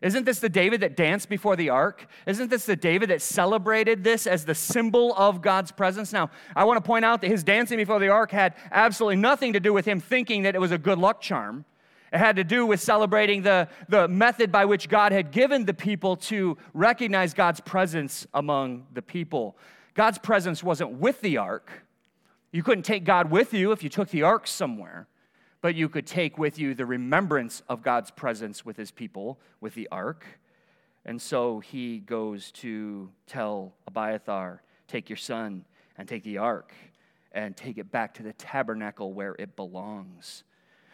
Isn't 0.00 0.24
this 0.24 0.40
the 0.40 0.48
David 0.48 0.80
that 0.80 0.96
danced 0.96 1.28
before 1.28 1.54
the 1.54 1.70
ark? 1.70 2.08
Isn't 2.26 2.50
this 2.50 2.66
the 2.66 2.74
David 2.74 3.10
that 3.10 3.22
celebrated 3.22 4.02
this 4.02 4.26
as 4.26 4.44
the 4.44 4.54
symbol 4.54 5.14
of 5.14 5.40
God's 5.40 5.70
presence? 5.70 6.12
Now, 6.12 6.30
I 6.56 6.64
want 6.64 6.78
to 6.78 6.86
point 6.86 7.04
out 7.04 7.20
that 7.20 7.28
his 7.28 7.44
dancing 7.44 7.78
before 7.78 8.00
the 8.00 8.08
ark 8.08 8.32
had 8.32 8.56
absolutely 8.72 9.16
nothing 9.16 9.52
to 9.52 9.60
do 9.60 9.72
with 9.72 9.84
him 9.84 10.00
thinking 10.00 10.42
that 10.42 10.56
it 10.56 10.60
was 10.60 10.72
a 10.72 10.78
good 10.78 10.98
luck 10.98 11.20
charm. 11.20 11.64
It 12.12 12.18
had 12.18 12.36
to 12.36 12.44
do 12.44 12.66
with 12.66 12.80
celebrating 12.80 13.42
the, 13.42 13.68
the 13.88 14.06
method 14.06 14.52
by 14.52 14.66
which 14.66 14.88
God 14.88 15.12
had 15.12 15.30
given 15.30 15.64
the 15.64 15.72
people 15.72 16.16
to 16.16 16.58
recognize 16.74 17.32
God's 17.32 17.60
presence 17.60 18.26
among 18.34 18.86
the 18.92 19.00
people. 19.00 19.56
God's 19.94 20.18
presence 20.18 20.62
wasn't 20.62 20.92
with 20.92 21.22
the 21.22 21.38
ark. 21.38 21.70
You 22.50 22.62
couldn't 22.62 22.84
take 22.84 23.04
God 23.04 23.30
with 23.30 23.54
you 23.54 23.72
if 23.72 23.82
you 23.82 23.88
took 23.88 24.10
the 24.10 24.22
ark 24.22 24.46
somewhere, 24.46 25.08
but 25.62 25.74
you 25.74 25.88
could 25.88 26.06
take 26.06 26.36
with 26.36 26.58
you 26.58 26.74
the 26.74 26.84
remembrance 26.84 27.62
of 27.66 27.82
God's 27.82 28.10
presence 28.10 28.62
with 28.62 28.76
his 28.76 28.90
people 28.90 29.40
with 29.62 29.74
the 29.74 29.88
ark. 29.90 30.26
And 31.06 31.20
so 31.20 31.60
he 31.60 31.98
goes 31.98 32.52
to 32.52 33.10
tell 33.26 33.72
Abiathar, 33.86 34.62
Take 34.86 35.08
your 35.08 35.16
son 35.16 35.64
and 35.96 36.06
take 36.06 36.24
the 36.24 36.36
ark 36.36 36.74
and 37.32 37.56
take 37.56 37.78
it 37.78 37.90
back 37.90 38.12
to 38.14 38.22
the 38.22 38.34
tabernacle 38.34 39.14
where 39.14 39.34
it 39.38 39.56
belongs. 39.56 40.44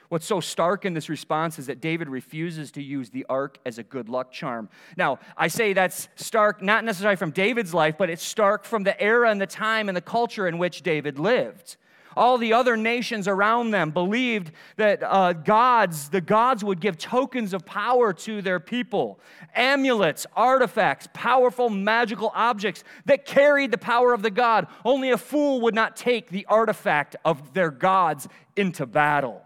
What's 0.08 0.26
so 0.26 0.40
stark 0.40 0.86
in 0.86 0.94
this 0.94 1.10
response 1.10 1.58
is 1.58 1.66
that 1.66 1.80
David 1.80 2.08
refuses 2.08 2.70
to 2.72 2.82
use 2.82 3.10
the 3.10 3.26
ark 3.28 3.58
as 3.66 3.76
a 3.78 3.82
good 3.82 4.08
luck 4.08 4.32
charm. 4.32 4.70
Now, 4.96 5.18
I 5.36 5.48
say 5.48 5.74
that's 5.74 6.08
stark 6.16 6.62
not 6.62 6.84
necessarily 6.84 7.16
from 7.16 7.30
David's 7.30 7.74
life, 7.74 7.96
but 7.98 8.08
it's 8.08 8.22
stark 8.22 8.64
from 8.64 8.84
the 8.84 8.98
era 9.00 9.30
and 9.30 9.40
the 9.40 9.46
time 9.46 9.88
and 9.88 9.96
the 9.96 10.02
culture 10.02 10.48
in 10.48 10.56
which 10.56 10.82
David 10.82 11.18
lived. 11.18 11.76
All 12.16 12.38
the 12.38 12.54
other 12.54 12.76
nations 12.76 13.28
around 13.28 13.70
them 13.70 13.90
believed 13.90 14.50
that 14.76 15.02
uh, 15.02 15.34
gods, 15.34 16.08
the 16.08 16.22
gods 16.22 16.64
would 16.64 16.80
give 16.80 16.96
tokens 16.98 17.52
of 17.52 17.64
power 17.64 18.12
to 18.14 18.42
their 18.42 18.58
people. 18.58 19.20
Amulets, 19.54 20.26
artifacts, 20.34 21.06
powerful 21.12 21.70
magical 21.70 22.32
objects 22.34 22.82
that 23.04 23.24
carried 23.24 23.70
the 23.70 23.78
power 23.78 24.14
of 24.14 24.22
the 24.22 24.30
god. 24.30 24.66
Only 24.84 25.10
a 25.10 25.18
fool 25.18 25.60
would 25.60 25.74
not 25.74 25.96
take 25.96 26.30
the 26.30 26.46
artifact 26.46 27.14
of 27.24 27.52
their 27.52 27.70
gods 27.70 28.26
into 28.56 28.86
battle. 28.86 29.42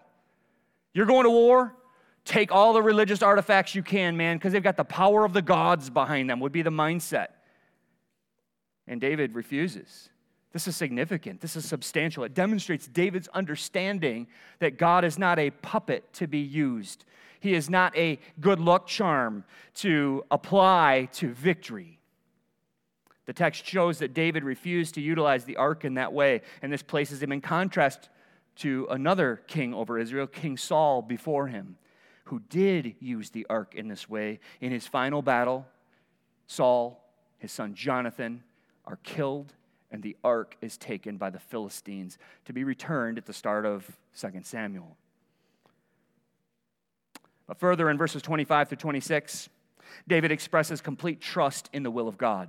You're 0.95 1.07
going 1.07 1.25
to 1.25 1.31
war? 1.31 1.75
Take 2.25 2.53
all 2.53 2.73
the 2.73 2.83
religious 2.83 3.23
artifacts 3.23 3.75
you 3.75 3.83
can, 3.83 4.17
man, 4.17 4.37
because 4.37 4.53
they've 4.53 4.63
got 4.63 4.77
the 4.77 4.85
power 4.85 5.25
of 5.25 5.33
the 5.33 5.43
gods 5.43 5.91
behind 5.91 6.31
them, 6.31 6.41
would 6.41 6.53
be 6.53 6.63
the 6.63 6.71
mindset. 6.71 7.29
And 8.87 9.01
David 9.01 9.35
refuses. 9.35 10.09
This 10.53 10.69
is 10.69 10.77
significant. 10.77 11.41
This 11.41 11.57
is 11.57 11.65
substantial. 11.65 12.25
It 12.25 12.35
demonstrates 12.35 12.87
David's 12.87 13.29
understanding 13.29 14.27
that 14.59 14.77
God 14.77 15.05
is 15.05 15.19
not 15.19 15.39
a 15.39 15.51
puppet 15.51 16.13
to 16.15 16.27
be 16.27 16.39
used, 16.39 17.05
He 17.41 17.55
is 17.55 17.69
not 17.69 17.97
a 17.97 18.21
good 18.41 18.61
luck 18.61 18.87
charm 18.87 19.45
to 19.77 20.25
apply 20.31 21.09
to 21.15 21.33
victory. 21.33 21.99
The 23.25 23.33
text 23.33 23.65
shows 23.65 23.99
that 23.99 24.15
David 24.15 24.45
refused 24.45 24.95
to 24.95 25.01
utilize 25.01 25.45
the 25.45 25.57
ark 25.57 25.85
in 25.85 25.95
that 25.95 26.13
way, 26.13 26.43
and 26.61 26.73
this 26.73 26.83
places 26.83 27.23
him 27.23 27.33
in 27.33 27.41
contrast 27.41 28.09
to 28.57 28.87
another 28.91 29.43
king 29.47 29.75
over 29.75 29.99
Israel, 29.99 30.27
King 30.27 30.57
Saul, 30.57 31.03
before 31.03 31.49
him, 31.49 31.77
who 32.25 32.41
did 32.49 32.95
use 33.01 33.31
the 33.31 33.47
ark 33.49 33.75
in 33.75 33.89
this 33.89 34.09
way. 34.09 34.41
In 34.61 34.73
his 34.73 34.87
final 34.87 35.23
battle, 35.23 35.67
Saul, 36.47 37.03
his 37.39 37.53
son 37.53 37.75
Jonathan, 37.75 38.43
are 38.85 38.99
killed, 39.03 39.55
and 39.91 40.03
the 40.03 40.17
ark 40.23 40.57
is 40.61 40.77
taken 40.77 41.17
by 41.17 41.31
the 41.31 41.39
Philistines 41.39 42.19
to 42.45 42.53
be 42.53 42.65
returned 42.65 43.19
at 43.19 43.27
the 43.27 43.33
start 43.33 43.67
of 43.67 43.99
2 44.19 44.29
Samuel. 44.43 44.97
But 47.47 47.59
further 47.59 47.91
in 47.91 47.99
verses 47.99 48.23
25 48.23 48.69
through 48.69 48.79
26, 48.79 49.49
David 50.09 50.33
expresses 50.33 50.81
complete 50.81 51.21
trust 51.21 51.69
in 51.73 51.83
the 51.83 51.91
will 51.91 52.09
of 52.09 52.17
God. 52.17 52.49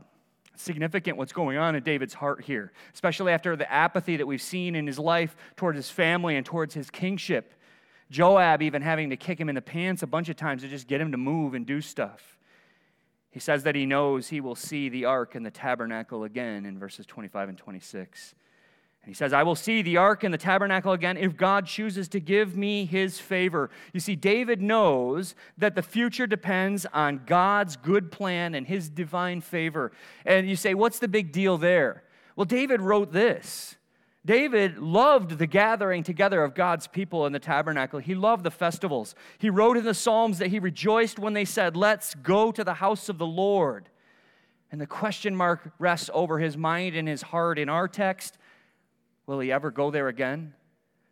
Significant 0.56 1.18
what's 1.18 1.34
going 1.34 1.58
on 1.58 1.76
in 1.76 1.84
David's 1.84 2.14
heart 2.14 2.44
here, 2.44 2.72
especially 2.94 3.32
after 3.32 3.56
the 3.56 3.72
apathy 3.72 4.18
that 4.18 4.28
we've 4.28 4.42
seen 4.42 4.76
in 4.76 4.86
his 4.86 5.00
life 5.00 5.36
towards 5.56 5.78
his 5.78 5.90
family 5.90 6.36
and 6.36 6.46
towards 6.46 6.74
his 6.74 6.90
kingship. 6.90 7.54
Joab 8.12 8.62
even 8.62 8.82
having 8.82 9.10
to 9.10 9.18
kick 9.18 9.40
him 9.40 9.50
in 9.50 9.56
the 9.56 9.62
pants 9.62 10.04
a 10.04 10.08
bunch 10.08 10.30
of 10.30 10.36
times 10.36 10.62
to 10.62 10.68
just 10.68 10.88
get 10.88 11.02
him 11.02 11.12
to 11.12 11.18
move 11.18 11.56
and 11.56 11.66
do 11.66 11.82
stuff. 11.82 12.38
He 13.32 13.40
says 13.40 13.64
that 13.64 13.74
he 13.74 13.88
knows 13.88 14.30
he 14.30 14.42
will 14.42 14.56
see 14.56 14.90
the 14.90 15.06
ark 15.06 15.34
and 15.34 15.44
the 15.44 15.50
tabernacle 15.52 16.24
again 16.24 16.68
in 16.68 16.78
verses 16.78 17.08
25 17.08 17.50
and 17.50 17.58
26. 17.58 18.36
And 19.04 19.10
he 19.10 19.14
says, 19.14 19.34
I 19.34 19.44
will 19.44 19.56
see 19.56 19.82
the 19.82 19.98
ark 19.98 20.24
and 20.24 20.34
the 20.34 20.38
tabernacle 20.38 20.94
again 20.94 21.18
if 21.18 21.36
God 21.36 21.66
chooses 21.66 22.08
to 22.10 22.22
give 22.22 22.56
me 22.56 22.86
his 22.86 23.20
favor. 23.20 23.70
You 23.92 24.00
see, 24.00 24.16
David 24.16 24.62
knows 24.62 25.36
that 25.58 25.76
the 25.76 25.82
future 25.82 26.26
depends 26.26 26.86
on 26.94 27.24
God's 27.26 27.76
good 27.76 28.12
plan 28.12 28.56
and 28.56 28.66
his 28.66 28.88
divine 28.88 29.42
favor. 29.42 29.92
And 30.26 30.50
you 30.50 30.56
say, 30.56 30.74
what's 30.74 31.00
the 31.00 31.10
big 31.10 31.34
deal 31.34 31.58
there? 31.58 32.04
Well, 32.38 32.46
David 32.46 32.80
wrote 32.80 33.12
this. 33.12 33.76
David 34.26 34.78
loved 34.78 35.38
the 35.38 35.48
gathering 35.48 36.02
together 36.04 36.42
of 36.42 36.56
God's 36.56 36.88
people 36.88 37.26
in 37.26 37.34
the 37.34 37.40
tabernacle. 37.40 38.00
He 38.00 38.16
loved 38.16 38.46
the 38.46 38.52
festivals. 38.52 39.16
He 39.38 39.50
wrote 39.50 39.76
in 39.76 39.84
the 39.84 39.94
Psalms 39.94 40.38
that 40.38 40.48
he 40.48 40.60
rejoiced 40.60 41.20
when 41.20 41.34
they 41.34 41.44
said, 41.44 41.76
Let's 41.76 42.16
go 42.16 42.54
to 42.54 42.64
the 42.64 42.76
house 42.76 43.10
of 43.10 43.18
the 43.18 43.28
Lord. 43.28 43.90
And 44.72 44.80
the 44.80 44.88
question 44.88 45.36
mark 45.36 45.74
rests 45.78 46.10
over 46.14 46.40
his 46.40 46.56
mind 46.56 46.96
and 46.96 47.06
his 47.06 47.22
heart 47.22 47.60
in 47.60 47.68
our 47.68 47.90
text 47.90 48.38
Will 49.26 49.40
he 49.40 49.52
ever 49.52 49.72
go 49.72 49.92
there 49.92 50.08
again? 50.08 50.54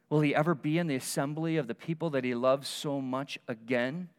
Will 0.10 0.22
he 0.22 0.36
ever 0.36 0.54
be 0.54 0.78
in 0.78 0.88
the 0.88 0.96
assembly 0.96 1.58
of 1.58 1.68
the 1.68 1.76
people 1.76 2.10
that 2.12 2.24
he 2.24 2.36
loves 2.36 2.68
so 2.68 3.00
much 3.00 3.40
again? 3.48 4.10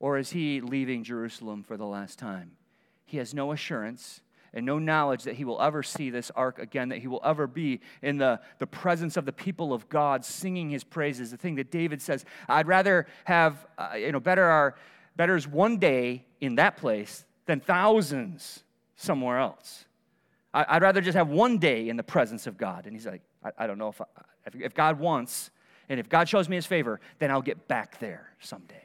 Or 0.00 0.18
is 0.18 0.30
he 0.30 0.60
leaving 0.60 1.04
Jerusalem 1.04 1.62
for 1.62 1.76
the 1.76 1.86
last 1.86 2.18
time? 2.18 2.52
He 3.04 3.18
has 3.18 3.34
no 3.34 3.52
assurance 3.52 4.22
and 4.54 4.64
no 4.64 4.78
knowledge 4.78 5.24
that 5.24 5.34
he 5.34 5.44
will 5.44 5.60
ever 5.60 5.82
see 5.82 6.10
this 6.10 6.30
ark 6.30 6.58
again, 6.58 6.88
that 6.88 7.00
he 7.00 7.08
will 7.08 7.20
ever 7.24 7.46
be 7.46 7.80
in 8.02 8.18
the, 8.18 8.40
the 8.60 8.66
presence 8.66 9.16
of 9.16 9.26
the 9.26 9.32
people 9.32 9.74
of 9.74 9.88
God 9.88 10.24
singing 10.24 10.70
his 10.70 10.84
praises. 10.84 11.30
The 11.30 11.36
thing 11.36 11.56
that 11.56 11.70
David 11.70 12.00
says, 12.00 12.24
I'd 12.48 12.68
rather 12.68 13.06
have, 13.24 13.66
uh, 13.76 13.94
you 13.96 14.12
know, 14.12 14.20
better, 14.20 14.44
our, 14.44 14.76
better 15.16 15.36
is 15.36 15.46
one 15.46 15.78
day 15.78 16.24
in 16.40 16.54
that 16.54 16.76
place 16.76 17.26
than 17.46 17.60
thousands 17.60 18.62
somewhere 18.96 19.38
else. 19.38 19.84
I, 20.54 20.74
would 20.74 20.82
rather 20.82 21.00
just 21.00 21.16
have 21.16 21.28
one 21.28 21.58
day 21.58 21.88
in 21.88 21.96
the 21.96 22.02
presence 22.04 22.46
of 22.46 22.56
God. 22.56 22.86
And 22.86 22.94
he's 22.94 23.06
like, 23.06 23.22
I, 23.44 23.50
I 23.58 23.66
don't 23.66 23.76
know 23.76 23.88
if, 23.88 24.00
I, 24.00 24.04
if, 24.46 24.54
if 24.54 24.74
God 24.74 25.00
wants, 25.00 25.50
and 25.88 25.98
if 25.98 26.08
God 26.08 26.28
shows 26.28 26.48
me 26.48 26.56
his 26.56 26.64
favor, 26.64 27.00
then 27.18 27.30
I'll 27.30 27.42
get 27.42 27.66
back 27.68 27.98
there 27.98 28.30
someday. 28.38 28.84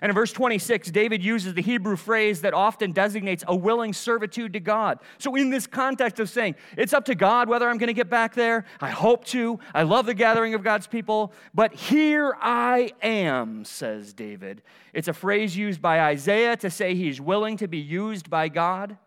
And 0.00 0.10
in 0.10 0.14
verse 0.14 0.32
26, 0.32 0.90
David 0.90 1.22
uses 1.22 1.54
the 1.54 1.62
Hebrew 1.62 1.96
phrase 1.96 2.40
that 2.40 2.52
often 2.52 2.90
designates 2.90 3.44
a 3.46 3.54
willing 3.54 3.92
servitude 3.92 4.52
to 4.54 4.60
God. 4.60 4.98
So, 5.18 5.36
in 5.36 5.50
this 5.50 5.68
context 5.68 6.18
of 6.18 6.28
saying, 6.28 6.56
it's 6.76 6.92
up 6.92 7.04
to 7.04 7.14
God 7.14 7.48
whether 7.48 7.68
I'm 7.68 7.78
going 7.78 7.86
to 7.86 7.94
get 7.94 8.10
back 8.10 8.34
there, 8.34 8.64
I 8.80 8.90
hope 8.90 9.24
to, 9.26 9.60
I 9.72 9.84
love 9.84 10.06
the 10.06 10.14
gathering 10.14 10.54
of 10.54 10.64
God's 10.64 10.88
people, 10.88 11.32
but 11.54 11.72
here 11.72 12.36
I 12.40 12.90
am, 13.02 13.64
says 13.64 14.12
David. 14.12 14.62
It's 14.92 15.06
a 15.06 15.12
phrase 15.12 15.56
used 15.56 15.80
by 15.80 16.00
Isaiah 16.00 16.56
to 16.56 16.70
say 16.70 16.96
he's 16.96 17.20
willing 17.20 17.56
to 17.58 17.68
be 17.68 17.78
used 17.78 18.28
by 18.28 18.48
God. 18.48 18.98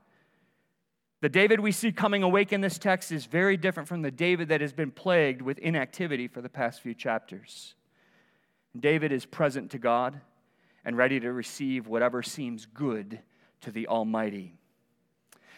The 1.19 1.29
David 1.29 1.59
we 1.59 1.71
see 1.71 1.91
coming 1.91 2.21
awake 2.21 2.53
in 2.53 2.61
this 2.61 2.77
text 2.77 3.11
is 3.11 3.25
very 3.25 3.57
different 3.57 3.89
from 3.89 4.03
the 4.03 4.11
David 4.11 4.49
that 4.49 4.61
has 4.61 4.71
been 4.71 4.91
plagued 4.91 5.41
with 5.41 5.57
inactivity 5.57 6.27
for 6.27 6.41
the 6.41 6.49
past 6.49 6.81
few 6.81 6.93
chapters. 6.93 7.73
David 8.79 9.11
is 9.11 9.25
present 9.25 9.71
to 9.71 9.79
God 9.79 10.21
and 10.85 10.95
ready 10.95 11.19
to 11.19 11.33
receive 11.33 11.87
whatever 11.87 12.21
seems 12.21 12.67
good 12.67 13.19
to 13.61 13.71
the 13.71 13.87
Almighty. 13.87 14.53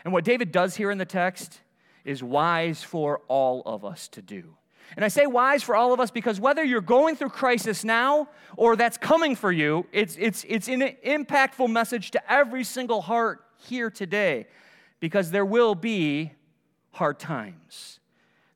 And 0.06 0.13
what 0.13 0.24
David 0.24 0.54
does 0.54 0.78
here 0.78 0.91
in 0.91 0.98
the 0.98 1.06
text 1.06 1.60
is 2.06 2.24
wise 2.24 2.82
for 2.82 3.19
all 3.28 3.62
of 3.65 3.84
us 3.84 4.08
to 4.10 4.22
do. 4.22 4.56
And 4.95 5.04
I 5.04 5.10
say 5.10 5.28
wise 5.28 5.62
for 5.62 5.76
all 5.76 5.91
of 5.91 6.00
us 6.00 6.10
because 6.10 6.39
whether 6.39 6.63
you're 6.63 6.80
going 6.80 7.17
through 7.17 7.30
crisis 7.30 7.84
now 7.84 8.30
or 8.56 8.78
that's 8.78 8.98
coming 8.98 9.36
for 9.36 9.52
you, 9.52 9.86
it's, 9.91 10.15
it's, 10.17 10.45
it's 10.48 10.69
an 10.69 10.95
impactful 11.06 11.69
message 11.69 12.12
to 12.12 12.32
every 12.32 12.63
single 12.63 13.02
heart 13.02 13.43
here 13.58 13.91
today 13.91 14.48
because 15.00 15.32
there 15.32 15.46
will 15.46 15.76
be 15.76 16.34
hard 16.92 17.20
times. 17.20 18.00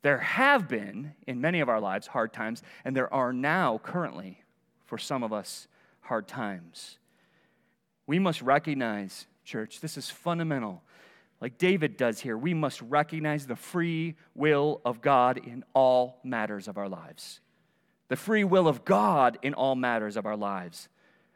There 0.02 0.18
have 0.18 0.68
been 0.68 1.14
in 1.26 1.40
many 1.40 1.62
of 1.62 1.70
our 1.70 1.80
lives 1.80 2.08
hard 2.08 2.34
times, 2.34 2.62
and 2.84 2.96
there 2.96 3.14
are 3.14 3.32
now 3.32 3.80
currently 3.84 4.44
for 4.86 4.98
some 4.98 5.24
of 5.24 5.32
us 5.32 5.68
hard 6.02 6.28
times. 6.28 6.98
We 8.06 8.20
must 8.20 8.42
recognize, 8.42 9.28
church, 9.46 9.80
this 9.80 9.98
is 9.98 10.10
fundamental. 10.10 10.84
Like 11.40 11.58
David 11.58 11.98
does 11.98 12.20
here, 12.20 12.38
we 12.38 12.54
must 12.54 12.82
recognize 12.82 13.48
the 13.48 13.56
free 13.56 14.16
will 14.36 14.82
of 14.84 15.02
God 15.02 15.38
in 15.38 15.64
all 15.74 16.20
matters 16.24 16.68
of 16.68 16.78
our 16.78 16.90
lives. 16.90 17.40
The 18.10 18.16
free 18.18 18.44
will 18.44 18.68
of 18.68 18.84
God 18.84 19.40
in 19.42 19.54
all 19.54 19.76
matters 19.76 20.18
of 20.18 20.26
our 20.26 20.38
lives. 20.38 20.90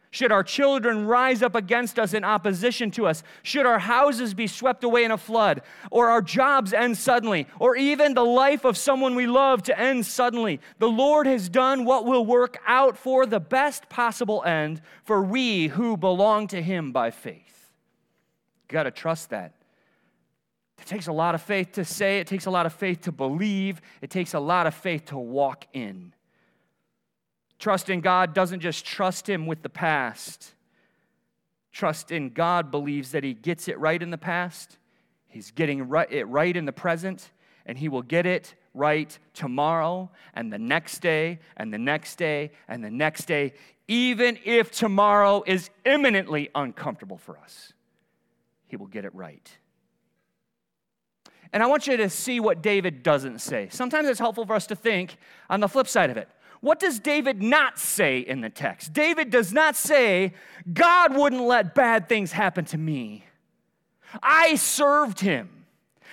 Should 0.10 0.32
our 0.32 0.44
children 0.44 1.06
rise 1.06 1.44
up 1.44 1.54
against 1.54 2.00
us 2.00 2.14
in 2.14 2.24
opposition 2.24 2.92
to 2.92 3.08
us? 3.08 3.24
Should 3.44 3.66
our 3.66 3.80
houses 3.80 4.34
be 4.34 4.48
swept 4.48 4.84
away 4.84 5.04
in 5.04 5.12
a 5.12 5.18
flood? 5.18 5.62
Or 5.92 6.08
our 6.08 6.22
jobs 6.22 6.72
end 6.72 6.98
suddenly? 6.98 7.46
Or 7.60 7.76
even 7.76 8.14
the 8.14 8.24
life 8.24 8.64
of 8.64 8.78
someone 8.78 9.16
we 9.16 9.28
love 9.28 9.64
to 9.64 9.78
end 9.78 10.06
suddenly? 10.06 10.62
The 10.80 10.88
Lord 10.90 11.28
has 11.28 11.50
done 11.50 11.84
what 11.84 12.06
will 12.06 12.26
work 12.26 12.58
out 12.66 12.98
for 12.98 13.26
the 13.26 13.42
best 13.42 13.90
possible 13.90 14.44
end 14.46 14.82
for 15.04 15.22
we 15.22 15.68
who 15.68 15.98
belong 15.98 16.48
to 16.48 16.62
Him 16.62 16.94
by 16.94 17.12
faith. 17.12 17.74
You 18.70 18.74
got 18.74 18.84
to 18.84 18.92
trust 18.92 19.32
that. 19.32 19.54
It 20.80 20.86
takes 20.86 21.08
a 21.08 21.14
lot 21.14 21.36
of 21.36 21.42
faith 21.42 21.74
to 21.74 21.84
say, 21.84 22.20
it 22.20 22.28
takes 22.28 22.46
a 22.46 22.52
lot 22.52 22.66
of 22.66 22.72
faith 22.72 23.02
to 23.02 23.12
believe, 23.12 23.82
it 24.02 24.10
takes 24.10 24.34
a 24.34 24.40
lot 24.40 24.68
of 24.68 24.74
faith 24.74 25.06
to 25.06 25.18
walk 25.18 25.66
in. 25.74 26.14
Trust 27.60 27.90
in 27.90 28.02
God 28.02 28.34
doesn't 28.34 28.60
just 28.60 28.86
trust 28.86 29.28
Him 29.28 29.46
with 29.46 29.62
the 29.62 29.70
past. 29.70 30.54
Trust 31.72 32.12
in 32.12 32.30
God 32.30 32.72
believes 32.72 33.12
that 33.12 33.24
He 33.24 33.34
gets 33.34 33.68
it 33.68 33.80
right 33.80 34.02
in 34.02 34.10
the 34.10 34.18
past, 34.18 34.78
He's 35.28 35.52
getting 35.52 35.80
it 35.80 36.28
right 36.28 36.56
in 36.56 36.66
the 36.66 36.72
present, 36.72 37.32
and 37.66 37.78
He 37.78 37.90
will 37.90 38.02
get 38.02 38.26
it 38.26 38.56
right 38.74 39.18
tomorrow 39.34 40.10
and 40.34 40.54
the 40.54 40.60
next 40.60 41.00
day 41.00 41.40
and 41.58 41.74
the 41.74 41.78
next 41.78 42.16
day 42.16 42.52
and 42.68 42.84
the 42.84 42.92
next 42.92 43.26
day, 43.26 43.54
even 43.88 44.38
if 44.46 44.72
tomorrow 44.72 45.44
is 45.46 45.70
imminently 45.86 46.50
uncomfortable 46.56 47.18
for 47.18 47.38
us. 47.38 47.74
He 48.68 48.76
will 48.76 48.88
get 48.88 49.06
it 49.06 49.14
right. 49.16 49.58
And 51.54 51.64
I 51.64 51.66
want 51.68 51.88
you 51.88 51.96
to 51.98 52.10
see 52.10 52.40
what 52.40 52.62
David 52.62 53.04
doesn't 53.04 53.40
say. 53.40 53.70
Sometimes 53.72 54.10
it's 54.10 54.20
helpful 54.20 54.46
for 54.46 54.54
us 54.54 54.68
to 54.68 54.76
think 54.76 55.18
on 55.50 55.60
the 55.60 55.70
flip 55.70 55.88
side 55.88 56.10
of 56.10 56.18
it. 56.18 56.30
What 56.62 56.80
does 56.80 57.00
David 57.00 57.42
not 57.42 57.78
say 57.80 58.20
in 58.20 58.42
the 58.42 58.50
text? 58.50 58.94
David 58.94 59.30
does 59.30 59.54
not 59.54 59.76
say, 59.76 60.34
God 60.72 61.16
wouldn't 61.16 61.44
let 61.44 61.76
bad 61.76 62.10
things 62.10 62.32
happen 62.32 62.66
to 62.66 62.78
me. 62.78 63.24
I 64.22 64.56
served 64.56 65.20
him. 65.20 65.66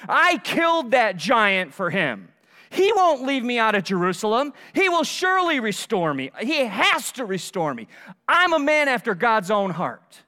I 0.09 0.39
killed 0.39 0.91
that 0.91 1.17
giant 1.17 1.73
for 1.73 1.91
him. 1.91 2.29
He 2.71 2.93
won't 2.93 3.23
leave 3.23 3.45
me 3.45 3.59
out 3.59 3.75
of 3.75 3.85
Jerusalem. 3.85 4.53
He 4.73 4.89
will 4.89 5.05
surely 5.05 5.61
restore 5.61 6.13
me. 6.13 6.31
He 6.41 6.65
has 6.65 7.13
to 7.13 7.25
restore 7.25 7.73
me. 7.73 7.87
I'm 8.27 8.53
a 8.53 8.59
man 8.59 8.89
after 8.89 9.15
God's 9.15 9.51
own 9.51 9.71
heart. 9.71 10.23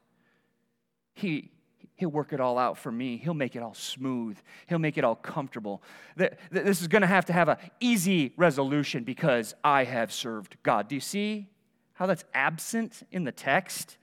He, 1.12 1.51
He'll 1.97 2.11
work 2.11 2.32
it 2.32 2.40
all 2.40 2.59
out 2.59 2.76
for 2.76 2.92
me. 2.92 3.16
He'll 3.16 3.34
make 3.34 3.57
it 3.57 3.62
all 3.62 3.74
smooth. 3.74 4.38
He'll 4.66 4.78
make 4.78 4.99
it 4.99 5.05
all 5.05 5.14
comfortable. 5.16 5.82
This 6.16 6.80
is 6.82 6.88
going 6.88 7.03
to 7.03 7.09
have 7.09 7.24
to 7.26 7.32
have 7.32 7.49
an 7.49 7.57
easy 7.80 8.32
resolution 8.36 9.03
because 9.03 9.55
I 9.64 9.84
have 9.84 10.12
served 10.12 10.57
God. 10.62 10.88
Do 10.88 10.94
you 10.94 11.01
see 11.01 11.49
how 11.94 12.05
that's 12.07 12.24
absent 12.34 13.03
in 13.11 13.24
the 13.24 13.32
text? 13.32 13.97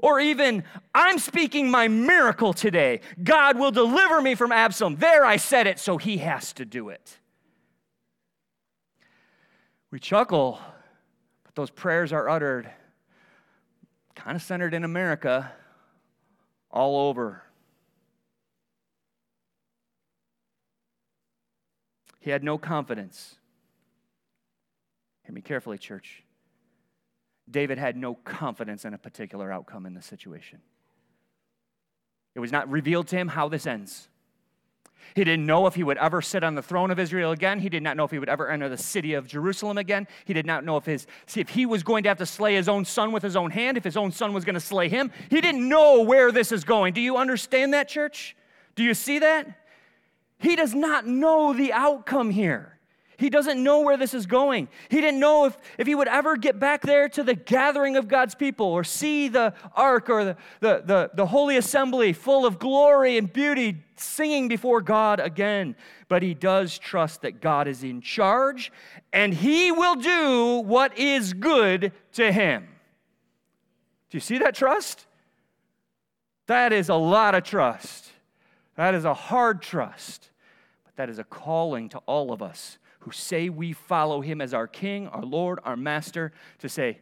Or 0.00 0.20
even, 0.20 0.62
I'm 0.94 1.18
speaking 1.18 1.70
my 1.70 1.88
miracle 1.88 2.52
today. 2.52 3.00
God 3.22 3.58
will 3.58 3.72
deliver 3.72 4.20
me 4.20 4.36
from 4.36 4.52
Absalom. 4.52 4.96
There 4.96 5.24
I 5.24 5.38
said 5.38 5.66
it, 5.66 5.80
so 5.80 5.96
he 5.96 6.18
has 6.18 6.52
to 6.52 6.64
do 6.64 6.90
it. 6.90 7.18
We 9.90 9.98
chuckle, 9.98 10.60
but 11.42 11.54
those 11.54 11.70
prayers 11.70 12.12
are 12.12 12.28
uttered 12.28 12.70
kind 14.14 14.36
of 14.36 14.42
centered 14.42 14.74
in 14.74 14.84
America 14.84 15.50
all 16.70 17.08
over. 17.08 17.42
He 22.20 22.30
had 22.30 22.44
no 22.44 22.58
confidence. 22.58 23.36
Hear 25.24 25.34
me 25.34 25.40
carefully, 25.40 25.78
church. 25.78 26.24
David 27.50 27.78
had 27.78 27.96
no 27.96 28.14
confidence 28.14 28.84
in 28.84 28.92
a 28.92 28.98
particular 28.98 29.50
outcome 29.50 29.86
in 29.86 29.94
the 29.94 30.02
situation. 30.02 30.60
It 32.34 32.40
was 32.40 32.52
not 32.52 32.70
revealed 32.70 33.08
to 33.08 33.16
him 33.16 33.28
how 33.28 33.48
this 33.48 33.66
ends. 33.66 34.08
He 35.14 35.24
didn't 35.24 35.46
know 35.46 35.66
if 35.66 35.74
he 35.74 35.82
would 35.82 35.98
ever 35.98 36.22
sit 36.22 36.44
on 36.44 36.54
the 36.54 36.62
throne 36.62 36.90
of 36.90 36.98
Israel 36.98 37.32
again. 37.32 37.60
He 37.60 37.68
did 37.68 37.82
not 37.82 37.96
know 37.96 38.04
if 38.04 38.10
he 38.10 38.18
would 38.18 38.28
ever 38.28 38.50
enter 38.50 38.68
the 38.68 38.76
city 38.76 39.14
of 39.14 39.26
Jerusalem 39.26 39.78
again. 39.78 40.06
He 40.24 40.32
did 40.32 40.46
not 40.46 40.64
know 40.64 40.76
if, 40.76 40.84
his, 40.84 41.06
if 41.34 41.48
he 41.48 41.66
was 41.66 41.82
going 41.82 42.02
to 42.04 42.08
have 42.08 42.18
to 42.18 42.26
slay 42.26 42.54
his 42.54 42.68
own 42.68 42.84
son 42.84 43.12
with 43.12 43.22
his 43.22 43.36
own 43.36 43.50
hand, 43.50 43.76
if 43.76 43.84
his 43.84 43.96
own 43.96 44.12
son 44.12 44.32
was 44.32 44.44
going 44.44 44.54
to 44.54 44.60
slay 44.60 44.88
him. 44.88 45.10
He 45.30 45.40
didn't 45.40 45.68
know 45.68 46.02
where 46.02 46.30
this 46.30 46.52
is 46.52 46.64
going. 46.64 46.94
Do 46.94 47.00
you 47.00 47.16
understand 47.16 47.74
that, 47.74 47.88
church? 47.88 48.36
Do 48.74 48.84
you 48.84 48.94
see 48.94 49.18
that? 49.18 49.46
He 50.38 50.54
does 50.54 50.74
not 50.74 51.06
know 51.06 51.52
the 51.52 51.72
outcome 51.72 52.30
here. 52.30 52.77
He 53.18 53.30
doesn't 53.30 53.60
know 53.60 53.80
where 53.80 53.96
this 53.96 54.14
is 54.14 54.26
going. 54.26 54.68
He 54.88 55.00
didn't 55.00 55.18
know 55.18 55.46
if, 55.46 55.58
if 55.76 55.88
he 55.88 55.96
would 55.96 56.06
ever 56.06 56.36
get 56.36 56.60
back 56.60 56.82
there 56.82 57.08
to 57.08 57.24
the 57.24 57.34
gathering 57.34 57.96
of 57.96 58.06
God's 58.06 58.36
people 58.36 58.66
or 58.66 58.84
see 58.84 59.26
the 59.26 59.54
ark 59.74 60.08
or 60.08 60.24
the, 60.24 60.36
the, 60.60 60.82
the, 60.84 61.10
the 61.14 61.26
holy 61.26 61.56
assembly 61.56 62.12
full 62.12 62.46
of 62.46 62.60
glory 62.60 63.18
and 63.18 63.30
beauty 63.32 63.82
singing 63.96 64.46
before 64.46 64.80
God 64.80 65.18
again. 65.18 65.74
But 66.06 66.22
he 66.22 66.32
does 66.32 66.78
trust 66.78 67.22
that 67.22 67.40
God 67.40 67.66
is 67.66 67.82
in 67.82 68.02
charge 68.02 68.70
and 69.12 69.34
he 69.34 69.72
will 69.72 69.96
do 69.96 70.58
what 70.60 70.96
is 70.96 71.32
good 71.32 71.90
to 72.12 72.30
him. 72.30 72.68
Do 74.10 74.16
you 74.16 74.20
see 74.20 74.38
that 74.38 74.54
trust? 74.54 75.06
That 76.46 76.72
is 76.72 76.88
a 76.88 76.94
lot 76.94 77.34
of 77.34 77.42
trust. 77.42 78.12
That 78.76 78.94
is 78.94 79.04
a 79.04 79.12
hard 79.12 79.60
trust. 79.60 80.30
But 80.84 80.94
that 80.94 81.10
is 81.10 81.18
a 81.18 81.24
calling 81.24 81.88
to 81.88 81.98
all 82.06 82.32
of 82.32 82.42
us 82.42 82.78
who 83.00 83.10
say 83.10 83.48
we 83.48 83.72
follow 83.72 84.20
him 84.20 84.40
as 84.40 84.52
our 84.54 84.66
king, 84.66 85.08
our 85.08 85.22
Lord, 85.22 85.60
our 85.64 85.76
master, 85.76 86.32
to 86.58 86.68
say, 86.68 86.98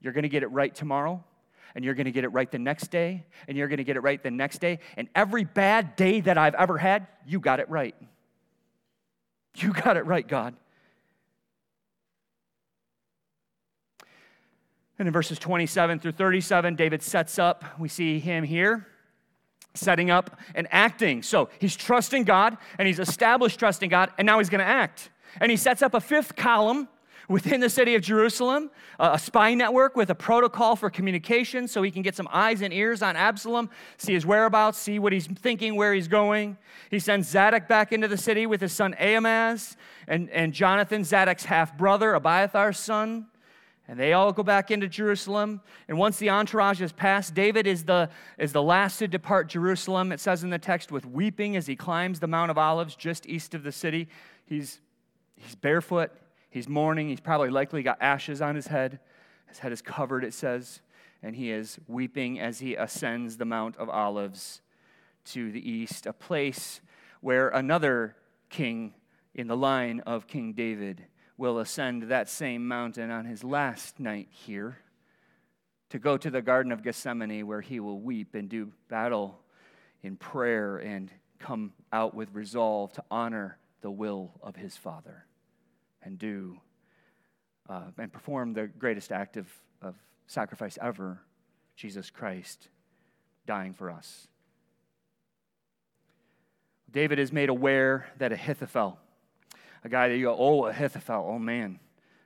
You're 0.00 0.12
going 0.12 0.22
to 0.22 0.28
get 0.28 0.42
it 0.42 0.48
right 0.48 0.74
tomorrow, 0.74 1.22
and 1.74 1.84
you're 1.84 1.94
going 1.94 2.06
to 2.06 2.12
get 2.12 2.24
it 2.24 2.28
right 2.28 2.50
the 2.50 2.58
next 2.58 2.90
day, 2.90 3.24
and 3.46 3.56
you're 3.56 3.68
going 3.68 3.78
to 3.78 3.84
get 3.84 3.96
it 3.96 4.00
right 4.00 4.22
the 4.22 4.30
next 4.30 4.58
day. 4.58 4.78
And 4.96 5.08
every 5.14 5.44
bad 5.44 5.96
day 5.96 6.20
that 6.20 6.38
I've 6.38 6.54
ever 6.54 6.78
had, 6.78 7.06
you 7.26 7.40
got 7.40 7.60
it 7.60 7.68
right. 7.68 7.94
You 9.56 9.72
got 9.72 9.96
it 9.96 10.06
right, 10.06 10.26
God. 10.26 10.54
And 14.98 15.06
in 15.06 15.12
verses 15.12 15.38
27 15.38 16.00
through 16.00 16.12
37, 16.12 16.74
David 16.74 17.02
sets 17.02 17.38
up, 17.38 17.64
we 17.78 17.88
see 17.88 18.18
him 18.18 18.44
here 18.44 18.86
setting 19.74 20.10
up 20.10 20.38
and 20.54 20.66
acting. 20.70 21.22
So 21.22 21.50
he's 21.60 21.76
trusting 21.76 22.24
God 22.24 22.56
and 22.78 22.88
he's 22.88 22.98
established 22.98 23.58
trusting 23.58 23.90
God, 23.90 24.10
and 24.18 24.26
now 24.26 24.38
he's 24.38 24.48
going 24.48 24.60
to 24.60 24.64
act. 24.64 25.10
And 25.40 25.50
he 25.50 25.56
sets 25.56 25.82
up 25.82 25.94
a 25.94 26.00
fifth 26.00 26.36
column 26.36 26.88
within 27.28 27.60
the 27.60 27.68
city 27.68 27.94
of 27.94 28.02
Jerusalem, 28.02 28.70
a 28.98 29.18
spy 29.18 29.52
network 29.52 29.96
with 29.96 30.08
a 30.08 30.14
protocol 30.14 30.76
for 30.76 30.88
communication 30.88 31.68
so 31.68 31.82
he 31.82 31.90
can 31.90 32.00
get 32.00 32.16
some 32.16 32.26
eyes 32.32 32.62
and 32.62 32.72
ears 32.72 33.02
on 33.02 33.16
Absalom, 33.16 33.68
see 33.98 34.14
his 34.14 34.24
whereabouts, 34.24 34.78
see 34.78 34.98
what 34.98 35.12
he's 35.12 35.26
thinking, 35.26 35.76
where 35.76 35.92
he's 35.92 36.08
going. 36.08 36.56
He 36.90 36.98
sends 36.98 37.28
Zadok 37.28 37.68
back 37.68 37.92
into 37.92 38.08
the 38.08 38.16
city 38.16 38.46
with 38.46 38.62
his 38.62 38.72
son 38.72 38.94
Ahimaaz 38.94 39.76
and, 40.06 40.30
and 40.30 40.54
Jonathan, 40.54 41.04
Zadok's 41.04 41.44
half 41.44 41.76
brother, 41.76 42.18
Abiathar's 42.18 42.78
son. 42.78 43.26
And 43.90 43.98
they 43.98 44.12
all 44.12 44.34
go 44.34 44.42
back 44.42 44.70
into 44.70 44.86
Jerusalem. 44.86 45.62
And 45.88 45.96
once 45.96 46.18
the 46.18 46.28
entourage 46.28 46.80
has 46.80 46.92
passed, 46.92 47.34
David 47.34 47.66
is 47.66 47.84
the, 47.84 48.10
is 48.38 48.52
the 48.52 48.62
last 48.62 48.98
to 48.98 49.08
depart 49.08 49.48
Jerusalem. 49.48 50.12
It 50.12 50.20
says 50.20 50.44
in 50.44 50.50
the 50.50 50.58
text, 50.58 50.92
with 50.92 51.06
weeping 51.06 51.56
as 51.56 51.66
he 51.66 51.74
climbs 51.74 52.20
the 52.20 52.26
Mount 52.26 52.50
of 52.50 52.58
Olives 52.58 52.94
just 52.94 53.26
east 53.26 53.54
of 53.54 53.62
the 53.62 53.72
city. 53.72 54.08
He's 54.44 54.80
he's 55.38 55.54
barefoot, 55.54 56.10
he's 56.50 56.68
mourning, 56.68 57.08
he's 57.08 57.20
probably 57.20 57.50
likely 57.50 57.82
got 57.82 57.98
ashes 58.00 58.42
on 58.42 58.54
his 58.54 58.66
head. 58.66 59.00
His 59.46 59.58
head 59.58 59.72
is 59.72 59.82
covered, 59.82 60.24
it 60.24 60.34
says, 60.34 60.80
and 61.22 61.34
he 61.34 61.50
is 61.50 61.78
weeping 61.86 62.38
as 62.38 62.60
he 62.60 62.74
ascends 62.74 63.36
the 63.36 63.44
Mount 63.44 63.76
of 63.76 63.88
Olives 63.88 64.60
to 65.26 65.50
the 65.50 65.70
east, 65.70 66.06
a 66.06 66.12
place 66.12 66.80
where 67.20 67.48
another 67.48 68.16
king 68.50 68.94
in 69.34 69.46
the 69.46 69.56
line 69.56 70.00
of 70.00 70.26
King 70.26 70.52
David 70.52 71.04
will 71.36 71.58
ascend 71.58 72.04
that 72.04 72.28
same 72.28 72.66
mountain 72.66 73.10
on 73.10 73.24
his 73.24 73.44
last 73.44 74.00
night 74.00 74.28
here 74.30 74.78
to 75.90 75.98
go 75.98 76.16
to 76.16 76.30
the 76.30 76.42
Garden 76.42 76.72
of 76.72 76.82
Gethsemane 76.82 77.46
where 77.46 77.60
he 77.60 77.80
will 77.80 78.00
weep 78.00 78.34
and 78.34 78.48
do 78.48 78.72
battle 78.88 79.40
in 80.02 80.16
prayer 80.16 80.78
and 80.78 81.10
come 81.38 81.72
out 81.92 82.14
with 82.14 82.28
resolve 82.34 82.92
to 82.92 83.04
honor 83.10 83.58
the 83.80 83.90
will 83.90 84.32
of 84.42 84.56
his 84.56 84.76
Father 84.76 85.24
and 86.02 86.18
do 86.18 86.60
uh, 87.68 87.82
and 87.98 88.12
perform 88.12 88.52
the 88.54 88.66
greatest 88.66 89.12
act 89.12 89.36
of, 89.36 89.46
of 89.82 89.94
sacrifice 90.26 90.78
ever 90.80 91.20
Jesus 91.76 92.10
Christ 92.10 92.68
dying 93.46 93.74
for 93.74 93.90
us. 93.90 94.26
David 96.90 97.18
is 97.18 97.32
made 97.32 97.50
aware 97.50 98.08
that 98.18 98.32
Ahithophel, 98.32 98.98
a 99.84 99.88
guy 99.88 100.08
that 100.08 100.16
you 100.16 100.24
go, 100.24 100.36
oh, 100.38 100.66
Ahithophel, 100.66 101.26
oh 101.28 101.38
man. 101.38 101.78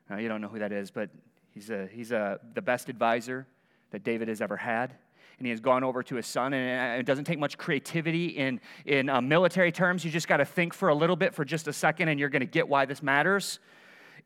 Now, 0.08 0.18
you 0.18 0.28
don't 0.28 0.40
know 0.40 0.48
who 0.48 0.60
that 0.60 0.72
is, 0.72 0.90
but 0.90 1.10
he's, 1.50 1.70
a, 1.70 1.88
he's 1.90 2.12
a, 2.12 2.38
the 2.54 2.62
best 2.62 2.88
advisor 2.88 3.46
that 3.90 4.04
David 4.04 4.28
has 4.28 4.40
ever 4.40 4.56
had 4.56 4.94
and 5.42 5.46
he 5.48 5.50
has 5.50 5.58
gone 5.58 5.82
over 5.82 6.04
to 6.04 6.14
his 6.14 6.26
son. 6.28 6.54
And 6.54 7.00
it 7.00 7.04
doesn't 7.04 7.24
take 7.24 7.40
much 7.40 7.58
creativity 7.58 8.26
in, 8.28 8.60
in 8.86 9.08
uh, 9.08 9.20
military 9.20 9.72
terms. 9.72 10.04
You 10.04 10.10
just 10.12 10.28
got 10.28 10.36
to 10.36 10.44
think 10.44 10.72
for 10.72 10.88
a 10.88 10.94
little 10.94 11.16
bit 11.16 11.34
for 11.34 11.44
just 11.44 11.66
a 11.66 11.72
second, 11.72 12.06
and 12.06 12.20
you're 12.20 12.28
going 12.28 12.40
to 12.40 12.46
get 12.46 12.68
why 12.68 12.84
this 12.84 13.02
matters. 13.02 13.58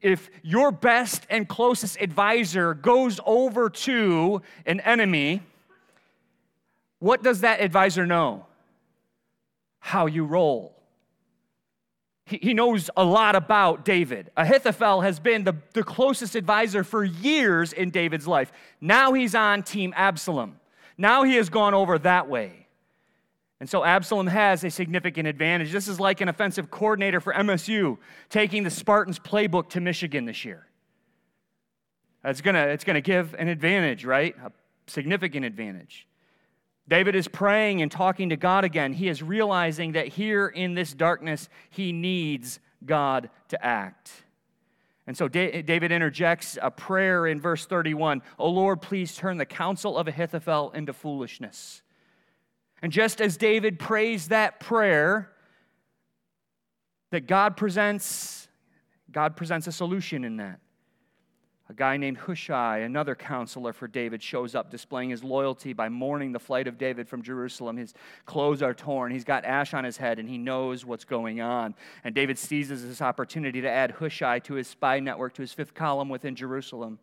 If 0.02 0.28
your 0.42 0.70
best 0.70 1.26
and 1.30 1.48
closest 1.48 1.98
advisor 2.02 2.74
goes 2.74 3.18
over 3.24 3.70
to 3.70 4.42
an 4.66 4.80
enemy, 4.80 5.40
what 6.98 7.22
does 7.22 7.40
that 7.40 7.62
advisor 7.62 8.04
know? 8.04 8.44
How 9.78 10.04
you 10.04 10.26
roll. 10.26 10.74
He 12.26 12.52
knows 12.52 12.90
a 12.94 13.04
lot 13.04 13.36
about 13.36 13.86
David. 13.86 14.32
Ahithophel 14.36 15.00
has 15.00 15.18
been 15.18 15.44
the, 15.44 15.54
the 15.72 15.82
closest 15.82 16.34
advisor 16.34 16.84
for 16.84 17.04
years 17.04 17.72
in 17.72 17.88
David's 17.88 18.28
life. 18.28 18.52
Now 18.82 19.14
he's 19.14 19.34
on 19.34 19.62
Team 19.62 19.94
Absalom. 19.96 20.60
Now 20.98 21.24
he 21.24 21.36
has 21.36 21.48
gone 21.48 21.74
over 21.74 21.98
that 21.98 22.28
way. 22.28 22.66
And 23.58 23.68
so 23.68 23.84
Absalom 23.84 24.26
has 24.26 24.64
a 24.64 24.70
significant 24.70 25.26
advantage. 25.26 25.72
This 25.72 25.88
is 25.88 25.98
like 25.98 26.20
an 26.20 26.28
offensive 26.28 26.70
coordinator 26.70 27.20
for 27.20 27.32
MSU 27.32 27.96
taking 28.28 28.64
the 28.64 28.70
Spartans 28.70 29.18
playbook 29.18 29.70
to 29.70 29.80
Michigan 29.80 30.26
this 30.26 30.44
year. 30.44 30.66
It's 32.22 32.40
going 32.40 32.54
to 32.54 32.68
it's 32.68 32.84
going 32.84 32.94
to 32.94 33.00
give 33.00 33.34
an 33.38 33.48
advantage, 33.48 34.04
right? 34.04 34.34
A 34.44 34.52
significant 34.88 35.46
advantage. 35.46 36.06
David 36.88 37.14
is 37.14 37.28
praying 37.28 37.82
and 37.82 37.90
talking 37.90 38.28
to 38.28 38.36
God 38.36 38.64
again. 38.64 38.92
He 38.92 39.08
is 39.08 39.22
realizing 39.22 39.92
that 39.92 40.08
here 40.08 40.48
in 40.48 40.74
this 40.74 40.92
darkness, 40.92 41.48
he 41.70 41.92
needs 41.92 42.60
God 42.84 43.30
to 43.48 43.64
act. 43.64 44.10
And 45.06 45.16
so 45.16 45.28
David 45.28 45.92
interjects 45.92 46.58
a 46.60 46.70
prayer 46.70 47.26
in 47.26 47.40
verse 47.40 47.64
31 47.66 48.22
O 48.38 48.50
Lord, 48.50 48.82
please 48.82 49.14
turn 49.14 49.36
the 49.36 49.46
counsel 49.46 49.96
of 49.96 50.08
Ahithophel 50.08 50.72
into 50.72 50.92
foolishness. 50.92 51.82
And 52.82 52.92
just 52.92 53.20
as 53.20 53.36
David 53.36 53.78
prays 53.78 54.28
that 54.28 54.60
prayer, 54.60 55.32
that 57.10 57.26
God 57.26 57.56
presents, 57.56 58.48
God 59.10 59.36
presents 59.36 59.66
a 59.66 59.72
solution 59.72 60.24
in 60.24 60.36
that. 60.38 60.60
A 61.68 61.74
guy 61.74 61.96
named 61.96 62.18
Hushai, 62.18 62.78
another 62.78 63.16
counselor 63.16 63.72
for 63.72 63.88
David, 63.88 64.22
shows 64.22 64.54
up 64.54 64.70
displaying 64.70 65.10
his 65.10 65.24
loyalty 65.24 65.72
by 65.72 65.88
mourning 65.88 66.30
the 66.30 66.38
flight 66.38 66.68
of 66.68 66.78
David 66.78 67.08
from 67.08 67.22
Jerusalem. 67.22 67.76
His 67.76 67.92
clothes 68.24 68.62
are 68.62 68.72
torn, 68.72 69.10
he's 69.10 69.24
got 69.24 69.44
ash 69.44 69.74
on 69.74 69.82
his 69.82 69.96
head, 69.96 70.20
and 70.20 70.28
he 70.28 70.38
knows 70.38 70.84
what's 70.84 71.04
going 71.04 71.40
on. 71.40 71.74
And 72.04 72.14
David 72.14 72.38
seizes 72.38 72.86
this 72.86 73.02
opportunity 73.02 73.60
to 73.60 73.68
add 73.68 73.92
Hushai 73.92 74.38
to 74.40 74.54
his 74.54 74.68
spy 74.68 75.00
network, 75.00 75.34
to 75.34 75.42
his 75.42 75.52
fifth 75.52 75.74
column 75.74 76.08
within 76.08 76.36
Jerusalem. 76.36 77.00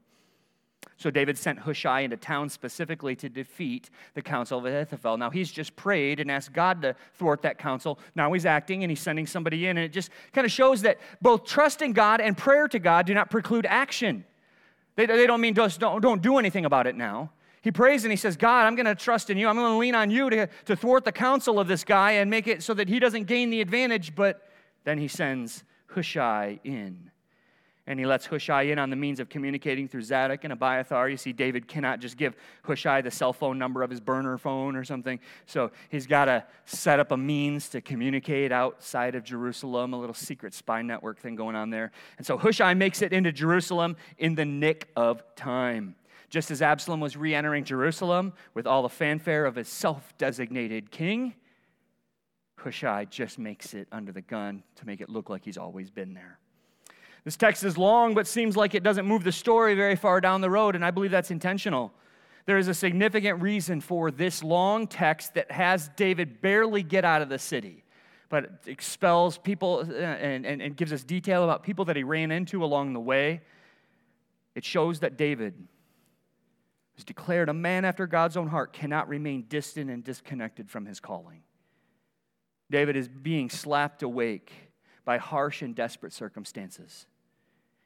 So 0.95 1.09
David 1.09 1.37
sent 1.37 1.59
Hushai 1.59 2.01
into 2.01 2.15
town 2.15 2.47
specifically 2.47 3.15
to 3.17 3.27
defeat 3.27 3.89
the 4.13 4.21
counsel 4.21 4.59
of 4.59 4.65
Ahithophel. 4.65 5.17
Now 5.17 5.29
he's 5.29 5.51
just 5.51 5.75
prayed 5.75 6.19
and 6.21 6.31
asked 6.31 6.53
God 6.53 6.81
to 6.83 6.95
thwart 7.15 7.41
that 7.41 7.57
counsel. 7.57 7.99
Now 8.15 8.31
he's 8.31 8.45
acting 8.45 8.83
and 8.83 8.91
he's 8.91 9.01
sending 9.01 9.27
somebody 9.27 9.67
in. 9.67 9.77
And 9.77 9.85
it 9.85 9.91
just 9.91 10.09
kind 10.31 10.45
of 10.45 10.51
shows 10.51 10.83
that 10.83 10.99
both 11.21 11.45
trust 11.45 11.81
in 11.81 11.93
God 11.93 12.21
and 12.21 12.37
prayer 12.37 12.67
to 12.67 12.79
God 12.79 13.05
do 13.05 13.13
not 13.13 13.29
preclude 13.29 13.65
action. 13.65 14.23
They, 14.95 15.05
they 15.05 15.27
don't 15.27 15.41
mean 15.41 15.53
just 15.53 15.79
don't, 15.79 16.01
don't 16.01 16.21
do 16.21 16.37
anything 16.37 16.65
about 16.65 16.87
it 16.87 16.95
now. 16.95 17.31
He 17.61 17.71
prays 17.71 18.03
and 18.03 18.11
he 18.11 18.17
says, 18.17 18.35
God, 18.35 18.65
I'm 18.65 18.75
going 18.75 18.85
to 18.85 18.95
trust 18.95 19.29
in 19.29 19.37
you. 19.37 19.47
I'm 19.47 19.55
going 19.55 19.71
to 19.71 19.77
lean 19.77 19.95
on 19.95 20.11
you 20.11 20.29
to, 20.29 20.47
to 20.65 20.75
thwart 20.75 21.05
the 21.05 21.13
counsel 21.13 21.59
of 21.59 21.67
this 21.67 21.85
guy 21.85 22.11
and 22.11 22.29
make 22.29 22.45
it 22.45 22.61
so 22.61 22.73
that 22.73 22.89
he 22.89 22.99
doesn't 22.99 23.23
gain 23.23 23.49
the 23.49 23.61
advantage. 23.61 24.15
But 24.15 24.49
then 24.83 24.97
he 24.97 25.07
sends 25.07 25.63
Hushai 25.87 26.59
in 26.65 27.09
and 27.85 27.99
he 27.99 28.05
lets 28.05 28.25
Hushai 28.25 28.63
in 28.63 28.79
on 28.79 28.89
the 28.89 28.95
means 28.95 29.19
of 29.19 29.27
communicating 29.27 29.89
through 29.89 30.03
Zadok 30.03 30.45
and 30.45 30.53
Abiathar. 30.53 31.09
You 31.09 31.17
see, 31.17 31.33
David 31.33 31.67
cannot 31.67 31.99
just 31.99 32.15
give 32.15 32.35
Hushai 32.63 33.01
the 33.01 33.11
cell 33.11 33.33
phone 33.33 33.59
number 33.59 33.83
of 33.83 33.89
his 33.89 33.99
burner 33.99 34.37
phone 34.37 34.77
or 34.77 34.85
something. 34.85 35.19
So 35.45 35.71
he's 35.89 36.07
got 36.07 36.25
to 36.25 36.45
set 36.65 36.99
up 36.99 37.11
a 37.11 37.17
means 37.17 37.67
to 37.69 37.81
communicate 37.81 38.53
outside 38.53 39.15
of 39.15 39.25
Jerusalem, 39.25 39.93
a 39.93 39.99
little 39.99 40.13
secret 40.13 40.53
spy 40.53 40.81
network 40.81 41.19
thing 41.19 41.35
going 41.35 41.57
on 41.57 41.69
there. 41.71 41.91
And 42.17 42.25
so 42.25 42.37
Hushai 42.37 42.73
makes 42.73 43.01
it 43.01 43.11
into 43.11 43.33
Jerusalem 43.33 43.97
in 44.17 44.35
the 44.35 44.45
nick 44.45 44.89
of 44.95 45.21
time. 45.35 45.95
Just 46.29 46.51
as 46.51 46.61
Absalom 46.61 47.01
was 47.01 47.17
re 47.17 47.35
entering 47.35 47.65
Jerusalem 47.65 48.33
with 48.53 48.65
all 48.65 48.81
the 48.81 48.89
fanfare 48.89 49.45
of 49.45 49.55
his 49.55 49.67
self 49.67 50.17
designated 50.17 50.89
king, 50.89 51.35
Hushai 52.55 53.05
just 53.05 53.37
makes 53.37 53.73
it 53.73 53.89
under 53.91 54.13
the 54.13 54.21
gun 54.21 54.63
to 54.77 54.85
make 54.85 55.01
it 55.01 55.09
look 55.09 55.29
like 55.29 55.43
he's 55.43 55.57
always 55.57 55.91
been 55.91 56.13
there. 56.13 56.39
This 57.23 57.37
text 57.37 57.63
is 57.63 57.77
long, 57.77 58.13
but 58.13 58.27
seems 58.27 58.57
like 58.57 58.75
it 58.75 58.83
doesn't 58.83 59.05
move 59.05 59.23
the 59.23 59.31
story 59.31 59.75
very 59.75 59.95
far 59.95 60.19
down 60.19 60.41
the 60.41 60.49
road, 60.49 60.75
and 60.75 60.83
I 60.83 60.91
believe 60.91 61.11
that's 61.11 61.31
intentional. 61.31 61.93
There 62.45 62.57
is 62.57 62.67
a 62.67 62.73
significant 62.73 63.41
reason 63.41 63.79
for 63.79 64.11
this 64.11 64.43
long 64.43 64.87
text 64.87 65.35
that 65.35 65.49
has 65.49 65.89
David 65.95 66.41
barely 66.41 66.83
get 66.83 67.05
out 67.05 67.21
of 67.21 67.29
the 67.29 67.39
city, 67.39 67.85
but 68.27 68.63
expels 68.65 69.37
people 69.37 69.85
uh, 69.89 69.93
and, 69.93 70.45
and, 70.45 70.61
and 70.61 70.75
gives 70.75 70.91
us 70.91 71.03
detail 71.03 71.45
about 71.45 71.63
people 71.63 71.85
that 71.85 71.95
he 71.95 72.03
ran 72.03 72.31
into 72.31 72.63
along 72.63 72.91
the 72.91 72.99
way. 72.99 73.41
It 74.55 74.65
shows 74.65 74.99
that 74.99 75.17
David 75.17 75.53
was 76.95 77.05
declared 77.05 77.47
a 77.47 77.53
man 77.53 77.85
after 77.85 78.05
God's 78.05 78.35
own 78.35 78.47
heart, 78.47 78.73
cannot 78.73 79.07
remain 79.07 79.45
distant 79.47 79.89
and 79.89 80.03
disconnected 80.03 80.69
from 80.69 80.85
his 80.85 80.99
calling. 80.99 81.41
David 82.69 82.97
is 82.97 83.07
being 83.07 83.49
slapped 83.49 84.03
awake 84.03 84.51
by 85.05 85.17
harsh 85.17 85.61
and 85.61 85.73
desperate 85.73 86.11
circumstances. 86.13 87.07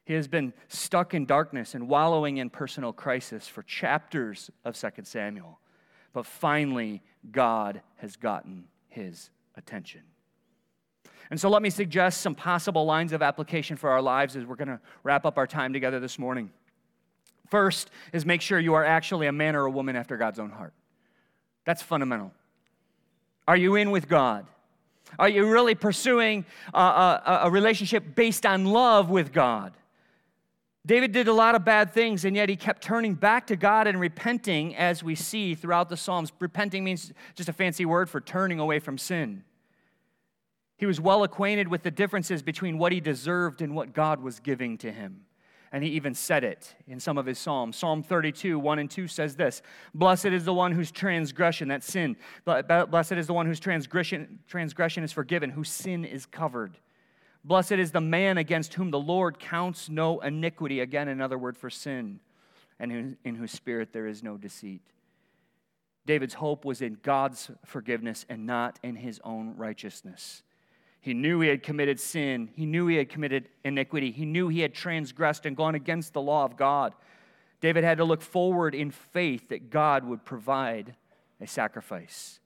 He 0.08 0.14
has 0.14 0.26
been 0.26 0.54
stuck 0.68 1.12
in 1.12 1.26
darkness 1.26 1.74
and 1.74 1.86
wallowing 1.86 2.38
in 2.38 2.48
personal 2.48 2.94
crisis 2.94 3.46
for 3.46 3.62
chapters 3.62 4.50
of 4.64 4.74
2 4.74 4.88
Samuel. 5.02 5.60
But 6.14 6.24
finally, 6.24 7.02
God 7.30 7.82
has 7.96 8.16
gotten 8.16 8.64
his 8.88 9.28
attention. 9.54 10.00
And 11.30 11.38
so 11.38 11.50
let 11.50 11.60
me 11.60 11.68
suggest 11.68 12.22
some 12.22 12.34
possible 12.34 12.86
lines 12.86 13.12
of 13.12 13.20
application 13.20 13.76
for 13.76 13.90
our 13.90 14.00
lives 14.00 14.34
as 14.34 14.46
we're 14.46 14.56
going 14.56 14.68
to 14.68 14.80
wrap 15.02 15.26
up 15.26 15.36
our 15.36 15.46
time 15.46 15.74
together 15.74 16.00
this 16.00 16.18
morning. 16.18 16.52
First 17.50 17.90
is 18.14 18.24
make 18.24 18.40
sure 18.40 18.58
you 18.58 18.72
are 18.72 18.86
actually 18.86 19.26
a 19.26 19.32
man 19.32 19.54
or 19.54 19.66
a 19.66 19.70
woman 19.70 19.94
after 19.94 20.16
God's 20.16 20.38
own 20.38 20.52
heart. 20.52 20.72
That's 21.66 21.82
fundamental. 21.82 22.32
Are 23.46 23.58
you 23.58 23.74
in 23.74 23.90
with 23.90 24.08
God? 24.08 24.46
Are 25.18 25.28
you 25.28 25.50
really 25.50 25.74
pursuing 25.74 26.46
a, 26.72 26.80
a, 26.80 27.40
a 27.44 27.50
relationship 27.50 28.14
based 28.14 28.46
on 28.46 28.64
love 28.64 29.10
with 29.10 29.34
God? 29.34 29.74
David 30.88 31.12
did 31.12 31.28
a 31.28 31.34
lot 31.34 31.54
of 31.54 31.66
bad 31.66 31.92
things, 31.92 32.24
and 32.24 32.34
yet 32.34 32.48
he 32.48 32.56
kept 32.56 32.82
turning 32.82 33.12
back 33.12 33.46
to 33.48 33.56
God 33.56 33.86
and 33.86 34.00
repenting, 34.00 34.74
as 34.74 35.04
we 35.04 35.14
see 35.14 35.54
throughout 35.54 35.90
the 35.90 35.98
Psalms. 35.98 36.32
Repenting 36.40 36.82
means 36.82 37.12
just 37.34 37.50
a 37.50 37.52
fancy 37.52 37.84
word 37.84 38.08
for 38.08 38.22
turning 38.22 38.58
away 38.58 38.78
from 38.78 38.96
sin. 38.96 39.44
He 40.78 40.86
was 40.86 40.98
well 40.98 41.24
acquainted 41.24 41.68
with 41.68 41.82
the 41.82 41.90
differences 41.90 42.42
between 42.42 42.78
what 42.78 42.92
he 42.92 43.00
deserved 43.00 43.60
and 43.60 43.74
what 43.74 43.92
God 43.92 44.22
was 44.22 44.40
giving 44.40 44.78
to 44.78 44.90
him. 44.90 45.26
And 45.72 45.84
he 45.84 45.90
even 45.90 46.14
said 46.14 46.42
it 46.42 46.74
in 46.86 47.00
some 47.00 47.18
of 47.18 47.26
his 47.26 47.38
Psalms. 47.38 47.76
Psalm 47.76 48.02
32, 48.02 48.58
1 48.58 48.78
and 48.78 48.90
2 48.90 49.08
says 49.08 49.36
this 49.36 49.60
Blessed 49.92 50.26
is 50.26 50.46
the 50.46 50.54
one 50.54 50.72
whose 50.72 50.90
transgression, 50.90 51.68
that 51.68 51.84
sin, 51.84 52.16
blessed 52.46 53.12
is 53.12 53.26
the 53.26 53.34
one 53.34 53.44
whose 53.44 53.60
transgression, 53.60 54.38
transgression 54.48 55.04
is 55.04 55.12
forgiven, 55.12 55.50
whose 55.50 55.68
sin 55.68 56.06
is 56.06 56.24
covered. 56.24 56.78
Blessed 57.48 57.72
is 57.72 57.92
the 57.92 58.00
man 58.02 58.36
against 58.36 58.74
whom 58.74 58.90
the 58.90 59.00
Lord 59.00 59.38
counts 59.38 59.88
no 59.88 60.20
iniquity. 60.20 60.80
Again, 60.80 61.08
another 61.08 61.38
word 61.38 61.56
for 61.56 61.70
sin, 61.70 62.20
and 62.78 63.16
in 63.24 63.34
whose 63.36 63.52
spirit 63.52 63.90
there 63.90 64.06
is 64.06 64.22
no 64.22 64.36
deceit. 64.36 64.82
David's 66.04 66.34
hope 66.34 66.66
was 66.66 66.82
in 66.82 66.98
God's 67.02 67.50
forgiveness 67.64 68.26
and 68.28 68.44
not 68.44 68.78
in 68.82 68.96
his 68.96 69.18
own 69.24 69.54
righteousness. 69.56 70.42
He 71.00 71.14
knew 71.14 71.40
he 71.40 71.48
had 71.48 71.62
committed 71.62 71.98
sin. 71.98 72.50
He 72.54 72.66
knew 72.66 72.86
he 72.86 72.96
had 72.96 73.08
committed 73.08 73.48
iniquity. 73.64 74.10
He 74.10 74.26
knew 74.26 74.48
he 74.48 74.60
had 74.60 74.74
transgressed 74.74 75.46
and 75.46 75.56
gone 75.56 75.74
against 75.74 76.12
the 76.12 76.20
law 76.20 76.44
of 76.44 76.58
God. 76.58 76.92
David 77.62 77.82
had 77.82 77.96
to 77.96 78.04
look 78.04 78.20
forward 78.20 78.74
in 78.74 78.90
faith 78.90 79.48
that 79.48 79.70
God 79.70 80.04
would 80.04 80.22
provide 80.22 80.94
a 81.40 81.46
sacrifice. 81.46 82.40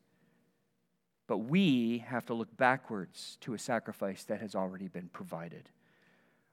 But 1.32 1.48
we 1.48 2.04
have 2.08 2.26
to 2.26 2.34
look 2.34 2.54
backwards 2.58 3.38
to 3.40 3.54
a 3.54 3.58
sacrifice 3.58 4.22
that 4.24 4.42
has 4.42 4.54
already 4.54 4.86
been 4.86 5.08
provided. 5.14 5.70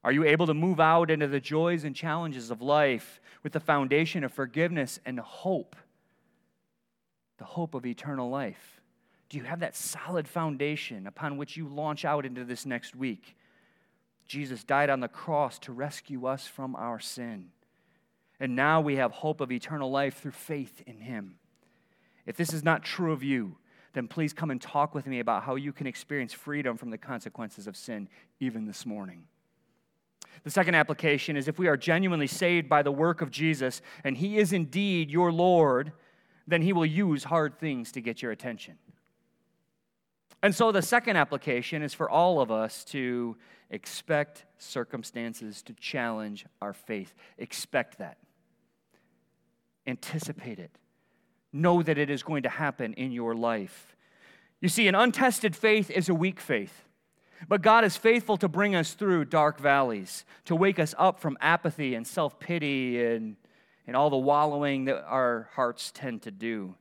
Are 0.06 0.12
you 0.14 0.24
able 0.24 0.48
to 0.48 0.54
move 0.54 0.80
out 0.80 1.12
into 1.12 1.28
the 1.28 1.42
joys 1.42 1.84
and 1.84 1.94
challenges 1.94 2.50
of 2.50 2.62
life 2.62 3.20
with 3.44 3.52
the 3.52 3.60
foundation 3.60 4.24
of 4.24 4.32
forgiveness 4.32 4.98
and 5.06 5.20
hope? 5.20 5.76
The 7.40 7.44
hope 7.44 7.74
of 7.76 7.86
eternal 7.86 8.30
life. 8.30 8.80
Do 9.28 9.38
you 9.38 9.44
have 9.44 9.60
that 9.60 9.76
solid 9.76 10.30
foundation 10.30 11.08
upon 11.08 11.36
which 11.36 11.58
you 11.58 11.68
launch 11.68 12.06
out 12.06 12.26
into 12.26 12.46
this 12.46 12.66
next 12.66 12.96
week? 12.96 13.36
Jesus 14.28 14.64
died 14.64 14.90
on 14.90 15.02
the 15.02 15.10
cross 15.10 15.60
to 15.60 15.74
rescue 15.74 16.26
us 16.26 16.48
from 16.48 16.74
our 16.78 17.02
sin. 17.02 17.50
And 18.40 18.56
now 18.56 18.80
we 18.80 18.96
have 18.96 19.12
hope 19.12 19.42
of 19.42 19.52
eternal 19.52 19.92
life 19.92 20.22
through 20.22 20.32
faith 20.32 20.82
in 20.88 21.02
Him. 21.02 21.36
If 22.26 22.38
this 22.38 22.54
is 22.54 22.64
not 22.64 22.86
true 22.86 23.12
of 23.12 23.24
you, 23.24 23.58
then 24.00 24.08
please 24.08 24.32
come 24.32 24.50
and 24.50 24.62
talk 24.62 24.95
with 24.95 25.06
me 25.08 25.20
about 25.20 25.43
how 25.43 25.56
you 25.56 25.74
can 25.74 25.86
experience 25.86 26.32
freedom 26.32 26.78
from 26.78 26.89
the 26.89 26.97
consequences 26.97 27.68
of 27.68 27.76
sin 27.76 28.08
even 28.39 28.66
this 28.66 28.86
morning. 28.86 29.26
The 30.45 30.50
second 30.50 30.76
application 30.76 31.36
is 31.36 31.50
if 31.50 31.60
we 31.60 31.68
are 31.68 31.76
genuinely 31.76 32.26
saved 32.26 32.70
by 32.70 32.82
the 32.82 32.93
work 32.93 33.22
of 33.22 33.30
Jesus 33.30 33.82
and 34.06 34.16
He 34.16 34.38
is 34.38 34.54
indeed 34.54 35.12
your 35.12 35.34
Lord, 35.34 35.91
then 36.47 36.62
He 36.62 36.72
will 36.72 36.86
use 36.86 37.26
hard 37.26 37.60
things 37.60 37.91
to 37.91 38.00
get 38.00 38.22
your 38.22 38.32
attention. 38.32 38.76
And 40.41 40.56
so 40.56 40.72
the 40.72 40.82
second 40.82 41.18
application 41.18 41.84
is 41.84 41.93
for 41.93 42.10
all 42.10 42.39
of 42.39 42.52
us 42.52 42.86
to 42.86 43.36
expect 43.70 44.45
circumstances 44.60 45.62
to 45.64 45.74
challenge 45.74 46.45
our 46.62 46.72
faith. 46.72 47.14
Expect 47.38 47.97
that, 47.97 48.18
anticipate 49.86 50.58
it 50.58 50.72
know 51.52 51.82
that 51.82 51.97
it 51.97 52.10
is 52.10 52.24
going 52.24 52.43
to 52.43 52.50
happen 52.50 52.93
in 52.93 53.12
your 53.12 53.36
life. 53.36 53.95
You 54.62 54.70
see, 54.70 54.88
an 54.88 54.95
untested 54.95 55.56
faith 55.56 55.89
is 55.89 56.10
a 56.10 56.14
weak 56.14 56.39
faith. 56.39 56.84
But 57.47 57.62
God 57.62 57.86
is 57.86 57.95
faithful 57.95 58.38
to 58.38 58.50
bring 58.50 58.76
us 58.76 58.93
through 58.93 59.26
dark 59.26 59.60
valleys, 59.60 60.26
to 60.45 60.56
wake 60.56 60.78
us 60.78 60.93
up 60.97 61.20
from 61.20 61.38
apathy 61.39 61.95
and 61.95 62.06
self 62.06 62.39
pity 62.39 63.04
and, 63.04 63.38
and 63.88 63.95
all 63.95 64.10
the 64.10 64.18
wallowing 64.18 64.86
that 64.86 65.04
our 65.06 65.50
hearts 65.54 65.91
tend 65.93 66.24
to 66.24 66.32
do. 66.32 66.76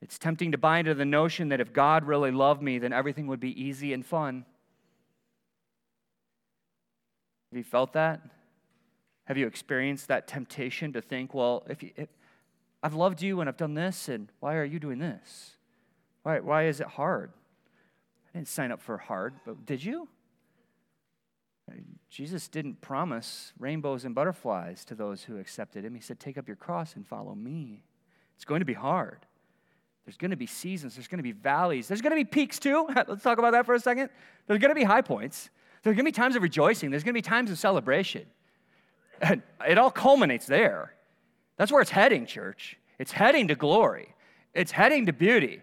It's 0.00 0.18
tempting 0.18 0.52
to 0.52 0.58
buy 0.58 0.78
into 0.78 0.94
the 0.94 1.04
notion 1.04 1.48
that 1.48 1.60
if 1.60 1.72
God 1.72 2.04
really 2.04 2.30
loved 2.30 2.62
me, 2.62 2.78
then 2.78 2.92
everything 2.92 3.26
would 3.26 3.40
be 3.40 3.62
easy 3.62 3.92
and 3.92 4.06
fun. 4.06 4.46
Have 7.50 7.58
you 7.58 7.64
felt 7.64 7.92
that? 7.94 8.20
Have 9.24 9.36
you 9.36 9.46
experienced 9.46 10.08
that 10.08 10.26
temptation 10.26 10.92
to 10.94 11.02
think, 11.02 11.34
well, 11.34 11.64
if, 11.68 11.82
you, 11.82 11.90
if, 11.96 12.08
I've 12.82 12.94
loved 12.94 13.22
you 13.22 13.40
and 13.40 13.48
I've 13.48 13.56
done 13.56 13.74
this, 13.74 14.08
and 14.08 14.30
why 14.40 14.56
are 14.56 14.64
you 14.64 14.78
doing 14.78 14.98
this? 14.98 15.56
Why, 16.22 16.40
why 16.40 16.66
is 16.66 16.80
it 16.80 16.86
hard? 16.86 17.32
I 18.28 18.38
didn't 18.38 18.48
sign 18.48 18.70
up 18.70 18.80
for 18.80 18.98
hard, 18.98 19.34
but 19.44 19.66
did 19.66 19.82
you? 19.82 20.08
Uh, 21.70 21.74
Jesus 22.08 22.48
didn't 22.48 22.80
promise 22.80 23.52
rainbows 23.58 24.04
and 24.04 24.14
butterflies 24.14 24.84
to 24.86 24.94
those 24.94 25.22
who 25.24 25.38
accepted 25.38 25.84
him. 25.84 25.94
He 25.94 26.00
said, 26.00 26.20
Take 26.20 26.38
up 26.38 26.46
your 26.46 26.56
cross 26.56 26.96
and 26.96 27.06
follow 27.06 27.34
me. 27.34 27.82
It's 28.36 28.44
going 28.44 28.60
to 28.60 28.66
be 28.66 28.74
hard. 28.74 29.18
There's 30.04 30.16
going 30.16 30.30
to 30.30 30.38
be 30.38 30.46
seasons, 30.46 30.94
there's 30.94 31.08
going 31.08 31.18
to 31.18 31.22
be 31.22 31.32
valleys, 31.32 31.86
there's 31.86 32.00
going 32.00 32.12
to 32.12 32.16
be 32.16 32.24
peaks 32.24 32.58
too. 32.58 32.88
Let's 33.06 33.22
talk 33.22 33.38
about 33.38 33.52
that 33.52 33.66
for 33.66 33.74
a 33.74 33.80
second. 33.80 34.08
There's 34.46 34.58
going 34.58 34.70
to 34.70 34.74
be 34.74 34.84
high 34.84 35.02
points, 35.02 35.50
there's 35.82 35.96
going 35.96 36.04
to 36.06 36.10
be 36.10 36.12
times 36.12 36.34
of 36.34 36.42
rejoicing, 36.42 36.90
there's 36.90 37.04
going 37.04 37.12
to 37.12 37.18
be 37.18 37.22
times 37.22 37.50
of 37.50 37.58
celebration. 37.58 38.24
And 39.20 39.42
it 39.68 39.76
all 39.76 39.90
culminates 39.90 40.46
there. 40.46 40.94
That's 41.58 41.70
where 41.70 41.82
it's 41.82 41.90
heading, 41.90 42.24
church. 42.24 42.78
It's 42.98 43.12
heading 43.12 43.48
to 43.48 43.54
glory, 43.54 44.14
it's 44.54 44.72
heading 44.72 45.06
to 45.06 45.12
beauty. 45.12 45.60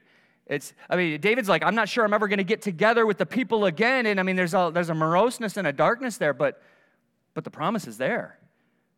It's, 0.47 0.73
I 0.91 0.95
mean, 0.95 1.19
David's 1.21 1.49
like, 1.49 1.63
I'm 1.63 1.73
not 1.73 1.89
sure 1.89 2.05
I'm 2.05 2.13
ever 2.13 2.27
going 2.27 2.37
to 2.37 2.43
get 2.43 2.61
together 2.61 3.07
with 3.07 3.17
the 3.17 3.25
people 3.25 3.65
again. 3.65 4.05
And 4.05 4.19
I 4.19 4.23
mean, 4.23 4.35
there's 4.35 4.53
a, 4.53 4.69
there's 4.71 4.91
a 4.91 4.93
moroseness 4.93 5.57
and 5.57 5.65
a 5.65 5.73
darkness 5.73 6.17
there, 6.17 6.35
but, 6.35 6.61
but 7.33 7.43
the 7.43 7.49
promise 7.49 7.87
is 7.87 7.97
there. 7.97 8.37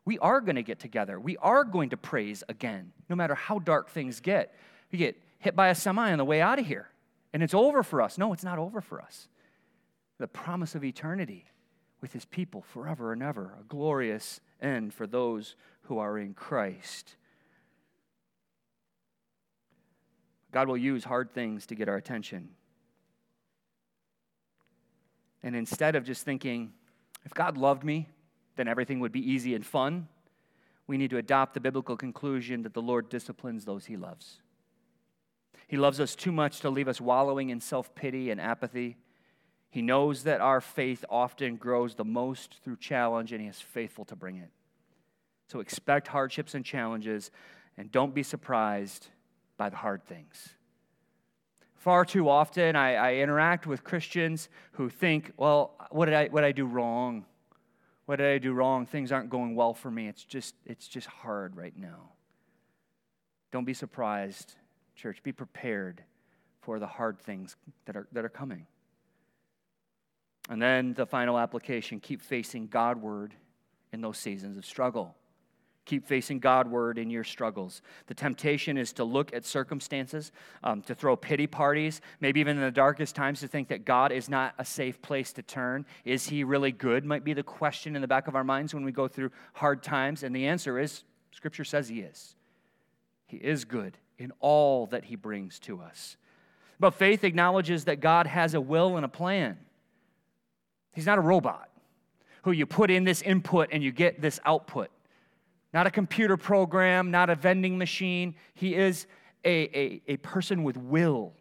We 0.03 0.19
are 0.19 0.41
going 0.41 0.57
to 0.57 0.63
get 0.63 0.79
together. 0.79 1.17
We 1.19 1.37
are 1.37 1.63
going 1.63 1.91
to 1.91 1.97
praise 1.97 2.43
again, 2.49 2.91
no 3.09 3.15
matter 3.15 3.33
how 3.33 3.59
dark 3.59 3.89
things 3.89 4.19
get. 4.19 4.53
We 4.91 4.97
get 4.97 5.21
hit 5.39 5.55
by 5.55 5.69
a 5.69 5.75
semi 5.75 6.11
on 6.11 6.17
the 6.17 6.25
way 6.25 6.41
out 6.41 6.59
of 6.59 6.65
here, 6.65 6.89
and 7.33 7.41
it's 7.41 7.53
over 7.53 7.81
for 7.81 8.01
us. 8.01 8.17
No, 8.17 8.33
it's 8.33 8.43
not 8.43 8.59
over 8.59 8.81
for 8.81 9.01
us. 9.01 9.29
The 10.17 10.27
promise 10.27 10.75
of 10.75 10.83
eternity 10.83 11.45
with 12.01 12.13
his 12.13 12.25
people 12.25 12.61
forever 12.61 13.13
and 13.13 13.23
ever, 13.23 13.55
a 13.59 13.63
glorious 13.63 14.39
end 14.61 14.93
for 14.93 15.07
those 15.07 15.55
who 15.87 15.99
are 15.99 16.17
in 16.17 16.33
Christ. 16.33 17.15
God 20.51 20.67
will 20.67 20.77
use 20.77 21.03
hard 21.03 21.31
things 21.31 21.65
to 21.67 21.75
get 21.75 21.89
our 21.89 21.97
attention. 21.97 22.49
And 25.43 25.55
instead 25.55 25.95
of 25.95 26.03
just 26.03 26.23
thinking, 26.23 26.73
if 27.25 27.33
God 27.33 27.57
loved 27.57 27.83
me, 27.83 28.09
then 28.55 28.67
everything 28.67 28.99
would 28.99 29.11
be 29.11 29.31
easy 29.31 29.55
and 29.55 29.65
fun, 29.65 30.07
we 30.87 30.97
need 30.97 31.09
to 31.11 31.17
adopt 31.17 31.53
the 31.53 31.59
biblical 31.59 31.95
conclusion 31.95 32.63
that 32.63 32.73
the 32.73 32.81
Lord 32.81 33.09
disciplines 33.09 33.65
those 33.65 33.85
he 33.85 33.97
loves. 33.97 34.41
He 35.67 35.77
loves 35.77 35.99
us 35.99 36.15
too 36.15 36.31
much 36.31 36.61
to 36.61 36.69
leave 36.69 36.87
us 36.87 37.01
wallowing 37.01 37.49
in 37.49 37.59
self 37.59 37.93
pity 37.93 38.31
and 38.31 38.39
apathy. 38.39 38.97
He 39.69 39.81
knows 39.81 40.23
that 40.23 40.39
our 40.41 40.61
faith 40.61 41.03
often 41.09 41.57
grows 41.57 41.95
the 41.95 42.05
most 42.05 42.55
through 42.63 42.77
challenge, 42.77 43.33
and 43.33 43.41
he 43.41 43.47
is 43.47 43.59
faithful 43.59 44.05
to 44.05 44.15
bring 44.15 44.37
it. 44.37 44.49
So 45.47 45.59
expect 45.59 46.07
hardships 46.07 46.55
and 46.55 46.63
challenges, 46.63 47.31
and 47.77 47.91
don't 47.91 48.13
be 48.13 48.23
surprised 48.23 49.07
by 49.57 49.69
the 49.69 49.77
hard 49.77 50.03
things. 50.03 50.49
Far 51.75 52.05
too 52.05 52.27
often, 52.27 52.75
I, 52.75 52.95
I 52.95 53.13
interact 53.15 53.65
with 53.65 53.83
Christians 53.83 54.49
who 54.73 54.89
think, 54.89 55.31
well, 55.37 55.75
what 55.91 56.05
did, 56.05 56.15
I, 56.15 56.27
what 56.27 56.41
did 56.41 56.47
I 56.47 56.51
do 56.51 56.65
wrong? 56.65 57.25
What 58.05 58.17
did 58.17 58.27
I 58.27 58.37
do 58.37 58.53
wrong? 58.53 58.85
Things 58.85 59.11
aren't 59.11 59.29
going 59.29 59.55
well 59.55 59.73
for 59.73 59.91
me. 59.91 60.07
It's 60.07 60.23
just, 60.23 60.55
it's 60.65 60.87
just 60.87 61.07
hard 61.07 61.55
right 61.55 61.77
now. 61.77 62.11
Don't 63.51 63.65
be 63.65 63.73
surprised, 63.73 64.55
church. 64.95 65.21
Be 65.23 65.31
prepared 65.31 66.03
for 66.61 66.79
the 66.79 66.87
hard 66.87 67.19
things 67.19 67.55
that 67.85 67.95
are, 67.95 68.07
that 68.11 68.25
are 68.25 68.29
coming. 68.29 68.65
And 70.49 70.61
then 70.61 70.93
the 70.93 71.05
final 71.05 71.37
application 71.37 71.99
keep 71.99 72.21
facing 72.21 72.67
Godward 72.67 73.33
in 73.91 73.99
those 73.99 74.17
seasons 74.17 74.57
of 74.57 74.65
struggle. 74.65 75.16
Keep 75.87 76.05
facing 76.05 76.39
Godward 76.39 76.97
in 76.97 77.09
your 77.09 77.23
struggles. 77.23 77.81
The 78.07 78.13
temptation 78.13 78.77
is 78.77 78.91
to 78.93 79.05
look 79.05 79.33
at 79.33 79.45
circumstances, 79.45 80.33
um, 80.61 80.81
to 80.81 80.93
throw 80.93 81.15
pity 81.15 81.47
parties, 81.47 82.01
maybe 82.19 82.41
even 82.41 82.57
in 82.57 82.63
the 82.63 82.71
darkest 82.71 83.15
times 83.15 83.39
to 83.39 83.47
think 83.47 83.69
that 83.69 83.85
God 83.85 84.11
is 84.11 84.27
not 84.27 84.53
a 84.59 84.65
safe 84.65 85.01
place 85.01 85.31
to 85.31 85.41
turn. 85.41 85.85
Is 86.03 86.27
He 86.27 86.43
really 86.43 86.73
good? 86.73 87.05
Might 87.05 87.23
be 87.23 87.31
the 87.31 87.41
question 87.41 87.95
in 87.95 88.01
the 88.01 88.07
back 88.07 88.27
of 88.27 88.35
our 88.35 88.43
minds 88.43 88.73
when 88.73 88.83
we 88.83 88.91
go 88.91 89.07
through 89.07 89.31
hard 89.53 89.81
times. 89.81 90.23
And 90.23 90.35
the 90.35 90.47
answer 90.47 90.77
is 90.77 91.05
Scripture 91.31 91.63
says 91.63 91.87
He 91.87 92.01
is. 92.01 92.35
He 93.25 93.37
is 93.37 93.63
good 93.63 93.97
in 94.19 94.33
all 94.41 94.87
that 94.87 95.05
He 95.05 95.15
brings 95.15 95.57
to 95.59 95.79
us. 95.79 96.17
But 96.81 96.95
faith 96.95 97.23
acknowledges 97.23 97.85
that 97.85 98.01
God 98.01 98.27
has 98.27 98.55
a 98.55 98.59
will 98.61 98.97
and 98.97 99.05
a 99.05 99.09
plan. 99.09 99.57
He's 100.91 101.05
not 101.05 101.17
a 101.17 101.21
robot 101.21 101.69
who 102.43 102.51
you 102.51 102.65
put 102.65 102.91
in 102.91 103.05
this 103.05 103.21
input 103.21 103.69
and 103.71 103.81
you 103.81 103.93
get 103.93 104.19
this 104.21 104.37
output. 104.43 104.89
Not 105.73 105.87
a 105.87 105.91
computer 105.91 106.37
program, 106.37 107.11
not 107.11 107.29
a 107.29 107.35
vending 107.35 107.77
machine. 107.77 108.35
He 108.53 108.75
is 108.75 109.05
a, 109.43 109.77
a, 109.77 110.01
a 110.07 110.17
person 110.17 110.63
with 110.63 110.77
will 110.77 111.33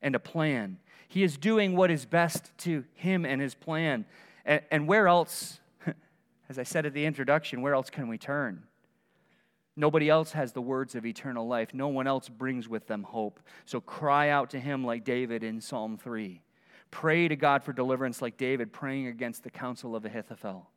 and 0.00 0.14
a 0.14 0.20
plan. 0.20 0.78
He 1.08 1.22
is 1.22 1.36
doing 1.36 1.74
what 1.74 1.90
is 1.90 2.04
best 2.04 2.50
to 2.58 2.84
him 2.94 3.24
and 3.24 3.40
his 3.40 3.54
plan. 3.54 4.04
And, 4.44 4.62
and 4.70 4.88
where 4.88 5.08
else, 5.08 5.60
as 6.48 6.58
I 6.58 6.62
said 6.62 6.86
at 6.86 6.94
the 6.94 7.04
introduction, 7.04 7.62
where 7.62 7.74
else 7.74 7.90
can 7.90 8.08
we 8.08 8.18
turn? 8.18 8.64
Nobody 9.74 10.08
else 10.08 10.32
has 10.32 10.52
the 10.52 10.60
words 10.60 10.96
of 10.96 11.06
eternal 11.06 11.46
life. 11.46 11.72
No 11.72 11.88
one 11.88 12.08
else 12.08 12.28
brings 12.28 12.68
with 12.68 12.88
them 12.88 13.04
hope. 13.04 13.38
So 13.64 13.80
cry 13.80 14.28
out 14.28 14.50
to 14.50 14.60
him 14.60 14.84
like 14.84 15.04
David 15.04 15.44
in 15.44 15.60
Psalm 15.60 15.96
3. 15.96 16.42
Pray 16.90 17.28
to 17.28 17.36
God 17.36 17.62
for 17.62 17.72
deliverance 17.72 18.20
like 18.20 18.36
David 18.36 18.72
praying 18.72 19.06
against 19.06 19.44
the 19.44 19.50
counsel 19.50 19.94
of 19.94 20.04
Ahithophel. 20.04 20.68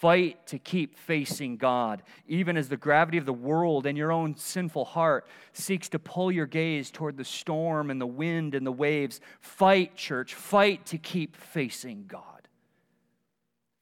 Fight 0.00 0.44
to 0.48 0.58
keep 0.58 0.98
facing 0.98 1.56
God, 1.56 2.02
even 2.26 2.56
as 2.56 2.68
the 2.68 2.76
gravity 2.76 3.16
of 3.16 3.26
the 3.26 3.32
world 3.32 3.86
and 3.86 3.96
your 3.96 4.10
own 4.10 4.36
sinful 4.36 4.84
heart 4.84 5.24
seeks 5.52 5.88
to 5.90 6.00
pull 6.00 6.32
your 6.32 6.46
gaze 6.46 6.90
toward 6.90 7.16
the 7.16 7.24
storm 7.24 7.92
and 7.92 8.00
the 8.00 8.06
wind 8.06 8.56
and 8.56 8.66
the 8.66 8.72
waves. 8.72 9.20
Fight, 9.40 9.94
church. 9.94 10.34
Fight 10.34 10.84
to 10.86 10.98
keep 10.98 11.36
facing 11.36 12.06
God. 12.08 12.48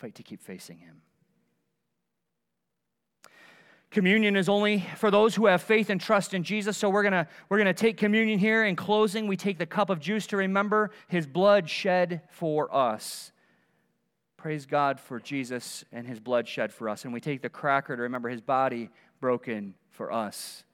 Fight 0.00 0.14
to 0.16 0.22
keep 0.22 0.42
facing 0.42 0.76
Him. 0.76 1.00
Communion 3.90 4.36
is 4.36 4.50
only 4.50 4.86
for 4.96 5.10
those 5.10 5.34
who 5.34 5.46
have 5.46 5.62
faith 5.62 5.88
and 5.88 5.98
trust 6.00 6.34
in 6.34 6.42
Jesus. 6.44 6.76
So 6.76 6.90
we're 6.90 7.04
gonna 7.04 7.26
we're 7.48 7.64
to 7.64 7.72
take 7.72 7.96
communion 7.96 8.38
here. 8.38 8.64
In 8.64 8.76
closing, 8.76 9.26
we 9.26 9.36
take 9.38 9.56
the 9.56 9.66
cup 9.66 9.88
of 9.88 9.98
juice 9.98 10.26
to 10.26 10.36
remember 10.36 10.90
his 11.08 11.26
blood 11.26 11.70
shed 11.70 12.20
for 12.28 12.74
us. 12.74 13.32
Praise 14.42 14.66
God 14.66 14.98
for 14.98 15.20
Jesus 15.20 15.84
and 15.92 16.04
his 16.04 16.18
blood 16.18 16.48
shed 16.48 16.72
for 16.72 16.88
us. 16.88 17.04
And 17.04 17.14
we 17.14 17.20
take 17.20 17.42
the 17.42 17.48
cracker 17.48 17.94
to 17.94 18.02
remember 18.02 18.28
his 18.28 18.40
body 18.40 18.90
broken 19.20 19.74
for 19.92 20.10
us. 20.10 20.64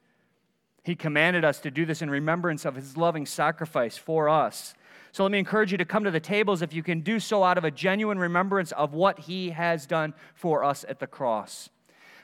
He 0.85 0.97
commanded 0.97 1.45
us 1.45 1.61
to 1.61 1.71
do 1.71 1.85
this 1.85 2.01
in 2.01 2.09
remembrance 2.09 2.65
of 2.65 2.77
his 2.77 2.97
loving 2.97 3.27
sacrifice 3.27 3.99
for 3.99 4.27
us. 4.27 4.73
So 5.13 5.23
let 5.23 5.33
me 5.33 5.39
encourage 5.39 5.71
you 5.71 5.77
to 5.77 5.85
come 5.85 6.03
to 6.05 6.11
the 6.11 6.19
tables 6.19 6.63
if 6.63 6.73
you 6.73 6.83
can 6.83 7.03
do 7.03 7.21
so 7.21 7.45
out 7.45 7.59
of 7.59 7.65
a 7.65 7.71
genuine 7.71 8.19
remembrance 8.19 8.73
of 8.73 8.95
what 8.95 9.19
he 9.19 9.51
has 9.51 9.85
done 9.85 10.15
for 10.33 10.65
us 10.65 10.87
at 10.89 10.99
the 10.99 11.07
cross. 11.07 11.69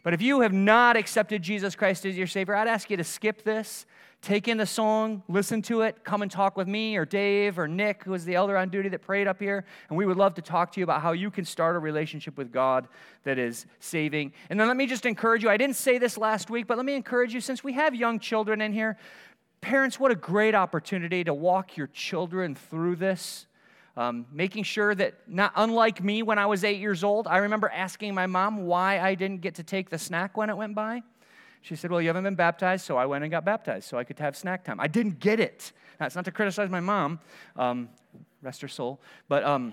But 0.03 0.15
if 0.15 0.23
you 0.23 0.41
have 0.41 0.55
not 0.55 0.97
accepted 0.97 1.43
Jesus 1.43 1.77
Christ 1.77 2.07
as 2.07 2.17
your 2.17 2.27
Savior, 2.27 2.57
I'd 2.57 2.69
ask 2.69 2.89
you 2.89 2.97
to 2.97 3.05
skip 3.05 3.43
this, 3.43 3.85
take 4.25 4.49
in 4.49 4.57
the 4.57 4.67
song, 4.67 5.23
listen 5.29 5.61
to 5.63 5.83
it, 5.83 6.03
come 6.03 6.23
and 6.23 6.31
talk 6.31 6.57
with 6.57 6.67
me 6.67 6.97
or 6.97 7.05
Dave 7.05 7.59
or 7.59 7.69
Nick, 7.69 8.05
who 8.05 8.13
was 8.13 8.25
the 8.25 8.35
elder 8.35 8.57
on 8.57 8.71
duty 8.71 8.89
that 8.89 9.03
prayed 9.03 9.27
up 9.27 9.39
here. 9.39 9.65
And 9.89 9.99
we 9.99 10.07
would 10.07 10.17
love 10.17 10.35
to 10.35 10.43
talk 10.43 10.73
to 10.73 10.81
you 10.81 10.85
about 10.85 11.03
how 11.03 11.13
you 11.13 11.31
can 11.31 11.45
start 11.45 11.77
a 11.77 11.79
relationship 11.79 12.39
with 12.39 12.51
God 12.51 12.89
that 13.25 13.39
is 13.39 13.67
saving. 13.81 14.33
And 14.49 14.59
then 14.59 14.67
let 14.67 14.77
me 14.77 14.87
just 14.87 15.05
encourage 15.05 15.43
you 15.43 15.51
I 15.51 15.59
didn't 15.59 15.77
say 15.77 15.99
this 15.99 16.17
last 16.17 16.49
week, 16.49 16.67
but 16.67 16.79
let 16.79 16.87
me 16.87 16.95
encourage 16.95 17.35
you 17.35 17.41
since 17.41 17.63
we 17.63 17.75
have 17.75 17.95
young 17.95 18.19
children 18.19 18.63
in 18.63 18.73
here, 18.73 18.97
parents, 19.61 20.01
what 20.01 20.11
a 20.11 20.17
great 20.17 20.55
opportunity 20.55 21.23
to 21.25 21.35
walk 21.35 21.77
your 21.77 21.89
children 21.89 22.55
through 22.55 22.97
this. 22.97 23.47
Um, 23.97 24.27
making 24.33 24.65
sure 24.65 24.93
that, 24.95 25.15
not 25.29 25.53
unlike 25.55 26.03
me 26.03 26.25
when 26.25 26.37
I 26.37 26.47
was 26.47 26.65
eight 26.65 26.81
years 26.81 27.05
old, 27.05 27.29
I 27.29 27.39
remember 27.39 27.69
asking 27.69 28.13
my 28.13 28.27
mom 28.27 28.67
why 28.67 28.99
I 28.99 29.15
didn't 29.15 29.41
get 29.41 29.55
to 29.57 29.63
take 29.63 29.89
the 29.89 29.99
snack 29.99 30.37
when 30.37 30.51
it 30.51 30.57
went 30.57 30.75
by. 30.75 31.03
She 31.65 31.77
said, 31.77 31.91
Well, 31.91 32.03
you 32.03 32.09
haven't 32.09 32.25
been 32.25 32.35
baptized, 32.35 32.85
so 32.85 32.99
I 32.99 33.07
went 33.07 33.25
and 33.25 33.31
got 33.31 33.43
baptized 33.47 33.89
so 33.89 33.97
I 33.97 34.05
could 34.05 34.19
have 34.19 34.37
snack 34.37 34.65
time. 34.65 34.79
I 34.79 34.87
didn't 34.87 35.19
get 35.19 35.41
it. 35.41 35.73
That's 35.99 36.15
not 36.15 36.27
to 36.27 36.31
criticize 36.31 36.69
my 36.69 36.81
mom, 36.81 37.21
um, 37.57 37.89
rest 38.43 38.61
her 38.61 38.69
soul. 38.69 39.01
But, 39.29 39.45
um, 39.45 39.73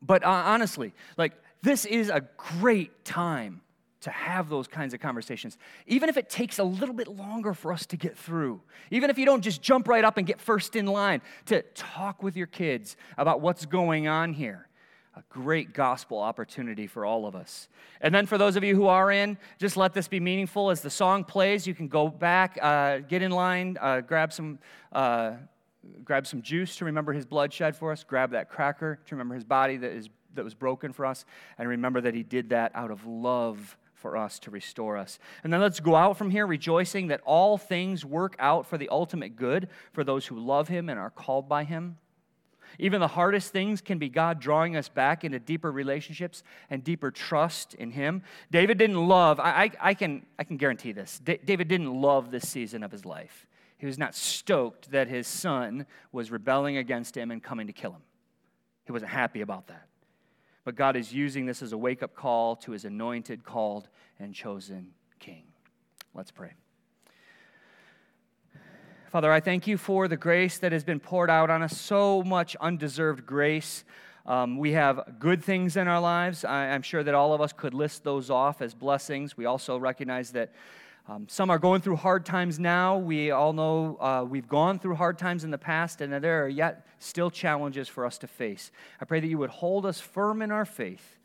but 0.00 0.24
uh, 0.24 0.30
honestly, 0.30 0.94
like, 1.18 1.34
this 1.60 1.84
is 1.84 2.08
a 2.08 2.22
great 2.38 3.04
time 3.04 3.60
to 4.00 4.10
have 4.10 4.48
those 4.48 4.66
kinds 4.66 4.94
of 4.94 5.00
conversations, 5.00 5.58
even 5.86 6.08
if 6.08 6.16
it 6.16 6.30
takes 6.30 6.58
a 6.58 6.64
little 6.64 6.94
bit 6.94 7.08
longer 7.08 7.52
for 7.52 7.70
us 7.70 7.84
to 7.84 7.98
get 7.98 8.16
through, 8.16 8.62
even 8.90 9.10
if 9.10 9.18
you 9.18 9.26
don't 9.26 9.42
just 9.42 9.60
jump 9.60 9.86
right 9.86 10.04
up 10.04 10.16
and 10.16 10.26
get 10.26 10.40
first 10.40 10.76
in 10.76 10.86
line, 10.86 11.20
to 11.44 11.60
talk 11.74 12.22
with 12.22 12.38
your 12.38 12.46
kids 12.46 12.96
about 13.18 13.42
what's 13.42 13.66
going 13.66 14.08
on 14.08 14.32
here. 14.32 14.66
A 15.16 15.22
great 15.28 15.72
gospel 15.72 16.18
opportunity 16.18 16.86
for 16.86 17.04
all 17.04 17.26
of 17.26 17.36
us. 17.36 17.68
And 18.00 18.14
then 18.14 18.26
for 18.26 18.36
those 18.36 18.56
of 18.56 18.64
you 18.64 18.74
who 18.74 18.86
are 18.86 19.12
in, 19.12 19.38
just 19.58 19.76
let 19.76 19.94
this 19.94 20.08
be 20.08 20.18
meaningful. 20.18 20.70
As 20.70 20.80
the 20.80 20.90
song 20.90 21.24
plays, 21.24 21.66
you 21.66 21.74
can 21.74 21.88
go 21.88 22.08
back, 22.08 22.58
uh, 22.60 22.98
get 22.98 23.22
in 23.22 23.30
line, 23.30 23.78
uh, 23.80 24.00
grab 24.00 24.32
some. 24.32 24.58
Uh, 24.92 25.34
grab 26.02 26.26
some 26.26 26.40
juice 26.40 26.76
to 26.76 26.86
remember 26.86 27.12
his 27.12 27.26
blood 27.26 27.52
shed 27.52 27.76
for 27.76 27.92
us, 27.92 28.04
grab 28.04 28.30
that 28.30 28.48
cracker 28.48 28.98
to 29.04 29.14
remember 29.14 29.34
his 29.34 29.44
body 29.44 29.76
that, 29.76 29.92
is, 29.92 30.08
that 30.34 30.42
was 30.42 30.54
broken 30.54 30.94
for 30.94 31.04
us, 31.04 31.26
and 31.58 31.68
remember 31.68 32.00
that 32.00 32.14
he 32.14 32.22
did 32.22 32.48
that 32.48 32.72
out 32.74 32.90
of 32.90 33.06
love 33.06 33.76
for 34.04 34.18
us 34.18 34.38
to 34.38 34.50
restore 34.50 34.98
us. 34.98 35.18
And 35.42 35.50
then 35.50 35.62
let's 35.62 35.80
go 35.80 35.96
out 35.96 36.18
from 36.18 36.30
here 36.30 36.46
rejoicing 36.46 37.06
that 37.08 37.22
all 37.24 37.56
things 37.56 38.04
work 38.04 38.36
out 38.38 38.66
for 38.66 38.76
the 38.76 38.90
ultimate 38.90 39.34
good 39.34 39.68
for 39.94 40.04
those 40.04 40.26
who 40.26 40.38
love 40.38 40.68
Him 40.68 40.90
and 40.90 41.00
are 41.00 41.08
called 41.08 41.48
by 41.48 41.64
Him. 41.64 41.96
Even 42.78 43.00
the 43.00 43.08
hardest 43.08 43.52
things 43.52 43.80
can 43.80 43.98
be 43.98 44.08
God 44.08 44.40
drawing 44.40 44.76
us 44.76 44.88
back 44.88 45.24
into 45.24 45.38
deeper 45.38 45.70
relationships 45.70 46.42
and 46.70 46.82
deeper 46.82 47.10
trust 47.10 47.74
in 47.74 47.90
Him. 47.90 48.22
David 48.50 48.78
didn't 48.78 49.06
love, 49.08 49.40
I, 49.40 49.64
I, 49.64 49.70
I 49.80 49.94
can, 49.94 50.26
I 50.38 50.44
can 50.44 50.56
guarantee 50.56 50.92
this, 50.92 51.20
D- 51.24 51.38
David 51.44 51.68
didn't 51.68 51.92
love 51.92 52.30
this 52.30 52.48
season 52.48 52.82
of 52.82 52.90
his 52.90 53.04
life. 53.04 53.46
He 53.76 53.86
was 53.86 53.98
not 53.98 54.14
stoked 54.14 54.90
that 54.92 55.08
his 55.08 55.26
son 55.26 55.86
was 56.12 56.30
rebelling 56.30 56.76
against 56.76 57.16
him 57.16 57.30
and 57.30 57.42
coming 57.42 57.66
to 57.66 57.72
kill 57.72 57.92
him. 57.92 58.02
He 58.86 58.92
wasn't 58.92 59.10
happy 59.10 59.40
about 59.40 59.66
that. 59.68 59.88
But 60.64 60.76
God 60.76 60.96
is 60.96 61.12
using 61.12 61.44
this 61.44 61.62
as 61.62 61.72
a 61.72 61.78
wake 61.78 62.02
up 62.02 62.14
call 62.14 62.56
to 62.56 62.72
his 62.72 62.84
anointed, 62.84 63.44
called, 63.44 63.88
and 64.18 64.34
chosen 64.34 64.92
king. 65.18 65.44
Let's 66.14 66.30
pray. 66.30 66.52
Father, 69.14 69.30
I 69.30 69.38
thank 69.38 69.68
you 69.68 69.78
for 69.78 70.08
the 70.08 70.16
grace 70.16 70.58
that 70.58 70.72
has 70.72 70.82
been 70.82 70.98
poured 70.98 71.30
out 71.30 71.48
on 71.48 71.62
us, 71.62 71.80
so 71.80 72.24
much 72.24 72.56
undeserved 72.60 73.24
grace. 73.24 73.84
Um, 74.26 74.58
we 74.58 74.72
have 74.72 75.20
good 75.20 75.40
things 75.40 75.76
in 75.76 75.86
our 75.86 76.00
lives. 76.00 76.44
I, 76.44 76.70
I'm 76.70 76.82
sure 76.82 77.04
that 77.04 77.14
all 77.14 77.32
of 77.32 77.40
us 77.40 77.52
could 77.52 77.74
list 77.74 78.02
those 78.02 78.28
off 78.28 78.60
as 78.60 78.74
blessings. 78.74 79.36
We 79.36 79.44
also 79.44 79.78
recognize 79.78 80.32
that 80.32 80.50
um, 81.06 81.28
some 81.28 81.48
are 81.48 81.60
going 81.60 81.80
through 81.80 81.94
hard 81.94 82.26
times 82.26 82.58
now. 82.58 82.98
We 82.98 83.30
all 83.30 83.52
know 83.52 83.96
uh, 84.00 84.24
we've 84.28 84.48
gone 84.48 84.80
through 84.80 84.96
hard 84.96 85.16
times 85.16 85.44
in 85.44 85.52
the 85.52 85.58
past, 85.58 86.00
and 86.00 86.12
there 86.12 86.44
are 86.44 86.48
yet 86.48 86.84
still 86.98 87.30
challenges 87.30 87.86
for 87.86 88.04
us 88.04 88.18
to 88.18 88.26
face. 88.26 88.72
I 89.00 89.04
pray 89.04 89.20
that 89.20 89.28
you 89.28 89.38
would 89.38 89.50
hold 89.50 89.86
us 89.86 90.00
firm 90.00 90.42
in 90.42 90.50
our 90.50 90.64
faith, 90.64 91.20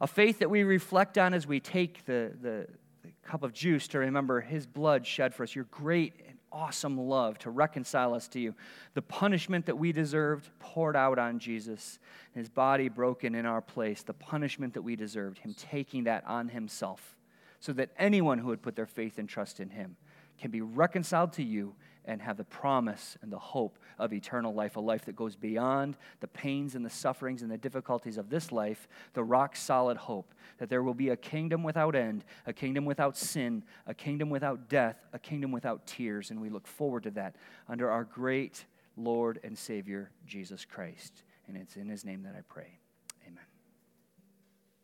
a 0.00 0.08
faith 0.08 0.40
that 0.40 0.50
we 0.50 0.64
reflect 0.64 1.16
on 1.16 1.32
as 1.32 1.46
we 1.46 1.60
take 1.60 2.04
the, 2.06 2.32
the, 2.42 2.66
the 3.04 3.12
cup 3.22 3.44
of 3.44 3.52
juice 3.52 3.86
to 3.86 4.00
remember 4.00 4.40
his 4.40 4.66
blood 4.66 5.06
shed 5.06 5.32
for 5.32 5.44
us, 5.44 5.54
your 5.54 5.66
great 5.66 6.14
awesome 6.52 6.98
love 6.98 7.38
to 7.38 7.50
reconcile 7.50 8.14
us 8.14 8.28
to 8.28 8.40
you, 8.40 8.54
the 8.94 9.02
punishment 9.02 9.66
that 9.66 9.78
we 9.78 9.92
deserved 9.92 10.48
poured 10.58 10.96
out 10.96 11.18
on 11.18 11.38
Jesus, 11.38 11.98
his 12.34 12.48
body 12.48 12.88
broken 12.88 13.34
in 13.34 13.46
our 13.46 13.60
place, 13.60 14.02
the 14.02 14.14
punishment 14.14 14.74
that 14.74 14.82
we 14.82 14.96
deserved, 14.96 15.38
him 15.38 15.54
taking 15.54 16.04
that 16.04 16.24
on 16.26 16.48
himself 16.48 17.16
so 17.60 17.72
that 17.74 17.90
anyone 17.98 18.38
who 18.38 18.48
would 18.48 18.62
put 18.62 18.74
their 18.74 18.86
faith 18.86 19.18
and 19.18 19.28
trust 19.28 19.60
in 19.60 19.68
him 19.70 19.96
can 20.38 20.50
be 20.50 20.62
reconciled 20.62 21.32
to 21.34 21.42
you 21.42 21.74
and 22.10 22.20
have 22.20 22.36
the 22.36 22.44
promise 22.44 23.16
and 23.22 23.30
the 23.30 23.38
hope 23.38 23.78
of 23.96 24.12
eternal 24.12 24.52
life, 24.52 24.74
a 24.74 24.80
life 24.80 25.04
that 25.04 25.14
goes 25.14 25.36
beyond 25.36 25.96
the 26.18 26.26
pains 26.26 26.74
and 26.74 26.84
the 26.84 26.90
sufferings 26.90 27.40
and 27.40 27.50
the 27.50 27.56
difficulties 27.56 28.18
of 28.18 28.28
this 28.28 28.50
life, 28.50 28.88
the 29.12 29.22
rock 29.22 29.54
solid 29.54 29.96
hope 29.96 30.34
that 30.58 30.68
there 30.68 30.82
will 30.82 30.92
be 30.92 31.10
a 31.10 31.16
kingdom 31.16 31.62
without 31.62 31.94
end, 31.94 32.24
a 32.48 32.52
kingdom 32.52 32.84
without 32.84 33.16
sin, 33.16 33.62
a 33.86 33.94
kingdom 33.94 34.28
without 34.28 34.68
death, 34.68 34.96
a 35.12 35.20
kingdom 35.20 35.52
without 35.52 35.86
tears. 35.86 36.32
And 36.32 36.40
we 36.40 36.50
look 36.50 36.66
forward 36.66 37.04
to 37.04 37.12
that 37.12 37.36
under 37.68 37.88
our 37.88 38.02
great 38.02 38.64
Lord 38.96 39.38
and 39.44 39.56
Savior, 39.56 40.10
Jesus 40.26 40.64
Christ. 40.64 41.22
And 41.46 41.56
it's 41.56 41.76
in 41.76 41.88
his 41.88 42.04
name 42.04 42.24
that 42.24 42.34
I 42.36 42.40
pray. 42.48 42.79